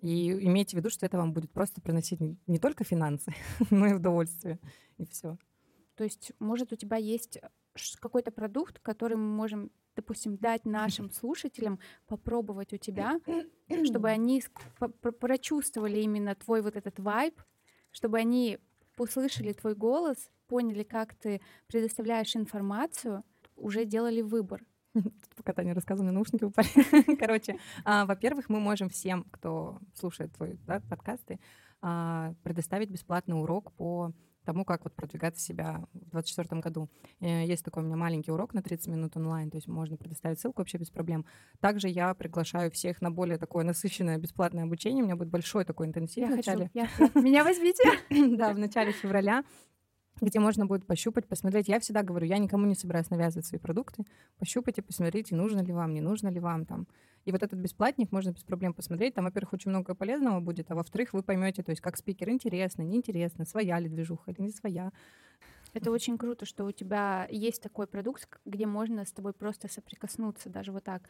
И 0.00 0.30
имейте 0.30 0.76
в 0.76 0.80
виду, 0.80 0.90
что 0.90 1.06
это 1.06 1.18
вам 1.18 1.32
будет 1.32 1.50
просто 1.50 1.80
приносить 1.80 2.20
не 2.20 2.58
только 2.58 2.84
финансы, 2.84 3.34
но 3.70 3.86
и 3.86 3.94
удовольствие, 3.94 4.60
и 4.96 5.06
все. 5.06 5.36
То 5.96 6.04
есть, 6.04 6.32
может, 6.38 6.72
у 6.72 6.76
тебя 6.76 6.96
есть 6.96 7.38
какой-то 7.98 8.30
продукт, 8.30 8.78
который 8.78 9.16
мы 9.16 9.28
можем, 9.34 9.70
допустим, 9.96 10.36
дать 10.36 10.64
нашим 10.64 11.10
слушателям 11.10 11.80
попробовать 12.06 12.72
у 12.72 12.76
тебя, 12.76 13.20
чтобы 13.84 14.08
они 14.08 14.42
прочувствовали 15.20 16.00
именно 16.00 16.34
твой 16.36 16.62
вот 16.62 16.76
этот 16.76 16.98
вайб, 17.00 17.42
чтобы 17.90 18.18
они 18.18 18.60
услышали 19.00 19.52
твой 19.52 19.74
голос, 19.74 20.30
поняли, 20.46 20.82
как 20.82 21.14
ты 21.14 21.40
предоставляешь 21.66 22.36
информацию, 22.36 23.24
уже 23.56 23.84
делали 23.84 24.20
выбор. 24.20 24.62
Пока 25.36 25.52
Таня 25.52 25.74
рассказывала, 25.74 26.10
наушники 26.10 26.44
упали. 26.44 27.16
Короче, 27.16 27.58
а, 27.84 28.04
во-первых, 28.06 28.48
мы 28.48 28.60
можем 28.60 28.88
всем, 28.88 29.24
кто 29.30 29.78
слушает 29.94 30.32
твои 30.34 30.54
да, 30.66 30.80
подкасты, 30.80 31.38
а, 31.80 32.34
предоставить 32.42 32.90
бесплатный 32.90 33.40
урок 33.40 33.72
по 33.72 34.12
тому, 34.44 34.64
как 34.64 34.84
вот 34.84 34.94
продвигать 34.94 35.38
себя 35.38 35.84
в 35.92 36.10
2024 36.10 36.60
году. 36.60 36.88
Э, 37.20 37.44
есть 37.44 37.64
такой 37.64 37.82
у 37.82 37.86
меня 37.86 37.96
маленький 37.96 38.32
урок 38.32 38.54
на 38.54 38.62
30 38.62 38.88
минут 38.88 39.16
онлайн, 39.16 39.50
то 39.50 39.56
есть 39.56 39.68
можно 39.68 39.96
предоставить 39.96 40.40
ссылку 40.40 40.60
вообще 40.60 40.78
без 40.78 40.90
проблем. 40.90 41.24
Также 41.60 41.88
я 41.88 42.14
приглашаю 42.14 42.70
всех 42.70 43.00
на 43.00 43.10
более 43.10 43.38
такое 43.38 43.64
насыщенное 43.64 44.18
бесплатное 44.18 44.64
обучение. 44.64 45.02
У 45.02 45.06
меня 45.06 45.16
будет 45.16 45.28
большой 45.28 45.64
такой 45.64 45.86
интенсив 45.86 46.18
я 46.18 46.26
в 46.26 46.30
начале. 46.36 46.70
Хочу. 46.72 46.88
Я, 47.14 47.20
меня 47.20 47.44
возьмите. 47.44 47.82
Да, 48.40 48.52
в 48.52 48.58
начале 48.58 48.92
февраля 48.92 49.44
где 50.20 50.38
можно 50.38 50.66
будет 50.66 50.86
пощупать, 50.86 51.26
посмотреть. 51.26 51.68
Я 51.68 51.80
всегда 51.80 52.02
говорю, 52.02 52.26
я 52.26 52.38
никому 52.38 52.66
не 52.66 52.74
собираюсь 52.74 53.10
навязывать 53.10 53.46
свои 53.46 53.58
продукты. 53.58 54.04
Пощупайте, 54.38 54.82
посмотрите, 54.82 55.34
нужно 55.34 55.60
ли 55.60 55.72
вам, 55.72 55.94
не 55.94 56.00
нужно 56.00 56.28
ли 56.28 56.40
вам 56.40 56.64
там. 56.64 56.86
И 57.24 57.32
вот 57.32 57.42
этот 57.42 57.58
бесплатник 57.58 58.12
можно 58.12 58.30
без 58.30 58.42
проблем 58.42 58.72
посмотреть. 58.72 59.14
Там, 59.14 59.24
во-первых, 59.24 59.52
очень 59.52 59.70
много 59.70 59.94
полезного 59.94 60.40
будет, 60.40 60.70
а 60.70 60.74
во-вторых, 60.74 61.12
вы 61.12 61.22
поймете, 61.22 61.62
то 61.62 61.70
есть 61.70 61.82
как 61.82 61.96
спикер 61.96 62.30
интересно, 62.30 62.82
неинтересно, 62.82 63.44
своя 63.44 63.78
ли 63.78 63.88
движуха 63.88 64.30
или 64.30 64.42
не 64.42 64.50
своя. 64.50 64.92
Это 65.72 65.90
очень 65.90 66.18
круто, 66.18 66.46
что 66.46 66.64
у 66.64 66.72
тебя 66.72 67.26
есть 67.30 67.62
такой 67.62 67.86
продукт, 67.86 68.40
где 68.44 68.66
можно 68.66 69.04
с 69.04 69.12
тобой 69.12 69.32
просто 69.32 69.68
соприкоснуться, 69.68 70.48
даже 70.48 70.72
вот 70.72 70.84
так. 70.84 71.02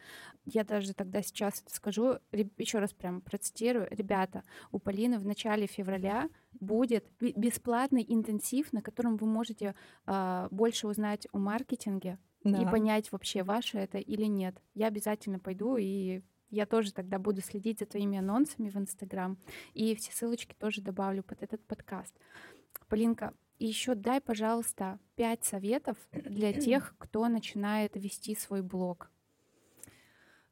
Я 0.45 0.63
даже 0.63 0.93
тогда 0.93 1.21
сейчас 1.21 1.61
это 1.61 1.73
скажу, 1.73 2.17
еще 2.57 2.79
раз 2.79 2.93
прям 2.93 3.21
процитирую. 3.21 3.87
Ребята, 3.91 4.43
у 4.71 4.79
Полины 4.79 5.19
в 5.19 5.25
начале 5.25 5.67
февраля 5.67 6.29
будет 6.59 7.05
бесплатный 7.19 8.05
интенсив, 8.07 8.73
на 8.73 8.81
котором 8.81 9.17
вы 9.17 9.27
можете 9.27 9.75
э, 10.05 10.47
больше 10.51 10.87
узнать 10.87 11.27
о 11.31 11.37
маркетинге, 11.37 12.17
да. 12.43 12.61
и 12.61 12.65
понять 12.65 13.11
вообще, 13.11 13.43
ваше 13.43 13.77
это 13.77 13.97
или 13.97 14.25
нет. 14.25 14.61
Я 14.73 14.87
обязательно 14.87 15.39
пойду 15.39 15.77
и 15.77 16.21
я 16.51 16.65
тоже 16.65 16.91
тогда 16.91 17.17
буду 17.17 17.41
следить 17.41 17.79
за 17.79 17.85
твоими 17.85 18.17
анонсами 18.17 18.69
в 18.69 18.75
Инстаграм. 18.75 19.37
И 19.73 19.95
все 19.95 20.11
ссылочки 20.11 20.53
тоже 20.53 20.81
добавлю 20.81 21.23
под 21.23 21.41
этот 21.41 21.65
подкаст. 21.65 22.13
Полинка, 22.89 23.33
еще 23.65 23.95
дай, 23.95 24.21
пожалуйста, 24.21 24.99
пять 25.15 25.43
советов 25.43 25.97
для 26.11 26.53
тех, 26.59 26.95
кто 26.97 27.27
начинает 27.27 27.95
вести 27.95 28.35
свой 28.35 28.61
блог. 28.61 29.11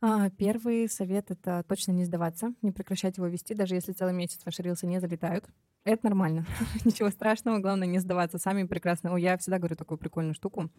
А, 0.01 0.29
первый 0.29 0.87
совет— 0.87 1.29
это 1.31 1.63
точно 1.67 1.91
не 1.91 2.05
сдаваться, 2.05 2.53
не 2.61 2.71
прекращать 2.71 3.17
его 3.17 3.27
вести, 3.27 3.53
даже 3.53 3.75
если 3.75 3.91
целый 3.91 4.13
месяц 4.13 4.45
ваши 4.45 4.61
рилсы 4.61 4.87
не 4.87 5.01
залетают. 5.01 5.45
Это 5.83 6.05
нормально. 6.05 6.45
Ничего 6.85 7.09
страшного, 7.09 7.59
главное 7.59 7.87
не 7.87 7.99
сдаваться. 7.99 8.37
Сами 8.37 8.63
прекрасно. 8.63 9.15
Я 9.17 9.37
всегда 9.37 9.57
говорю 9.57 9.75
такую 9.75 9.97
прикольную 9.97 10.33
штуку. 10.33 10.69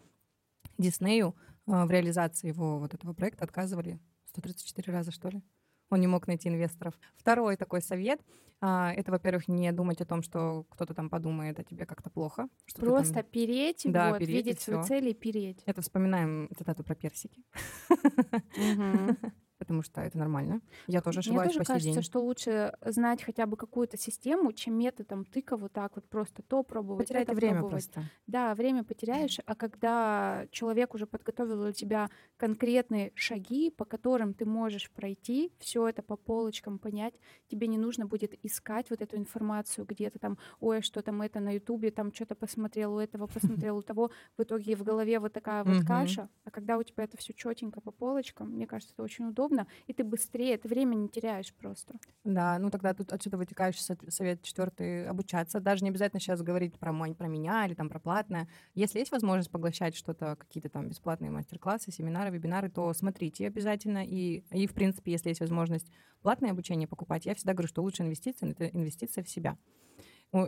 Диснею 0.77 1.35
в 1.65 1.91
реализации 1.91 2.47
его 2.47 2.79
вот 2.79 2.93
этого 2.93 3.13
проекта 3.13 3.43
отказывали 3.43 3.99
134 4.25 4.91
раза, 4.91 5.11
что 5.11 5.29
ли. 5.29 5.43
Он 5.91 6.01
не 6.01 6.07
мог 6.07 6.25
найти 6.25 6.49
инвесторов. 6.49 6.95
Второй 7.15 7.55
такой 7.57 7.81
совет 7.81 8.19
а, 8.63 8.93
это, 8.95 9.11
во-первых, 9.11 9.47
не 9.47 9.71
думать 9.71 10.01
о 10.01 10.05
том, 10.05 10.21
что 10.21 10.65
кто-то 10.69 10.93
там 10.93 11.09
подумает 11.09 11.59
о 11.59 11.63
тебе 11.63 11.87
как-то 11.87 12.11
плохо. 12.11 12.47
Что 12.65 12.81
Просто 12.81 13.15
там... 13.15 13.23
переть, 13.23 13.81
да, 13.85 14.11
вот, 14.11 14.19
переть 14.19 14.35
видеть 14.35 14.61
свою 14.61 14.83
цель 14.83 15.09
и 15.09 15.13
переть. 15.15 15.63
Это 15.65 15.81
вспоминаем 15.81 16.47
цитату 16.55 16.83
про 16.83 16.93
персики. 16.93 17.43
потому 19.61 19.83
что 19.83 20.01
это 20.01 20.17
нормально. 20.17 20.59
Я 20.87 21.01
тоже 21.01 21.19
ошибаюсь 21.19 21.49
Мне 21.49 21.53
тоже 21.53 21.59
по 21.59 21.73
кажется, 21.73 21.93
день. 21.93 22.01
что 22.01 22.19
лучше 22.19 22.75
знать 22.83 23.21
хотя 23.21 23.45
бы 23.45 23.55
какую-то 23.57 23.95
систему, 23.95 24.53
чем 24.53 24.73
методом 24.73 25.23
тыка 25.23 25.55
вот 25.55 25.71
так 25.71 25.91
вот 25.95 26.09
просто 26.09 26.41
то 26.41 26.63
пробовать, 26.63 27.05
Потерять 27.07 27.27
это 27.27 27.35
время 27.35 27.59
пробовать. 27.59 27.91
просто. 27.91 28.09
Да, 28.25 28.55
время 28.55 28.83
потеряешь, 28.83 29.39
а 29.45 29.53
когда 29.53 30.47
человек 30.49 30.95
уже 30.95 31.05
подготовил 31.05 31.61
для 31.61 31.73
тебя 31.73 32.09
конкретные 32.37 33.11
шаги, 33.13 33.69
по 33.69 33.85
которым 33.85 34.33
ты 34.33 34.45
можешь 34.45 34.89
пройти, 34.89 35.51
все 35.59 35.87
это 35.87 36.01
по 36.01 36.15
полочкам 36.17 36.79
понять, 36.79 37.13
тебе 37.47 37.67
не 37.67 37.77
нужно 37.77 38.07
будет 38.07 38.33
искать 38.43 38.89
вот 38.89 38.99
эту 38.99 39.15
информацию 39.17 39.85
где-то 39.85 40.17
там, 40.17 40.39
ой, 40.59 40.81
что 40.81 41.03
там 41.03 41.21
это 41.21 41.39
на 41.39 41.51
Ютубе, 41.51 41.91
там 41.91 42.11
что-то 42.11 42.33
посмотрел 42.33 42.95
у 42.95 42.99
этого, 42.99 43.27
посмотрел 43.27 43.77
у 43.77 43.83
того, 43.83 44.09
в 44.37 44.41
итоге 44.41 44.75
в 44.75 44.81
голове 44.81 45.19
вот 45.19 45.33
такая 45.33 45.63
вот 45.63 45.85
каша, 45.85 46.29
а 46.45 46.49
когда 46.49 46.79
у 46.79 46.83
тебя 46.83 47.03
это 47.03 47.15
все 47.17 47.33
четенько 47.33 47.79
по 47.79 47.91
полочкам, 47.91 48.49
мне 48.53 48.65
кажется, 48.65 48.93
это 48.95 49.03
очень 49.03 49.25
удобно, 49.25 49.50
удобно, 49.51 49.67
и 49.87 49.93
ты 49.93 50.03
быстрее, 50.03 50.57
ты 50.57 50.67
время 50.67 50.95
не 50.95 51.09
теряешь 51.09 51.53
просто. 51.53 51.95
Да, 52.23 52.57
ну 52.59 52.69
тогда 52.69 52.93
тут 52.93 53.11
отсюда 53.11 53.37
вытекающий 53.37 53.81
совет 54.09 54.41
четвертый 54.41 55.07
обучаться. 55.07 55.59
Даже 55.59 55.83
не 55.83 55.89
обязательно 55.89 56.19
сейчас 56.19 56.41
говорить 56.41 56.77
про, 56.79 56.91
мой, 56.91 57.13
про 57.13 57.27
меня 57.27 57.65
или 57.65 57.73
там 57.73 57.89
про 57.89 57.99
платное. 57.99 58.47
Если 58.73 58.99
есть 58.99 59.11
возможность 59.11 59.51
поглощать 59.51 59.95
что-то, 59.95 60.35
какие-то 60.35 60.69
там 60.69 60.87
бесплатные 60.87 61.31
мастер-классы, 61.31 61.91
семинары, 61.91 62.31
вебинары, 62.31 62.69
то 62.69 62.93
смотрите 62.93 63.47
обязательно. 63.47 64.05
И, 64.05 64.43
и 64.51 64.67
в 64.67 64.73
принципе, 64.73 65.11
если 65.11 65.29
есть 65.29 65.41
возможность 65.41 65.91
платное 66.21 66.51
обучение 66.51 66.87
покупать, 66.87 67.25
я 67.25 67.35
всегда 67.35 67.53
говорю, 67.53 67.67
что 67.67 67.81
лучшая 67.81 68.07
инвестиция— 68.07 68.49
это 68.51 68.67
инвестиция 68.67 69.23
в 69.23 69.29
себя. 69.29 69.57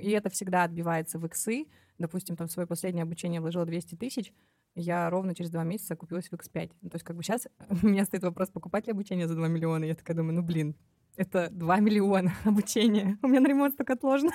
И 0.01 0.11
это 0.11 0.29
всегда 0.29 0.63
отбивается 0.63 1.19
в 1.19 1.25
иксы. 1.25 1.65
Допустим, 1.97 2.37
там 2.37 2.47
свое 2.47 2.65
последнее 2.65 3.03
обучение 3.03 3.41
вложила 3.41 3.65
200 3.65 3.95
тысяч, 3.95 4.33
я 4.75 5.09
ровно 5.09 5.35
через 5.35 5.51
два 5.51 5.63
месяца 5.63 5.95
купилась 5.95 6.29
в 6.29 6.33
X5. 6.33 6.71
Ну, 6.81 6.89
то 6.89 6.95
есть 6.95 7.05
как 7.05 7.15
бы 7.15 7.23
сейчас 7.23 7.47
у 7.83 7.87
меня 7.87 8.05
стоит 8.05 8.23
вопрос, 8.23 8.49
покупать 8.49 8.87
ли 8.87 8.91
обучение 8.91 9.27
за 9.27 9.35
2 9.35 9.47
миллиона. 9.47 9.85
Я 9.85 9.95
такая 9.95 10.15
думаю, 10.15 10.35
ну 10.35 10.41
блин, 10.41 10.75
это 11.15 11.49
2 11.51 11.79
миллиона 11.79 12.33
обучения. 12.43 13.17
У 13.21 13.27
меня 13.27 13.41
на 13.41 13.47
ремонт 13.47 13.73
столько 13.73 13.93
отложено. 13.93 14.31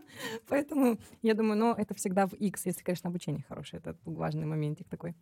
Поэтому 0.48 0.98
я 1.22 1.34
думаю, 1.34 1.58
ну, 1.58 1.74
это 1.74 1.94
всегда 1.94 2.26
в 2.26 2.34
X, 2.34 2.66
если, 2.66 2.82
конечно, 2.82 3.08
обучение 3.08 3.44
хорошее. 3.48 3.80
Это 3.84 3.96
важный 4.04 4.46
моментик 4.46 4.88
такой. 4.88 5.14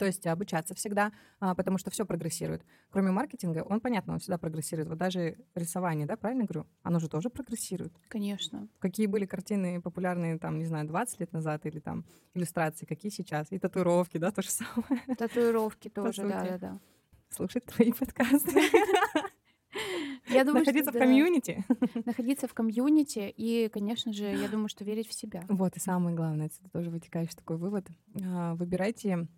То 0.00 0.06
есть 0.06 0.26
обучаться 0.26 0.74
всегда, 0.74 1.12
а, 1.40 1.54
потому 1.54 1.76
что 1.76 1.90
все 1.90 2.06
прогрессирует. 2.06 2.64
Кроме 2.88 3.10
маркетинга, 3.10 3.58
он, 3.68 3.80
понятно, 3.80 4.14
он 4.14 4.18
всегда 4.18 4.38
прогрессирует. 4.38 4.88
Вот 4.88 4.96
даже 4.96 5.36
рисование, 5.54 6.06
да, 6.06 6.16
правильно 6.16 6.44
говорю? 6.44 6.66
Оно 6.82 7.00
же 7.00 7.10
тоже 7.10 7.28
прогрессирует. 7.28 7.92
Конечно. 8.08 8.66
Какие 8.78 9.08
были 9.08 9.26
картины 9.26 9.82
популярные, 9.82 10.38
там, 10.38 10.56
не 10.58 10.64
знаю, 10.64 10.86
20 10.86 11.20
лет 11.20 11.34
назад 11.34 11.66
или 11.66 11.80
там 11.80 12.06
иллюстрации, 12.32 12.86
какие 12.86 13.12
сейчас? 13.12 13.48
И 13.52 13.58
татуировки, 13.58 14.16
да, 14.16 14.30
то 14.30 14.40
же 14.40 14.48
самое. 14.48 15.04
Татуировки 15.18 15.90
тоже, 15.90 16.26
да-да-да. 16.26 16.80
Слушать 17.28 17.66
твои 17.66 17.92
подкасты. 17.92 18.58
Я 20.30 20.44
думаю, 20.44 20.60
Находиться 20.60 20.90
что, 20.92 20.98
в 20.98 21.02
комьюнити. 21.02 21.64
Находиться 22.06 22.48
в 22.48 22.54
комьюнити 22.54 23.34
и, 23.36 23.68
конечно 23.68 24.12
же, 24.12 24.24
я 24.24 24.48
думаю, 24.48 24.68
что 24.68 24.84
верить 24.84 25.08
в 25.08 25.12
себя. 25.12 25.44
Вот, 25.48 25.76
и 25.76 25.80
самое 25.80 26.16
главное, 26.16 26.46
это 26.46 26.70
тоже 26.70 26.88
вытекающий 26.88 27.36
такой 27.36 27.56
вывод. 27.56 27.86
А, 28.22 28.54
выбирайте 28.54 29.28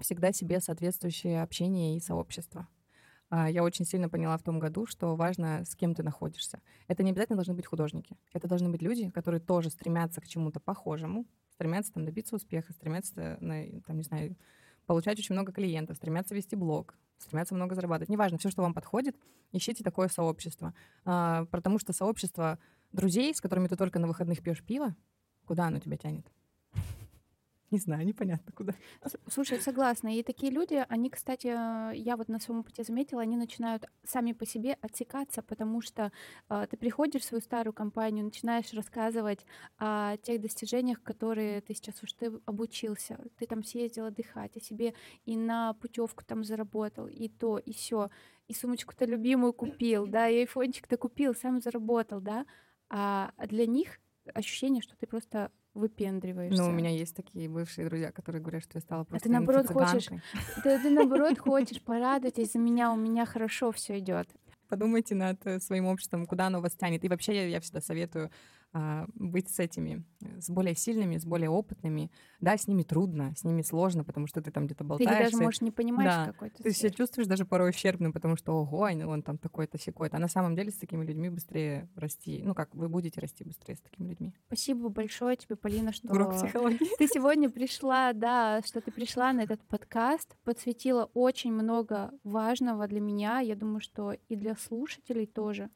всегда 0.00 0.32
себе 0.32 0.60
соответствующее 0.60 1.42
общение 1.42 1.96
и 1.96 2.00
сообщество. 2.00 2.68
А, 3.30 3.48
я 3.48 3.62
очень 3.62 3.84
сильно 3.84 4.08
поняла 4.08 4.36
в 4.36 4.42
том 4.42 4.58
году, 4.58 4.86
что 4.86 5.14
важно, 5.14 5.64
с 5.64 5.76
кем 5.76 5.94
ты 5.94 6.02
находишься. 6.02 6.60
Это 6.88 7.02
не 7.02 7.12
обязательно 7.12 7.36
должны 7.36 7.54
быть 7.54 7.66
художники. 7.66 8.16
Это 8.32 8.48
должны 8.48 8.68
быть 8.68 8.82
люди, 8.82 9.10
которые 9.10 9.40
тоже 9.40 9.70
стремятся 9.70 10.20
к 10.20 10.26
чему-то 10.26 10.58
похожему, 10.58 11.26
стремятся 11.52 11.92
там 11.92 12.04
добиться 12.04 12.34
успеха, 12.34 12.72
стремятся, 12.72 13.38
там, 13.86 13.96
не 13.96 14.02
знаю, 14.02 14.36
получать 14.86 15.18
очень 15.18 15.34
много 15.34 15.52
клиентов, 15.52 15.96
стремятся 15.96 16.34
вести 16.34 16.56
блог, 16.56 16.96
стремятся 17.18 17.54
много 17.54 17.76
зарабатывать. 17.76 18.08
Неважно, 18.08 18.38
все, 18.38 18.50
что 18.50 18.62
вам 18.62 18.74
подходит, 18.74 19.16
ищите 19.52 19.84
такое 19.84 20.08
сообщество. 20.08 20.74
А, 21.04 21.44
потому 21.46 21.78
что 21.78 21.92
сообщество 21.92 22.58
друзей, 22.90 23.32
с 23.32 23.40
которыми 23.40 23.68
ты 23.68 23.76
только 23.76 24.00
на 24.00 24.08
выходных 24.08 24.42
пьешь 24.42 24.64
пиво, 24.64 24.96
куда 25.46 25.66
оно 25.66 25.78
тебя 25.78 25.96
тянет? 25.96 26.26
Не 27.70 27.78
знаю, 27.78 28.04
непонятно 28.04 28.52
куда. 28.52 28.74
Слушай, 29.28 29.60
согласна. 29.60 30.16
И 30.18 30.24
такие 30.24 30.50
люди, 30.50 30.84
они, 30.88 31.08
кстати, 31.08 31.46
я 31.46 32.16
вот 32.16 32.28
на 32.28 32.40
своем 32.40 32.64
пути 32.64 32.82
заметила, 32.82 33.22
они 33.22 33.36
начинают 33.36 33.86
сами 34.04 34.32
по 34.32 34.44
себе 34.44 34.76
отсекаться, 34.80 35.40
потому 35.40 35.80
что 35.80 36.10
э, 36.48 36.66
ты 36.68 36.76
приходишь 36.76 37.22
в 37.22 37.24
свою 37.26 37.40
старую 37.40 37.72
компанию, 37.72 38.24
начинаешь 38.24 38.72
рассказывать 38.72 39.46
о 39.78 40.16
тех 40.16 40.40
достижениях, 40.40 41.00
которые 41.04 41.60
ты 41.60 41.74
сейчас 41.74 42.02
уж 42.02 42.12
ты 42.12 42.32
обучился, 42.44 43.20
ты 43.38 43.46
там 43.46 43.62
съездил 43.62 44.06
отдыхать, 44.06 44.56
о 44.56 44.60
себе 44.60 44.94
и 45.24 45.36
на 45.36 45.74
путевку 45.74 46.24
там 46.24 46.42
заработал, 46.42 47.06
и 47.06 47.28
то, 47.28 47.58
и 47.58 47.72
все, 47.72 48.10
и 48.48 48.52
сумочку-то 48.52 49.04
любимую 49.04 49.52
купил, 49.52 50.08
да, 50.08 50.28
и 50.28 50.40
айфончик-то 50.40 50.96
купил, 50.96 51.36
сам 51.36 51.60
заработал, 51.60 52.20
да. 52.20 52.46
А 52.88 53.32
для 53.46 53.66
них 53.66 54.00
ощущение, 54.34 54.82
что 54.82 54.96
ты 54.96 55.06
просто 55.06 55.50
выпендриваешься. 55.74 56.62
Ну, 56.62 56.68
у 56.68 56.72
меня 56.72 56.90
есть 56.90 57.14
такие 57.14 57.48
бывшие 57.48 57.86
друзья, 57.88 58.10
которые 58.10 58.42
говорят, 58.42 58.62
что 58.62 58.78
я 58.78 58.80
стала 58.80 59.04
просто 59.04 59.28
А 59.28 59.28
ты 59.28 59.32
наоборот 59.32 59.66
хочешь, 59.66 60.08
ты, 60.62 60.78
ты 60.78 60.90
наоборот 60.90 61.38
хочешь 61.38 61.82
порадовать 61.82 62.36
за 62.52 62.58
меня, 62.58 62.92
у 62.92 62.96
меня 62.96 63.24
хорошо 63.24 63.70
все 63.72 63.98
идет. 63.98 64.28
Подумайте 64.68 65.14
над 65.14 65.44
э, 65.46 65.58
своим 65.58 65.86
обществом, 65.86 66.26
куда 66.26 66.46
оно 66.46 66.60
вас 66.60 66.74
тянет. 66.76 67.04
И 67.04 67.08
вообще 67.08 67.34
я, 67.34 67.46
я 67.46 67.60
всегда 67.60 67.80
советую 67.80 68.26
а, 68.26 68.30
быть 69.14 69.48
с 69.48 69.58
этими, 69.58 70.04
с 70.38 70.48
более 70.48 70.74
сильными, 70.74 71.16
с 71.16 71.24
более 71.24 71.50
опытными. 71.50 72.10
Да, 72.40 72.56
с 72.56 72.68
ними 72.68 72.82
трудно, 72.82 73.34
с 73.36 73.44
ними 73.44 73.62
сложно, 73.62 74.04
потому 74.04 74.26
что 74.26 74.40
ты 74.40 74.50
там 74.50 74.66
где-то 74.66 74.84
болтаешься. 74.84 75.16
Ты 75.16 75.24
даже, 75.24 75.42
можешь 75.42 75.60
не 75.60 75.70
понимать 75.70 76.06
да. 76.06 76.26
какой-то 76.26 76.62
Ты 76.62 76.72
себя 76.72 76.90
чувствуешь 76.90 77.26
даже 77.26 77.44
порой 77.44 77.70
ущербным, 77.70 78.12
потому 78.12 78.36
что, 78.36 78.52
ого, 78.52 78.88
он 79.06 79.22
там 79.22 79.38
такой-то, 79.38 79.78
секой-то. 79.78 80.16
А 80.16 80.20
на 80.20 80.28
самом 80.28 80.54
деле 80.54 80.70
с 80.70 80.76
такими 80.76 81.04
людьми 81.04 81.28
быстрее 81.28 81.88
расти. 81.96 82.42
Ну 82.44 82.54
как, 82.54 82.74
вы 82.74 82.88
будете 82.88 83.20
расти 83.20 83.44
быстрее 83.44 83.76
с 83.76 83.80
такими 83.80 84.08
людьми. 84.08 84.34
Спасибо 84.46 84.88
большое 84.88 85.36
тебе, 85.36 85.56
Полина, 85.56 85.92
что 85.92 86.08
Урок 86.08 86.34
психологии. 86.34 86.96
ты 86.96 87.06
сегодня 87.08 87.50
пришла, 87.50 88.12
да, 88.12 88.62
что 88.64 88.80
ты 88.80 88.90
пришла 88.90 89.32
на 89.32 89.40
этот 89.40 89.60
подкаст, 89.62 90.36
подсветила 90.44 91.10
очень 91.14 91.52
много 91.52 92.12
важного 92.24 92.86
для 92.86 93.00
меня. 93.00 93.40
Я 93.40 93.56
думаю, 93.56 93.80
что 93.80 94.12
и 94.28 94.36
для 94.36 94.54
слушателей 94.56 95.26
тоже. 95.26 95.70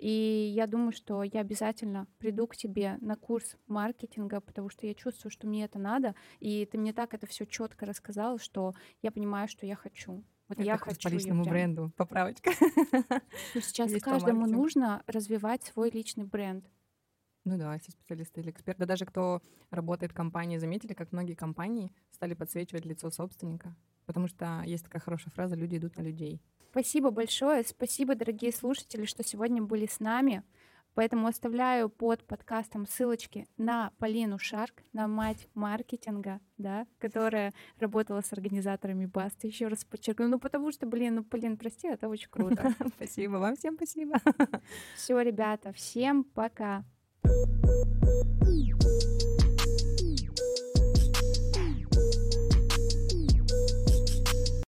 И 0.00 0.52
я 0.56 0.66
думаю, 0.66 0.92
что 0.92 1.22
я 1.22 1.40
обязательно 1.40 2.06
приду 2.18 2.46
к 2.46 2.56
тебе 2.56 2.96
на 3.02 3.16
курс 3.16 3.56
маркетинга, 3.66 4.40
потому 4.40 4.70
что 4.70 4.86
я 4.86 4.94
чувствую, 4.94 5.30
что 5.30 5.46
мне 5.46 5.64
это 5.64 5.78
надо. 5.78 6.14
И 6.38 6.64
ты 6.64 6.78
мне 6.78 6.94
так 6.94 7.12
это 7.12 7.26
все 7.26 7.44
четко 7.44 7.84
рассказала, 7.84 8.38
что 8.38 8.74
я 9.02 9.10
понимаю, 9.10 9.46
что 9.46 9.66
я 9.66 9.76
хочу. 9.76 10.24
Вот 10.48 10.58
это 10.58 10.62
я 10.62 10.78
хочу. 10.78 11.06
По 11.06 11.12
личному 11.12 11.42
прям... 11.42 11.52
бренду. 11.52 11.92
Поправочка. 11.98 12.50
сейчас 13.54 13.90
Есть 13.90 14.02
каждому 14.02 14.46
нужно 14.46 15.02
развивать 15.06 15.64
свой 15.64 15.90
личный 15.90 16.24
бренд. 16.24 16.64
Ну 17.44 17.58
да, 17.58 17.78
все 17.78 17.92
специалисты 17.92 18.40
или 18.40 18.50
эксперты. 18.50 18.86
Даже 18.86 19.04
кто 19.04 19.42
работает 19.70 20.12
в 20.12 20.14
компании, 20.14 20.56
заметили, 20.56 20.94
как 20.94 21.12
многие 21.12 21.34
компании 21.34 21.92
стали 22.10 22.32
подсвечивать 22.32 22.86
лицо 22.86 23.10
собственника. 23.10 23.76
Потому 24.10 24.26
что 24.26 24.64
есть 24.66 24.82
такая 24.82 25.00
хорошая 25.00 25.30
фраза 25.30 25.54
«люди 25.54 25.76
идут 25.76 25.96
на 25.96 26.02
людей». 26.02 26.42
Спасибо 26.72 27.12
большое. 27.12 27.62
Спасибо, 27.62 28.16
дорогие 28.16 28.50
слушатели, 28.50 29.04
что 29.04 29.22
сегодня 29.22 29.62
были 29.62 29.86
с 29.86 30.00
нами. 30.00 30.42
Поэтому 30.94 31.28
оставляю 31.28 31.88
под 31.88 32.24
подкастом 32.24 32.88
ссылочки 32.88 33.46
на 33.56 33.92
Полину 33.98 34.36
Шарк, 34.40 34.82
на 34.92 35.06
мать 35.06 35.46
маркетинга, 35.54 36.40
да, 36.58 36.88
которая 36.98 37.54
работала 37.78 38.20
с 38.20 38.32
организаторами 38.32 39.06
Баста. 39.06 39.46
Еще 39.46 39.68
раз 39.68 39.84
подчеркну, 39.84 40.26
ну 40.26 40.40
потому 40.40 40.72
что, 40.72 40.86
блин, 40.86 41.14
ну, 41.14 41.22
Полин, 41.22 41.56
прости, 41.56 41.86
это 41.86 42.08
очень 42.08 42.30
круто. 42.30 42.74
Спасибо 42.96 43.36
вам 43.36 43.54
всем, 43.54 43.76
спасибо. 43.76 44.16
Все, 44.96 45.20
ребята, 45.20 45.72
всем 45.72 46.24
пока. 46.24 46.84
thank 47.22 48.48
you 48.48 48.59